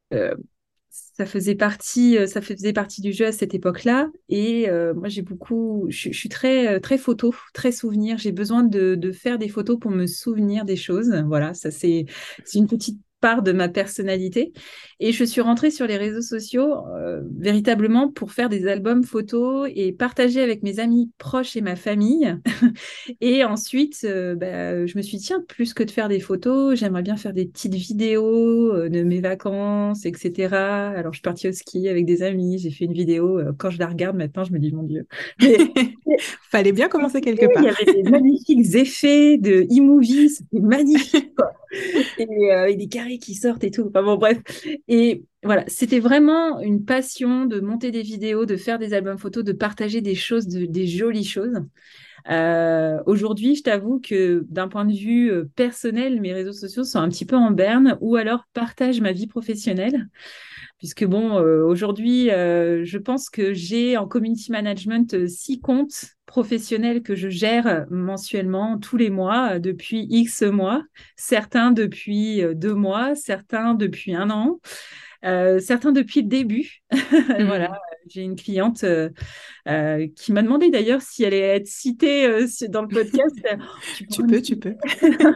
ça 1.18 1.26
faisait 1.26 1.56
partie, 1.56 2.18
euh, 2.18 2.28
ça 2.28 2.42
faisait 2.42 2.74
partie 2.74 3.02
du 3.02 3.12
jeu 3.12 3.26
à 3.26 3.32
cette 3.32 3.56
époque-là. 3.56 4.10
Et 4.30 4.70
euh, 4.70 4.94
moi, 4.94 5.10
j'ai 5.10 5.24
beaucoup, 5.24 5.88
je, 5.90 6.12
suis 6.12 6.30
très, 6.30 6.76
euh, 6.76 6.80
très 6.80 7.00
photo, 7.00 7.34
très 7.54 7.72
souvenir. 7.72 8.20
J'ai 8.20 8.32
besoin 8.32 8.64
de, 8.64 8.94
de, 8.96 9.12
faire 9.12 9.40
des 9.40 9.50
photos 9.50 9.80
pour 9.80 9.90
me 9.90 10.06
souvenir 10.06 10.64
des 10.64 10.76
choses. 10.76 11.12
Voilà, 11.26 11.56
ça 11.56 11.72
c'est, 11.72 12.06
c'est 12.46 12.60
une 12.60 12.68
petite 12.68 13.00
part 13.20 13.42
de 13.42 13.52
ma 13.52 13.70
personnalité. 13.70 14.54
Et 15.00 15.12
je 15.12 15.24
suis 15.24 15.42
rentrée 15.42 15.70
sur 15.70 15.86
les 15.86 15.98
réseaux 15.98 16.22
sociaux 16.22 16.88
euh, 16.96 17.22
véritablement 17.38 18.10
pour 18.10 18.32
faire 18.32 18.50
des 18.50 18.68
albums 18.68 19.04
photos 19.04 19.70
et 19.76 19.92
partager 19.92 20.42
avec 20.42 20.64
mes 20.64 20.80
amis 20.80 21.12
proches 21.20 21.56
et 21.56 21.62
ma 21.62 21.76
famille. 21.76 22.36
et 23.22 23.44
ensuite, 23.44 24.02
euh, 24.06 24.36
bah, 24.36 24.86
je 24.86 24.98
me 24.98 25.04
suis 25.04 25.18
dit, 25.18 25.26
tiens, 25.26 25.44
plus 25.48 25.74
que 25.74 25.84
de 25.84 25.92
faire 25.92 26.10
des 26.10 26.20
photos, 26.20 26.78
j'aimerais 26.80 27.04
bien 27.04 27.16
faire 27.16 27.34
des 27.34 27.46
petites 27.46 27.76
vidéos 27.76 28.74
euh, 28.74 28.90
de 28.90 29.04
mes 29.04 29.22
vacances, 29.22 30.06
etc. 30.06 30.56
Alors, 30.56 31.14
je 31.14 31.18
suis 31.18 31.24
partie 31.24 31.48
au 31.48 31.52
ski 31.52 31.90
avec 31.90 32.06
des 32.06 32.24
amis, 32.24 32.58
j'ai 32.58 32.72
fait 32.72 32.86
une 32.86 32.94
vidéo. 32.94 33.40
quand 33.58 33.70
je 33.70 33.80
la 33.80 33.88
regarde 33.88 34.18
maintenant, 34.18 34.44
je 34.44 34.52
me 34.52 34.60
dis, 34.60 34.72
mon 34.72 34.84
Dieu. 34.84 35.06
Fallait 36.50 36.72
bien 36.72 36.90
commencer 36.90 37.22
quelque 37.22 37.46
part. 37.54 37.64
Il 37.64 37.66
y 37.66 37.70
avait 37.70 38.04
des 38.04 38.10
magnifiques 38.10 38.76
effets 38.76 39.38
de 39.38 39.68
e-movie, 39.72 40.30
c'était 40.30 40.60
magnifique. 40.60 41.32
et 42.18 42.52
avec 42.52 42.78
des 42.78 42.88
carrés 42.88 43.07
qui 43.16 43.36
sortent 43.36 43.64
et 43.64 43.72
tout. 43.72 43.86
Enfin 43.88 44.04
bon, 44.04 44.18
bref. 44.18 44.40
Et 44.88 45.24
voilà, 45.44 45.64
c'était 45.68 46.00
vraiment 46.00 46.60
une 46.60 46.84
passion 46.84 47.46
de 47.46 47.60
monter 47.60 47.92
des 47.92 48.02
vidéos, 48.02 48.46
de 48.46 48.58
faire 48.58 48.80
des 48.80 48.94
albums 48.94 49.18
photos, 49.18 49.44
de 49.44 49.54
partager 49.54 50.02
des 50.02 50.16
choses, 50.16 50.48
des 50.48 50.88
jolies 50.88 51.24
choses. 51.24 51.62
Euh, 52.30 53.02
aujourd'hui, 53.06 53.56
je 53.56 53.64
t'avoue 53.64 54.00
que 54.00 54.46
d'un 54.50 54.68
point 54.68 54.86
de 54.86 54.94
vue 54.94 55.32
euh, 55.32 55.46
personnel, 55.56 56.20
mes 56.20 56.34
réseaux 56.34 56.52
sociaux 56.52 56.84
sont 56.84 57.00
un 57.00 57.10
petit 57.10 57.26
peu 57.26 57.38
en 57.38 57.52
berne 57.52 57.98
ou 58.02 58.16
alors 58.16 58.44
partagent 58.54 59.02
ma 59.02 59.14
vie 59.14 59.28
professionnelle. 59.28 60.10
Puisque 60.78 61.06
bon, 61.06 61.38
euh, 61.38 61.64
aujourd'hui, 61.64 62.28
je 62.28 62.98
pense 62.98 63.30
que 63.30 63.54
j'ai 63.54 63.98
en 63.98 64.08
community 64.08 64.52
management 64.52 65.28
six 65.28 65.60
comptes 65.60 66.17
professionnels 66.28 67.02
que 67.02 67.16
je 67.16 67.30
gère 67.30 67.88
mensuellement 67.90 68.78
tous 68.78 68.98
les 68.98 69.10
mois 69.10 69.58
depuis 69.58 70.06
X 70.12 70.44
mois, 70.44 70.84
certains 71.16 71.72
depuis 71.72 72.44
deux 72.54 72.76
mois, 72.76 73.16
certains 73.16 73.74
depuis 73.74 74.14
un 74.14 74.30
an. 74.30 74.60
Euh, 75.26 75.60
certains 75.60 75.92
depuis 75.92 76.22
le 76.22 76.28
début. 76.28 76.82
voilà, 76.92 77.70
mmh. 77.70 78.10
j'ai 78.10 78.22
une 78.22 78.36
cliente 78.36 78.84
euh, 78.84 79.10
euh, 79.68 80.08
qui 80.16 80.32
m'a 80.32 80.42
demandé 80.42 80.70
d'ailleurs 80.70 81.02
si 81.02 81.24
elle 81.24 81.34
allait 81.34 81.58
être 81.58 81.68
citée 81.68 82.46
dans 82.70 82.84
le 82.84 82.88
podcast. 82.88 83.36
tu, 84.12 84.26
peux, 84.26 84.42
tu 84.42 84.58
peux. 84.58 84.76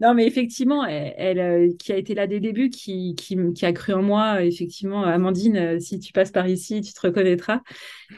non, 0.00 0.14
mais 0.14 0.26
effectivement, 0.26 0.84
elle, 0.84 1.76
qui 1.76 1.92
a 1.92 1.96
été 1.96 2.14
là 2.14 2.26
dès 2.26 2.36
le 2.36 2.40
début, 2.40 2.70
qui, 2.70 3.14
qui, 3.16 3.36
qui, 3.54 3.66
a 3.66 3.72
cru 3.72 3.92
en 3.92 4.02
moi, 4.02 4.42
effectivement, 4.42 5.02
Amandine, 5.04 5.78
si 5.80 5.98
tu 5.98 6.12
passes 6.12 6.30
par 6.30 6.48
ici, 6.48 6.80
tu 6.80 6.92
te 6.92 7.00
reconnaîtras. 7.00 7.60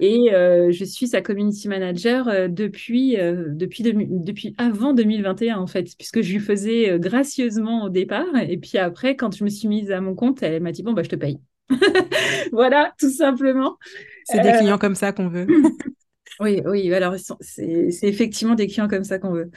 Et 0.01 0.29
je 0.31 0.85
suis 0.85 1.09
sa 1.09 1.21
community 1.21 1.69
manager 1.69 2.49
depuis, 2.49 3.17
depuis, 3.17 3.83
depuis 3.83 4.55
avant 4.59 4.93
2021, 4.93 5.59
en 5.59 5.67
fait, 5.67 5.89
puisque 5.99 6.23
je 6.23 6.33
lui 6.33 6.41
faisais 6.41 6.99
gracieusement 6.99 7.85
au 7.85 7.89
départ. 7.89 8.37
Et 8.49 8.59
puis 8.59 8.79
après, 8.79 9.17
quand 9.17 9.35
je 9.35 9.45
me 9.45 9.49
suis 9.49 9.69
mise 9.69 9.91
à 9.91 10.01
mon 10.01 10.15
compte, 10.15 10.43
elle 10.43 10.63
m'a 10.63 10.73
dit, 10.73 10.83
bon, 10.83 10.93
bah, 10.93 11.03
je 11.03 11.09
te 11.09 11.17
paye. 11.17 11.41
voilà, 12.53 12.93
tout 12.99 13.11
simplement. 13.11 13.79
C'est 14.25 14.41
des 14.41 14.53
clients 14.59 14.79
comme 14.79 14.95
ça 14.95 15.13
qu'on 15.13 15.29
veut. 15.29 15.47
Oui, 16.41 16.61
oui, 16.65 16.93
alors 16.95 17.15
c'est 17.41 17.93
effectivement 18.03 18.55
des 18.55 18.67
clients 18.67 18.89
comme 18.89 19.05
ça 19.05 19.19
qu'on 19.19 19.33
veut. 19.33 19.51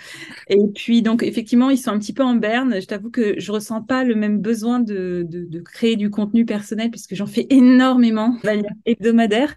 Et 0.49 0.57
puis, 0.75 1.01
donc, 1.01 1.23
effectivement, 1.23 1.69
ils 1.69 1.77
sont 1.77 1.91
un 1.91 1.99
petit 1.99 2.13
peu 2.13 2.23
en 2.23 2.35
berne. 2.35 2.81
Je 2.81 2.85
t'avoue 2.85 3.11
que 3.11 3.39
je 3.39 3.51
ressens 3.51 3.81
pas 3.83 4.03
le 4.03 4.15
même 4.15 4.39
besoin 4.39 4.79
de, 4.79 5.25
de, 5.27 5.59
créer 5.61 5.95
du 5.95 6.09
contenu 6.09 6.45
personnel 6.45 6.91
puisque 6.91 7.15
j'en 7.15 7.27
fais 7.27 7.47
énormément 7.49 8.37
hebdomadaire. 8.85 9.55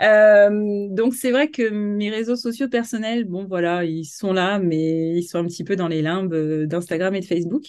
Euh, 0.00 0.88
donc, 0.90 1.14
c'est 1.14 1.32
vrai 1.32 1.50
que 1.50 1.68
mes 1.70 2.10
réseaux 2.10 2.36
sociaux 2.36 2.68
personnels, 2.68 3.24
bon, 3.24 3.46
voilà, 3.46 3.84
ils 3.84 4.04
sont 4.04 4.32
là, 4.32 4.58
mais 4.58 5.16
ils 5.18 5.24
sont 5.24 5.38
un 5.38 5.46
petit 5.46 5.64
peu 5.64 5.76
dans 5.76 5.88
les 5.88 6.02
limbes 6.02 6.32
euh, 6.34 6.66
d'Instagram 6.66 7.14
et 7.14 7.20
de 7.20 7.26
Facebook. 7.26 7.64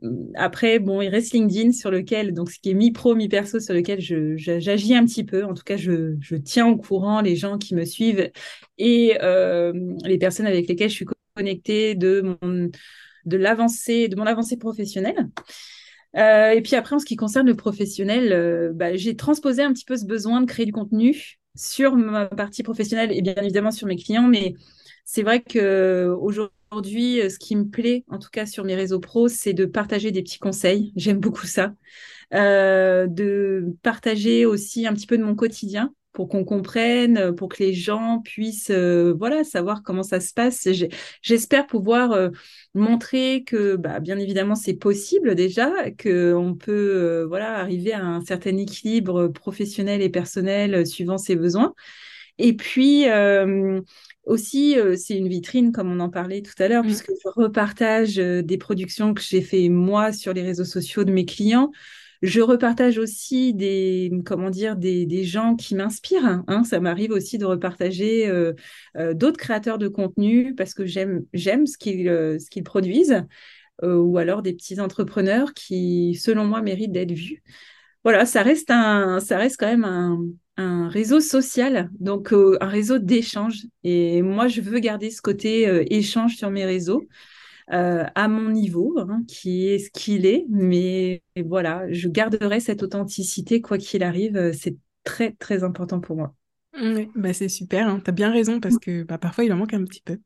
Bon, 0.00 1.00
il 1.00 1.08
reste 1.08 1.32
LinkedIn 1.32 1.72
sur 1.72 1.90
lequel, 1.90 2.32
donc 2.34 2.50
ce 2.50 2.58
qui 2.58 2.70
est 2.70 2.74
mi-pro, 2.74 3.14
mi-perso, 3.14 3.60
sur 3.60 3.74
lequel 3.74 4.00
j'agis 4.00 4.94
un 4.94 5.04
petit 5.04 5.24
peu. 5.24 5.44
En 5.44 5.54
tout 5.54 5.62
cas, 5.62 5.76
je, 5.76 6.16
je, 6.20 6.36
tiens 6.36 6.66
au 6.66 6.76
courant 6.76 7.20
les 7.20 7.36
gens 7.36 7.58
qui 7.58 7.74
me 7.74 7.84
suivent 7.84 8.30
et 8.78 9.18
euh, 9.22 9.72
les 10.04 10.18
personnes 10.18 10.46
avec 10.46 10.68
lesquelles 10.68 10.90
je 10.90 10.94
suis 10.94 11.06
connectée 11.34 11.94
de 11.94 12.36
mon, 12.42 12.70
de 13.24 13.36
l'avancée, 13.36 14.08
de 14.08 14.16
mon 14.16 14.26
avancée 14.26 14.56
professionnelle. 14.56 15.28
Euh, 16.16 16.50
et 16.50 16.62
puis 16.62 16.76
après, 16.76 16.94
en 16.94 16.98
ce 16.98 17.04
qui 17.04 17.16
concerne 17.16 17.46
le 17.46 17.56
professionnel, 17.56 18.32
euh, 18.32 18.72
bah, 18.74 18.96
j'ai 18.96 19.16
transposé 19.16 19.62
un 19.62 19.72
petit 19.72 19.84
peu 19.84 19.96
ce 19.96 20.06
besoin 20.06 20.40
de 20.40 20.46
créer 20.46 20.64
du 20.64 20.72
contenu 20.72 21.38
sur 21.54 21.96
ma 21.96 22.26
partie 22.26 22.62
professionnelle 22.62 23.12
et 23.12 23.22
bien 23.22 23.34
évidemment 23.36 23.70
sur 23.70 23.86
mes 23.86 23.96
clients, 23.96 24.26
mais 24.28 24.54
c'est 25.04 25.22
vrai 25.22 25.42
que 25.42 26.14
aujourd'hui 26.20 26.55
Aujourd'hui, 26.72 27.20
euh, 27.20 27.28
ce 27.28 27.38
qui 27.38 27.54
me 27.54 27.64
plaît, 27.68 28.04
en 28.08 28.18
tout 28.18 28.28
cas 28.30 28.44
sur 28.44 28.64
mes 28.64 28.74
réseaux 28.74 28.98
pros, 28.98 29.28
c'est 29.28 29.52
de 29.52 29.66
partager 29.66 30.10
des 30.10 30.22
petits 30.22 30.38
conseils. 30.38 30.92
J'aime 30.96 31.20
beaucoup 31.20 31.46
ça. 31.46 31.74
Euh, 32.34 33.06
de 33.06 33.76
partager 33.82 34.46
aussi 34.46 34.86
un 34.86 34.92
petit 34.92 35.06
peu 35.06 35.16
de 35.16 35.22
mon 35.22 35.36
quotidien 35.36 35.94
pour 36.12 36.28
qu'on 36.28 36.44
comprenne, 36.44 37.34
pour 37.36 37.50
que 37.50 37.62
les 37.62 37.72
gens 37.74 38.20
puissent 38.24 38.70
euh, 38.70 39.14
voilà 39.16 39.44
savoir 39.44 39.82
comment 39.84 40.02
ça 40.02 40.18
se 40.18 40.32
passe. 40.32 40.66
J'espère 41.22 41.66
pouvoir 41.66 42.30
montrer 42.74 43.44
que 43.44 43.76
bah, 43.76 44.00
bien 44.00 44.18
évidemment 44.18 44.54
c'est 44.54 44.74
possible 44.74 45.34
déjà, 45.34 45.70
qu'on 45.92 46.56
peut 46.58 47.26
voilà 47.28 47.58
arriver 47.58 47.92
à 47.92 48.02
un 48.02 48.24
certain 48.24 48.56
équilibre 48.56 49.28
professionnel 49.28 50.00
et 50.00 50.08
personnel 50.08 50.86
suivant 50.86 51.18
ses 51.18 51.36
besoins. 51.36 51.74
Et 52.38 52.54
puis 52.54 53.08
euh, 53.08 53.80
aussi, 54.26 54.78
euh, 54.78 54.96
c'est 54.96 55.16
une 55.16 55.28
vitrine, 55.28 55.72
comme 55.72 55.90
on 55.90 56.00
en 56.00 56.10
parlait 56.10 56.42
tout 56.42 56.54
à 56.58 56.68
l'heure, 56.68 56.82
mmh. 56.82 56.86
puisque 56.86 57.12
je 57.22 57.28
repartage 57.28 58.18
euh, 58.18 58.42
des 58.42 58.58
productions 58.58 59.14
que 59.14 59.22
j'ai 59.22 59.40
fait 59.40 59.68
moi 59.68 60.12
sur 60.12 60.34
les 60.34 60.42
réseaux 60.42 60.64
sociaux 60.64 61.04
de 61.04 61.12
mes 61.12 61.24
clients. 61.24 61.70
Je 62.22 62.40
repartage 62.40 62.98
aussi 62.98 63.54
des, 63.54 64.10
comment 64.24 64.50
dire, 64.50 64.76
des, 64.76 65.06
des 65.06 65.24
gens 65.24 65.54
qui 65.54 65.74
m'inspirent. 65.74 66.42
Hein. 66.48 66.64
Ça 66.64 66.80
m'arrive 66.80 67.12
aussi 67.12 67.36
de 67.36 67.44
repartager 67.44 68.26
d'autres 69.12 69.36
créateurs 69.36 69.76
de 69.76 69.86
contenu 69.86 70.54
parce 70.54 70.72
que 70.72 70.86
j'aime, 70.86 71.26
j'aime 71.34 71.66
ce 71.66 71.76
qu'ils, 71.76 72.06
ce 72.06 72.48
qu'ils 72.48 72.64
produisent, 72.64 73.22
ou 73.82 74.16
alors 74.16 74.40
des 74.40 74.54
petits 74.54 74.80
entrepreneurs 74.80 75.52
qui, 75.52 76.14
selon 76.14 76.46
moi, 76.46 76.62
méritent 76.62 76.90
d'être 76.90 77.12
vus. 77.12 77.42
Voilà, 78.06 78.24
ça 78.24 78.44
reste 78.44 78.70
un, 78.70 79.18
quand 79.58 79.66
même 79.66 79.82
un, 79.84 80.20
un 80.56 80.88
réseau 80.88 81.18
social, 81.18 81.90
donc 81.98 82.32
euh, 82.32 82.56
un 82.60 82.68
réseau 82.68 83.00
d'échange. 83.00 83.66
Et 83.82 84.22
moi, 84.22 84.46
je 84.46 84.60
veux 84.60 84.78
garder 84.78 85.10
ce 85.10 85.20
côté 85.20 85.66
euh, 85.66 85.82
échange 85.90 86.36
sur 86.36 86.50
mes 86.50 86.64
réseaux 86.64 87.02
euh, 87.72 88.04
à 88.14 88.28
mon 88.28 88.50
niveau, 88.50 88.96
hein, 89.00 89.24
qui 89.26 89.66
est 89.66 89.80
ce 89.80 89.90
qu'il 89.90 90.24
est. 90.24 90.46
Mais 90.48 91.24
voilà, 91.44 91.90
je 91.90 92.06
garderai 92.06 92.60
cette 92.60 92.84
authenticité 92.84 93.60
quoi 93.60 93.76
qu'il 93.76 94.04
arrive. 94.04 94.52
C'est 94.52 94.76
très, 95.02 95.32
très 95.32 95.64
important 95.64 95.98
pour 95.98 96.14
moi. 96.14 96.32
Oui, 96.78 97.10
bah 97.14 97.32
c'est 97.32 97.48
super, 97.48 97.88
hein. 97.88 98.00
tu 98.04 98.10
as 98.10 98.12
bien 98.12 98.30
raison 98.30 98.60
parce 98.60 98.76
que 98.76 99.02
bah, 99.02 99.16
parfois 99.16 99.44
il 99.44 99.52
en 99.52 99.56
manque 99.56 99.72
un 99.72 99.82
petit 99.84 100.02
peu. 100.02 100.18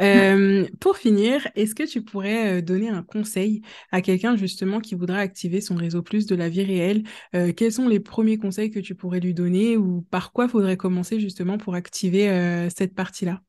Euh, 0.00 0.66
pour 0.80 0.96
finir, 0.98 1.48
est-ce 1.56 1.74
que 1.74 1.84
tu 1.84 2.02
pourrais 2.02 2.62
donner 2.62 2.88
un 2.90 3.02
conseil 3.02 3.62
à 3.92 4.02
quelqu'un 4.02 4.36
justement 4.36 4.80
qui 4.80 4.94
voudra 4.96 5.18
activer 5.18 5.60
son 5.60 5.76
réseau 5.76 6.02
plus 6.02 6.26
de 6.26 6.36
la 6.36 6.48
vie 6.48 6.64
réelle? 6.64 7.04
Euh, 7.36 7.52
Quels 7.52 7.72
sont 7.72 7.88
les 7.88 8.00
premiers 8.00 8.38
conseils 8.38 8.70
que 8.70 8.80
tu 8.80 8.94
pourrais 8.96 9.20
lui 9.20 9.34
donner 9.34 9.76
ou 9.76 10.02
par 10.10 10.32
quoi 10.32 10.48
faudrait 10.48 10.76
commencer 10.78 11.20
justement 11.20 11.58
pour 11.58 11.74
activer 11.74 12.68
cette 12.74 12.94
partie-là? 12.94 13.42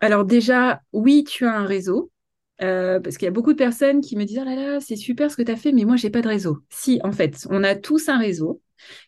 Alors 0.00 0.24
déjà, 0.24 0.82
oui, 0.92 1.24
tu 1.24 1.46
as 1.46 1.54
un 1.56 1.66
réseau. 1.66 2.10
parce 2.58 3.16
qu'il 3.16 3.26
y 3.26 3.28
a 3.28 3.30
beaucoup 3.32 3.52
de 3.52 3.58
personnes 3.58 4.00
qui 4.00 4.16
me 4.16 4.24
disent 4.24 4.38
oh 4.40 4.44
là 4.44 4.54
là, 4.56 4.80
c'est 4.80 4.96
super 4.96 5.30
ce 5.30 5.36
que 5.36 5.42
tu 5.42 5.52
as 5.52 5.56
fait, 5.56 5.72
mais 5.72 5.84
moi, 5.84 5.96
j'ai 5.96 6.10
pas 6.10 6.22
de 6.22 6.28
réseau. 6.28 6.58
Si, 6.70 7.00
en 7.04 7.12
fait, 7.12 7.46
on 7.50 7.64
a 7.64 7.74
tous 7.74 8.08
un 8.08 8.18
réseau, 8.18 8.62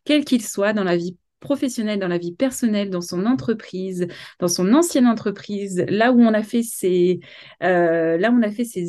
quel 0.05 0.25
qu'il 0.25 0.43
soit 0.45 0.73
dans 0.73 0.85
la 0.85 0.97
vie 0.97 1.17
professionnel, 1.41 1.99
dans 1.99 2.09
la 2.09 2.19
vie 2.19 2.33
personnelle, 2.33 2.91
dans 2.91 3.01
son 3.01 3.27
entreprise, 3.27 4.07
dans 4.39 4.49
son 4.49 4.73
ancienne 4.75 5.07
entreprise, 5.07 5.85
là 5.89 6.13
où 6.13 6.21
on 6.21 6.33
a 6.33 6.43
fait 6.43 6.63
ses, 6.63 7.21
euh, 7.63 8.19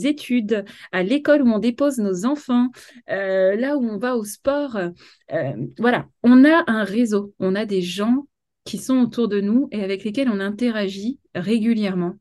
études, 0.03 0.65
à 0.91 1.03
l'école 1.03 1.41
où 1.41 1.49
on 1.49 1.59
dépose 1.59 1.97
nos 1.97 2.25
enfants, 2.25 2.67
euh, 3.09 3.55
là 3.55 3.77
où 3.77 3.83
on 3.83 3.97
va 3.97 4.15
au 4.15 4.23
sport. 4.23 4.77
Euh, 4.77 5.53
voilà, 5.79 6.07
on 6.23 6.45
a 6.45 6.63
un 6.67 6.83
réseau, 6.83 7.33
on 7.39 7.55
a 7.55 7.65
des 7.65 7.81
gens 7.81 8.27
qui 8.65 8.77
sont 8.77 8.99
autour 8.99 9.27
de 9.27 9.41
nous 9.41 9.67
et 9.71 9.83
avec 9.83 10.03
lesquels 10.03 10.29
on 10.29 10.39
interagit 10.39 11.19
régulièrement. 11.33 12.15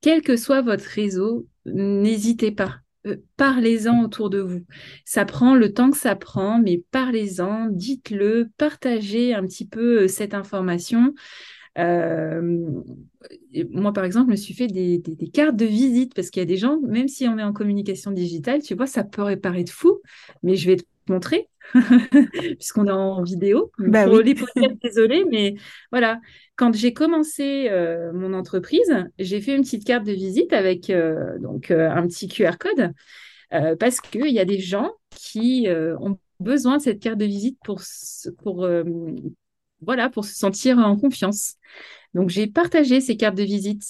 Quel 0.00 0.22
que 0.22 0.36
soit 0.36 0.62
votre 0.62 0.84
réseau, 0.84 1.46
n'hésitez 1.64 2.52
pas. 2.52 2.80
Euh, 3.06 3.16
parlez-en 3.36 4.02
autour 4.02 4.30
de 4.30 4.40
vous. 4.40 4.64
Ça 5.04 5.24
prend 5.24 5.54
le 5.54 5.72
temps 5.72 5.90
que 5.90 5.96
ça 5.96 6.16
prend, 6.16 6.58
mais 6.58 6.82
parlez-en, 6.90 7.68
dites-le, 7.70 8.50
partagez 8.56 9.34
un 9.34 9.46
petit 9.46 9.66
peu 9.66 10.02
euh, 10.02 10.08
cette 10.08 10.34
information. 10.34 11.14
Euh, 11.78 12.82
moi, 13.70 13.92
par 13.92 14.04
exemple, 14.04 14.26
je 14.26 14.30
me 14.32 14.36
suis 14.36 14.54
fait 14.54 14.66
des, 14.66 15.02
cartes 15.32 15.56
de 15.56 15.66
visite 15.66 16.14
parce 16.14 16.30
qu'il 16.30 16.40
y 16.40 16.42
a 16.42 16.46
des 16.46 16.56
gens, 16.56 16.80
même 16.80 17.08
si 17.08 17.28
on 17.28 17.38
est 17.38 17.42
en 17.42 17.52
communication 17.52 18.10
digitale, 18.10 18.62
tu 18.62 18.74
vois, 18.74 18.86
ça 18.86 19.04
peut 19.04 19.36
paraître 19.36 19.72
fou, 19.72 20.00
mais 20.42 20.56
je 20.56 20.70
vais 20.70 20.76
te 20.76 20.84
montrer 21.08 21.48
puisqu'on 22.58 22.86
est 22.86 22.92
en 22.92 23.22
vidéo. 23.22 23.70
Bah 23.78 24.04
Pour 24.04 24.18
les 24.20 24.34
désolé, 24.82 25.24
mais 25.30 25.54
voilà. 25.90 26.20
Quand 26.56 26.74
j'ai 26.74 26.92
commencé 26.92 27.68
euh, 27.70 28.12
mon 28.12 28.32
entreprise, 28.32 29.06
j'ai 29.18 29.40
fait 29.40 29.54
une 29.54 29.62
petite 29.62 29.84
carte 29.84 30.04
de 30.04 30.12
visite 30.12 30.52
avec 30.52 30.90
euh, 30.90 31.38
donc 31.38 31.70
euh, 31.70 31.90
un 31.90 32.06
petit 32.06 32.28
QR 32.28 32.56
code 32.58 32.92
parce 33.78 34.00
qu'il 34.00 34.32
y 34.32 34.40
a 34.40 34.44
des 34.44 34.58
gens 34.58 34.90
qui 35.10 35.68
ont 35.70 36.18
besoin 36.40 36.78
de 36.78 36.82
cette 36.82 37.00
carte 37.00 37.16
de 37.16 37.24
visite 37.24 37.56
pour, 37.64 37.80
pour, 38.42 38.68
voilà, 39.80 40.10
pour 40.10 40.24
se 40.24 40.34
sentir 40.34 40.78
en 40.78 40.96
confiance. 40.96 41.54
Donc, 42.12 42.28
j'ai 42.28 42.48
partagé 42.48 43.00
ces 43.00 43.16
cartes 43.16 43.36
de 43.36 43.44
visite. 43.44 43.84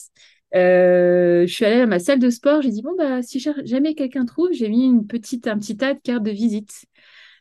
je 0.53 1.47
suis 1.49 1.65
allée 1.65 1.81
à 1.81 1.87
ma 1.87 1.99
salle 1.99 2.19
de 2.19 2.29
sport, 2.29 2.61
j'ai 2.61 2.71
dit 2.71 2.83
bon 2.83 2.95
bah 2.99 3.23
si 3.23 3.41
jamais 3.41 3.95
quelqu'un 3.95 4.27
trouve, 4.27 4.53
j'ai 4.53 4.69
mis 4.69 4.85
une 4.85 5.07
petite 5.07 5.49
un 5.49 5.59
petit 5.59 5.77
tas 5.77 5.95
de 5.95 6.01
cartes 6.01 6.23
de 6.23 6.31
visite. 6.31 6.85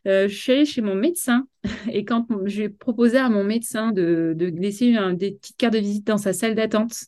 Euh, 0.07 0.27
je 0.27 0.35
suis 0.35 0.51
allée 0.51 0.65
chez 0.65 0.81
mon 0.81 0.95
médecin 0.95 1.47
et 1.91 2.05
quand 2.05 2.27
j'ai 2.45 2.69
proposé 2.69 3.17
à 3.17 3.29
mon 3.29 3.43
médecin 3.43 3.91
de, 3.91 4.35
laisser 4.37 4.95
des 5.13 5.31
petites 5.31 5.57
cartes 5.57 5.73
de 5.73 5.79
visite 5.79 6.05
dans 6.05 6.17
sa 6.17 6.33
salle 6.33 6.55
d'attente, 6.55 7.05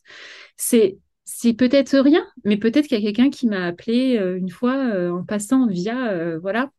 c'est 0.56 0.98
peut-être 1.54 1.98
rien, 1.98 2.26
mais 2.44 2.56
peut-être 2.56 2.86
qu'il 2.86 2.98
y 2.98 3.06
a 3.06 3.12
quelqu'un 3.12 3.30
qui 3.30 3.46
m'a 3.46 3.66
appelé 3.66 4.18
euh, 4.18 4.36
une 4.36 4.50
fois 4.50 4.76
euh, 4.76 5.10
en 5.10 5.24
passant 5.24 5.66
via 5.68 6.36
voilà 6.38 6.70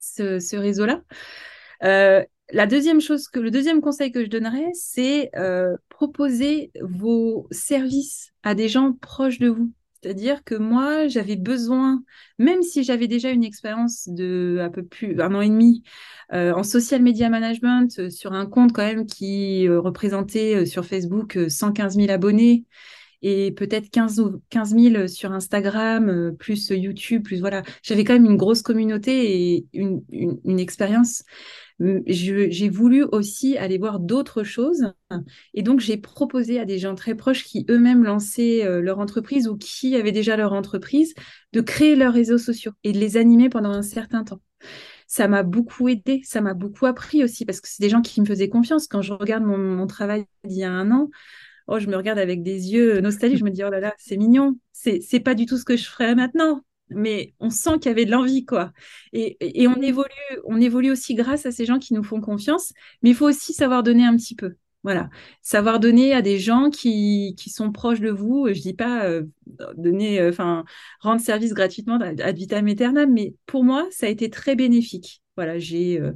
ce, 0.00 0.56
réseau-là. 0.56 1.02
la 1.82 2.66
deuxième 2.66 3.00
chose 3.00 3.28
le 3.34 3.50
deuxième 3.50 3.80
conseil 3.80 4.12
que 4.12 4.24
je 4.24 4.30
donnerais, 4.30 4.70
c'est 4.74 5.30
proposer 5.88 6.72
vos 6.82 7.46
services 7.50 8.32
à 8.42 8.54
des 8.54 8.68
gens 8.68 8.92
proches 8.92 9.38
de 9.38 9.48
vous. 9.48 9.72
C'est-à-dire 10.02 10.42
que 10.44 10.54
moi, 10.54 11.08
j'avais 11.08 11.36
besoin, 11.36 12.02
même 12.38 12.62
si 12.62 12.84
j'avais 12.84 13.06
déjà 13.06 13.30
une 13.30 13.44
expérience 13.44 14.08
de 14.08 14.58
un 14.60 14.70
peu 14.70 14.82
plus 14.82 15.20
un 15.20 15.34
an 15.34 15.42
et 15.42 15.48
demi 15.48 15.82
euh, 16.32 16.52
en 16.54 16.62
social 16.62 17.02
media 17.02 17.28
management 17.28 17.98
euh, 17.98 18.10
sur 18.10 18.32
un 18.32 18.46
compte 18.46 18.72
quand 18.72 18.84
même 18.84 19.06
qui 19.06 19.68
euh, 19.68 19.78
représentait 19.80 20.64
sur 20.64 20.86
Facebook 20.86 21.38
115 21.48 21.96
000 21.96 22.10
abonnés 22.10 22.64
et 23.22 23.52
peut-être 23.52 23.90
15, 23.90 24.22
15 24.48 24.74
000 24.74 25.08
sur 25.08 25.32
Instagram, 25.32 26.34
plus 26.38 26.70
YouTube, 26.70 27.22
plus 27.22 27.40
voilà. 27.40 27.62
J'avais 27.82 28.04
quand 28.04 28.14
même 28.14 28.24
une 28.24 28.38
grosse 28.38 28.62
communauté 28.62 29.56
et 29.56 29.66
une, 29.74 30.02
une, 30.10 30.40
une 30.46 30.58
expérience 30.58 31.24
j'ai 32.06 32.68
voulu 32.68 33.04
aussi 33.04 33.56
aller 33.56 33.78
voir 33.78 34.00
d'autres 34.00 34.44
choses. 34.44 34.92
Et 35.54 35.62
donc, 35.62 35.80
j'ai 35.80 35.96
proposé 35.96 36.60
à 36.60 36.64
des 36.64 36.78
gens 36.78 36.94
très 36.94 37.14
proches 37.14 37.44
qui 37.44 37.64
eux-mêmes 37.70 38.04
lançaient 38.04 38.64
euh, 38.66 38.80
leur 38.80 38.98
entreprise 38.98 39.48
ou 39.48 39.56
qui 39.56 39.96
avaient 39.96 40.12
déjà 40.12 40.36
leur 40.36 40.52
entreprise 40.52 41.14
de 41.52 41.60
créer 41.60 41.96
leurs 41.96 42.12
réseaux 42.12 42.38
sociaux 42.38 42.72
et 42.84 42.92
de 42.92 42.98
les 42.98 43.16
animer 43.16 43.48
pendant 43.48 43.70
un 43.70 43.82
certain 43.82 44.24
temps. 44.24 44.40
Ça 45.06 45.26
m'a 45.26 45.42
beaucoup 45.42 45.88
aidé, 45.88 46.20
ça 46.24 46.40
m'a 46.40 46.54
beaucoup 46.54 46.86
appris 46.86 47.24
aussi 47.24 47.44
parce 47.44 47.60
que 47.60 47.68
c'est 47.68 47.82
des 47.82 47.88
gens 47.88 48.02
qui 48.02 48.20
me 48.20 48.26
faisaient 48.26 48.50
confiance. 48.50 48.86
Quand 48.86 49.02
je 49.02 49.12
regarde 49.14 49.42
mon, 49.42 49.86
travail 49.86 50.26
d'il 50.44 50.58
y 50.58 50.64
a 50.64 50.70
un 50.70 50.90
an, 50.90 51.08
oh, 51.66 51.78
je 51.78 51.88
me 51.88 51.96
regarde 51.96 52.18
avec 52.18 52.42
des 52.42 52.72
yeux 52.72 53.00
nostalgiques. 53.00 53.38
Je 53.38 53.44
me 53.44 53.50
dis, 53.50 53.64
oh 53.64 53.70
là 53.70 53.80
là, 53.80 53.94
c'est 53.98 54.18
mignon. 54.18 54.56
C'est 54.72 55.20
pas 55.20 55.34
du 55.34 55.46
tout 55.46 55.56
ce 55.56 55.64
que 55.64 55.76
je 55.76 55.88
ferais 55.88 56.14
maintenant 56.14 56.62
mais 56.90 57.34
on 57.40 57.50
sent 57.50 57.78
qu'il 57.80 57.86
y 57.86 57.92
avait 57.92 58.04
de 58.04 58.10
l'envie, 58.10 58.44
quoi. 58.44 58.72
Et, 59.12 59.36
on, 59.68 59.80
évolue, 59.80 60.08
on 60.44 60.60
évolue 60.60 60.90
aussi 60.90 61.14
grâce 61.14 61.46
à 61.46 61.52
ces 61.52 61.64
gens 61.64 61.78
qui 61.78 61.94
nous 61.94 62.02
font 62.04 62.20
confiance, 62.20 62.72
mais 63.02 63.10
il 63.10 63.16
faut 63.16 63.28
aussi 63.28 63.52
savoir 63.52 63.82
donner 63.82 64.04
un 64.04 64.16
petit 64.16 64.34
peu. 64.34 64.54
Voilà, 64.82 65.10
savoir 65.42 65.78
donner 65.78 66.14
à 66.14 66.22
des 66.22 66.38
gens 66.38 66.70
qui, 66.70 67.34
qui 67.36 67.50
sont 67.50 67.70
proches 67.70 68.00
de 68.00 68.08
vous. 68.10 68.48
Je 68.48 68.60
dis 68.60 68.72
pas 68.72 69.04
euh, 69.04 69.24
donner, 69.76 70.20
euh, 70.20 70.30
enfin 70.30 70.64
rendre 71.00 71.20
service 71.20 71.52
gratuitement 71.52 71.98
ad 72.00 72.34
vitam 72.34 72.66
aeternam, 72.66 73.12
mais 73.12 73.34
pour 73.44 73.62
moi 73.62 73.86
ça 73.90 74.06
a 74.06 74.08
été 74.08 74.30
très 74.30 74.56
bénéfique. 74.56 75.22
Voilà, 75.36 75.58
j'ai 75.58 76.00
euh, 76.00 76.12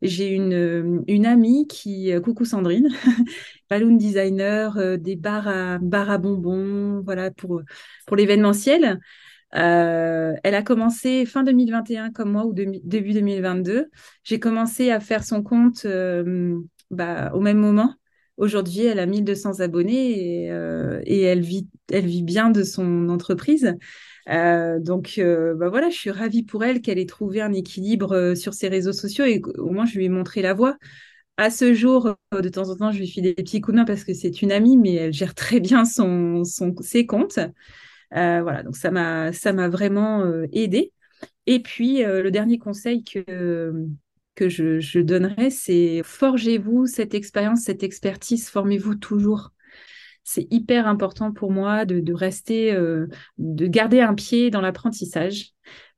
j'ai 0.00 0.28
une, 0.30 1.04
une 1.08 1.26
amie 1.26 1.66
qui, 1.66 2.10
coucou 2.24 2.46
Sandrine, 2.46 2.88
balloon 3.70 3.96
designer, 3.96 4.98
des 4.98 5.16
bars 5.16 5.48
à, 5.48 5.78
bars 5.78 6.10
à 6.10 6.16
bonbons, 6.16 7.02
voilà 7.02 7.30
pour 7.30 7.62
pour 8.06 8.16
l'événementiel. 8.16 8.98
Euh, 9.54 10.34
elle 10.42 10.54
a 10.54 10.62
commencé 10.62 11.24
fin 11.24 11.42
2021 11.42 12.10
comme 12.10 12.32
moi 12.32 12.44
ou 12.46 12.52
début 12.52 13.12
2022. 13.12 13.90
J'ai 14.24 14.40
commencé 14.40 14.90
à 14.90 15.00
faire 15.00 15.24
son 15.24 15.42
compte 15.42 15.84
euh, 15.84 16.58
bah, 16.90 17.30
au 17.34 17.40
même 17.40 17.58
moment. 17.58 17.94
Aujourd'hui, 18.36 18.84
elle 18.84 18.98
a 18.98 19.06
1200 19.06 19.60
abonnés 19.60 20.44
et, 20.44 20.50
euh, 20.50 21.00
elle, 21.06 21.40
vit, 21.40 21.68
bien 22.22 22.50
de 22.50 22.64
son 22.64 23.08
entreprise. 23.08 23.74
donc 24.26 25.18
bah 25.18 25.68
voilà, 25.70 25.88
je 25.88 25.96
suis 25.96 26.10
ravie 26.10 26.42
pour 26.42 26.62
elle 26.62 26.82
qu'elle 26.82 26.98
ait 26.98 27.06
trouvé 27.06 27.40
un 27.40 27.52
équilibre 27.52 28.34
sur 28.34 28.52
ses 28.52 28.68
réseaux 28.68 28.92
sociaux 28.92 29.24
et 29.24 29.40
au 29.56 29.70
moins 29.70 29.86
je 29.86 29.96
lui 29.96 30.04
ai 30.04 30.08
montré 30.10 30.42
la 30.42 30.52
voie. 30.52 30.76
À 31.38 31.50
ce 31.50 31.72
jour, 31.72 32.14
de 32.32 32.48
temps 32.48 32.68
en 32.68 32.76
temps, 32.76 32.92
je 32.92 32.98
lui 32.98 33.10
fais 33.10 33.20
des 33.22 33.34
petits 33.34 33.60
coups 33.62 33.74
de 33.74 33.80
main 33.80 33.84
parce 33.86 34.04
que 34.04 34.12
c'est 34.12 34.42
une 34.42 34.52
amie, 34.52 34.76
mais 34.76 34.94
elle 34.94 35.12
gère 35.14 35.34
très 35.34 35.60
bien 35.60 35.84
ses 35.86 37.06
comptes. 37.06 37.38
Euh, 38.14 38.42
voilà, 38.42 38.62
donc 38.62 38.76
ça 38.76 38.90
m'a 38.90 39.32
ça 39.32 39.52
m'a 39.52 39.68
vraiment 39.68 40.22
euh, 40.24 40.46
aidé. 40.52 40.92
Et 41.46 41.60
puis 41.60 42.04
euh, 42.04 42.22
le 42.22 42.30
dernier 42.30 42.58
conseil 42.58 43.04
que 43.04 43.72
que 44.34 44.48
je, 44.48 44.80
je 44.80 45.00
donnerais, 45.00 45.50
c'est 45.50 46.02
forgez-vous 46.04 46.86
cette 46.86 47.14
expérience, 47.14 47.62
cette 47.62 47.82
expertise, 47.82 48.48
formez-vous 48.48 48.96
toujours. 48.96 49.52
C'est 50.24 50.46
hyper 50.52 50.86
important 50.88 51.32
pour 51.32 51.52
moi 51.52 51.84
de, 51.84 52.12
rester, 52.12 52.74
de 52.74 53.66
garder 53.68 54.00
un 54.00 54.12
pied 54.12 54.50
dans 54.50 54.60
l'apprentissage 54.60 55.52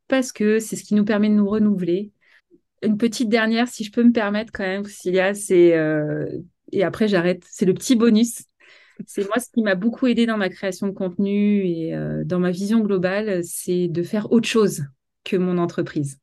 parce 0.07 0.33
que 0.33 0.59
c'est 0.59 0.77
ce 0.77 0.85
qui 0.85 0.95
nous 0.95 1.07
permet 1.07 1.31
de 1.31 1.35
nous 1.35 1.49
renouveler. 1.49 2.13
Une 2.83 2.99
petite 2.99 3.31
dernière, 3.31 3.69
si 3.69 3.85
je 3.85 3.91
peux 3.91 4.05
me 4.05 4.13
permettre 4.13 4.53
quand 4.53 4.65
même, 4.65 4.85
Cecilia, 4.85 5.33
c'est 5.35 5.75
et 6.71 6.85
après 6.85 7.09
j'arrête. 7.09 7.43
C'est 7.51 7.67
le 7.67 7.75
petit 7.75 7.97
bonus 7.97 8.43
c'est 9.07 9.27
moi 9.27 9.39
ce 9.39 9.51
qui 9.51 9.63
m'a 9.63 9.75
beaucoup 9.75 10.07
aidé 10.07 10.27
dans 10.27 10.37
ma 10.37 10.49
création 10.49 10.89
de 10.89 10.93
contenu 10.93 11.65
et 11.65 11.95
euh, 11.95 12.25
dans 12.25 12.39
ma 12.39 12.51
vision 12.51 12.81
globale, 12.81 13.45
c'est 13.45 13.89
de 13.89 14.03
faire 14.03 14.33
autre 14.33 14.49
chose 14.49 14.85
que 15.25 15.37
mon 15.37 15.59
entreprise. 15.59 16.19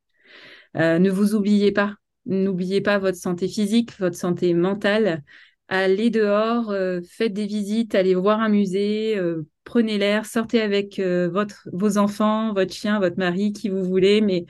Euh, 0.77 0.99
ne 0.99 1.09
vous 1.09 1.35
oubliez 1.35 1.71
pas, 1.71 1.95
n'oubliez 2.25 2.81
pas 2.81 2.97
votre 2.97 3.17
santé 3.17 3.47
physique, 3.47 3.97
votre 3.99 4.17
santé 4.17 4.53
mentale. 4.53 5.23
Allez 5.67 6.09
dehors, 6.09 6.69
euh, 6.71 7.01
faites 7.09 7.33
des 7.33 7.47
visites, 7.47 7.95
allez 7.95 8.13
voir 8.15 8.41
un 8.41 8.49
musée, 8.49 9.19
prenez 9.63 9.97
l'air, 9.97 10.25
sortez 10.25 10.61
avec 10.61 10.99
votre, 10.99 11.67
vos 11.73 11.97
enfants, 11.97 12.53
votre 12.53 12.73
chien, 12.73 12.99
votre 12.99 13.17
mari, 13.17 13.53
qui 13.53 13.69
vous 13.69 13.83
voulez, 13.83 14.21
mais 14.21 14.45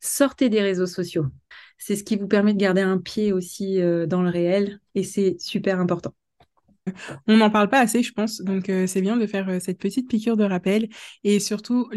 sortez 0.00 0.48
des 0.48 0.62
réseaux 0.62 0.86
sociaux. 0.86 1.26
C'est 1.76 1.94
ce 1.94 2.02
qui 2.04 2.16
vous 2.16 2.26
permet 2.26 2.54
de 2.54 2.58
garder 2.58 2.80
un 2.80 2.98
pied 2.98 3.32
aussi 3.32 3.78
dans 4.08 4.22
le 4.22 4.30
réel 4.30 4.80
et 4.94 5.04
c'est 5.04 5.36
super 5.38 5.78
important. 5.78 6.14
On 7.26 7.36
n'en 7.36 7.50
parle 7.50 7.68
pas 7.68 7.80
assez, 7.80 8.02
je 8.02 8.12
pense, 8.12 8.40
donc 8.40 8.68
euh, 8.68 8.86
c'est 8.86 9.00
bien 9.00 9.16
de 9.16 9.26
faire 9.26 9.48
euh, 9.48 9.58
cette 9.60 9.78
petite 9.78 10.08
piqûre 10.08 10.36
de 10.36 10.44
rappel. 10.44 10.88
Et 11.24 11.40
surtout, 11.40 11.88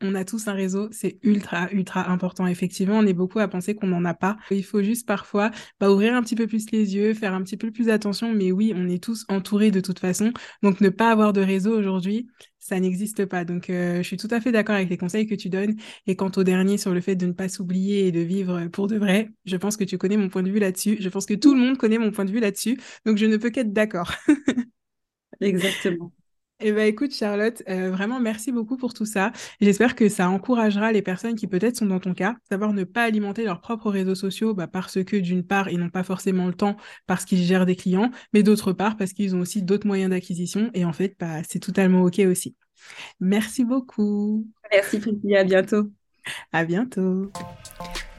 on 0.00 0.14
a 0.14 0.24
tous 0.24 0.48
un 0.48 0.52
réseau, 0.52 0.88
c'est 0.90 1.18
ultra, 1.22 1.70
ultra 1.72 2.10
important. 2.10 2.46
Effectivement, 2.46 2.98
on 2.98 3.06
est 3.06 3.12
beaucoup 3.14 3.38
à 3.38 3.48
penser 3.48 3.74
qu'on 3.74 3.86
n'en 3.86 4.04
a 4.04 4.14
pas. 4.14 4.36
Il 4.50 4.64
faut 4.64 4.82
juste 4.82 5.06
parfois 5.06 5.50
bah, 5.80 5.90
ouvrir 5.90 6.14
un 6.14 6.22
petit 6.22 6.36
peu 6.36 6.46
plus 6.46 6.70
les 6.70 6.94
yeux, 6.94 7.14
faire 7.14 7.34
un 7.34 7.42
petit 7.42 7.56
peu 7.56 7.70
plus 7.70 7.88
attention. 7.88 8.32
Mais 8.34 8.52
oui, 8.52 8.72
on 8.74 8.88
est 8.88 9.02
tous 9.02 9.24
entourés 9.28 9.70
de 9.70 9.80
toute 9.80 9.98
façon. 9.98 10.32
Donc 10.62 10.80
ne 10.80 10.88
pas 10.88 11.10
avoir 11.10 11.32
de 11.32 11.40
réseau 11.40 11.76
aujourd'hui, 11.76 12.26
ça 12.66 12.80
n'existe 12.80 13.26
pas. 13.26 13.44
Donc, 13.44 13.68
euh, 13.68 13.98
je 13.98 14.02
suis 14.02 14.16
tout 14.16 14.28
à 14.30 14.40
fait 14.40 14.50
d'accord 14.52 14.74
avec 14.74 14.88
les 14.88 14.96
conseils 14.96 15.26
que 15.26 15.34
tu 15.34 15.50
donnes. 15.50 15.76
Et 16.06 16.16
quant 16.16 16.30
au 16.36 16.44
dernier 16.44 16.78
sur 16.78 16.94
le 16.94 17.00
fait 17.02 17.14
de 17.14 17.26
ne 17.26 17.32
pas 17.32 17.48
s'oublier 17.50 18.06
et 18.06 18.12
de 18.12 18.20
vivre 18.20 18.68
pour 18.68 18.86
de 18.86 18.96
vrai, 18.96 19.30
je 19.44 19.56
pense 19.56 19.76
que 19.76 19.84
tu 19.84 19.98
connais 19.98 20.16
mon 20.16 20.30
point 20.30 20.42
de 20.42 20.50
vue 20.50 20.58
là-dessus. 20.60 20.96
Je 21.00 21.08
pense 21.10 21.26
que 21.26 21.34
tout 21.34 21.54
le 21.54 21.60
monde 21.60 21.76
connaît 21.76 21.98
mon 21.98 22.10
point 22.10 22.24
de 22.24 22.30
vue 22.32 22.40
là-dessus. 22.40 22.80
Donc, 23.04 23.18
je 23.18 23.26
ne 23.26 23.36
peux 23.36 23.50
qu'être 23.50 23.72
d'accord. 23.74 24.12
Exactement. 25.40 26.12
Eh 26.60 26.72
bien, 26.72 26.84
écoute, 26.84 27.12
Charlotte, 27.12 27.62
euh, 27.68 27.90
vraiment 27.90 28.20
merci 28.20 28.52
beaucoup 28.52 28.76
pour 28.76 28.94
tout 28.94 29.04
ça. 29.04 29.32
J'espère 29.60 29.96
que 29.96 30.08
ça 30.08 30.30
encouragera 30.30 30.92
les 30.92 31.02
personnes 31.02 31.34
qui 31.34 31.46
peut-être 31.48 31.76
sont 31.76 31.86
dans 31.86 31.98
ton 31.98 32.14
cas, 32.14 32.36
savoir 32.48 32.72
ne 32.72 32.84
pas 32.84 33.02
alimenter 33.02 33.44
leurs 33.44 33.60
propres 33.60 33.90
réseaux 33.90 34.14
sociaux 34.14 34.54
bah, 34.54 34.68
parce 34.68 35.02
que 35.04 35.16
d'une 35.16 35.44
part, 35.44 35.68
ils 35.68 35.78
n'ont 35.78 35.90
pas 35.90 36.04
forcément 36.04 36.46
le 36.46 36.54
temps 36.54 36.76
parce 37.06 37.24
qu'ils 37.24 37.42
gèrent 37.42 37.66
des 37.66 37.76
clients, 37.76 38.10
mais 38.32 38.42
d'autre 38.44 38.72
part 38.72 38.96
parce 38.96 39.12
qu'ils 39.12 39.34
ont 39.34 39.40
aussi 39.40 39.62
d'autres 39.62 39.86
moyens 39.86 40.10
d'acquisition 40.10 40.70
et 40.74 40.84
en 40.84 40.92
fait, 40.92 41.16
bah, 41.18 41.42
c'est 41.46 41.58
totalement 41.58 42.02
OK 42.02 42.20
aussi. 42.20 42.54
Merci 43.20 43.64
beaucoup. 43.64 44.46
Merci 44.70 45.00
Priscilla, 45.00 45.40
à 45.40 45.44
bientôt. 45.44 45.90
À 46.52 46.64
bientôt. 46.64 47.30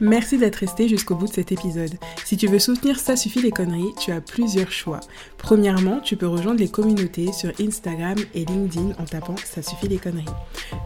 Merci 0.00 0.36
d'être 0.36 0.56
resté 0.56 0.88
jusqu'au 0.88 1.14
bout 1.14 1.26
de 1.26 1.32
cet 1.32 1.52
épisode. 1.52 1.94
Si 2.24 2.36
tu 2.36 2.48
veux 2.48 2.58
soutenir 2.58 2.98
Ça 2.98 3.16
suffit 3.16 3.40
les 3.40 3.50
conneries, 3.50 3.94
tu 3.98 4.12
as 4.12 4.20
plusieurs 4.20 4.70
choix. 4.70 5.00
Premièrement, 5.38 6.00
tu 6.00 6.16
peux 6.16 6.26
rejoindre 6.26 6.60
les 6.60 6.68
communautés 6.68 7.32
sur 7.32 7.50
Instagram 7.58 8.16
et 8.34 8.44
LinkedIn 8.44 8.90
en 8.98 9.04
tapant 9.04 9.36
Ça 9.44 9.62
suffit 9.62 9.88
les 9.88 9.96
conneries. 9.96 10.24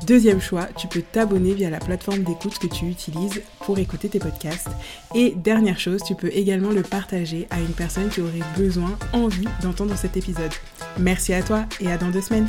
Deuxième 0.07 0.41
choix, 0.41 0.67
tu 0.77 0.87
peux 0.87 1.03
t'abonner 1.03 1.55
via 1.55 1.71
la 1.71 1.81
plateforme 1.81 2.23
d'écoute 2.23 2.59
que 2.59 2.69
tu 2.69 2.87
utilises 2.87 3.43
pour 3.65 3.79
écouter 3.79 4.09
tes 4.09 4.21
podcasts. 4.21 4.71
Et 5.15 5.35
dernière 5.37 5.81
chose, 5.81 6.03
tu 6.05 6.15
peux 6.15 6.31
également 6.33 6.71
le 6.71 6.83
partager 6.83 7.49
à 7.51 7.59
une 7.59 7.73
personne 7.73 8.11
qui 8.11 8.21
aurait 8.21 8.39
besoin, 8.57 8.97
envie 9.13 9.49
d'entendre 9.63 9.97
cet 9.97 10.17
épisode. 10.17 10.53
Merci 10.99 11.33
à 11.33 11.43
toi 11.43 11.65
et 11.81 11.91
à 11.91 11.99
dans 11.99 12.11
deux 12.11 12.21
semaines. 12.21 12.49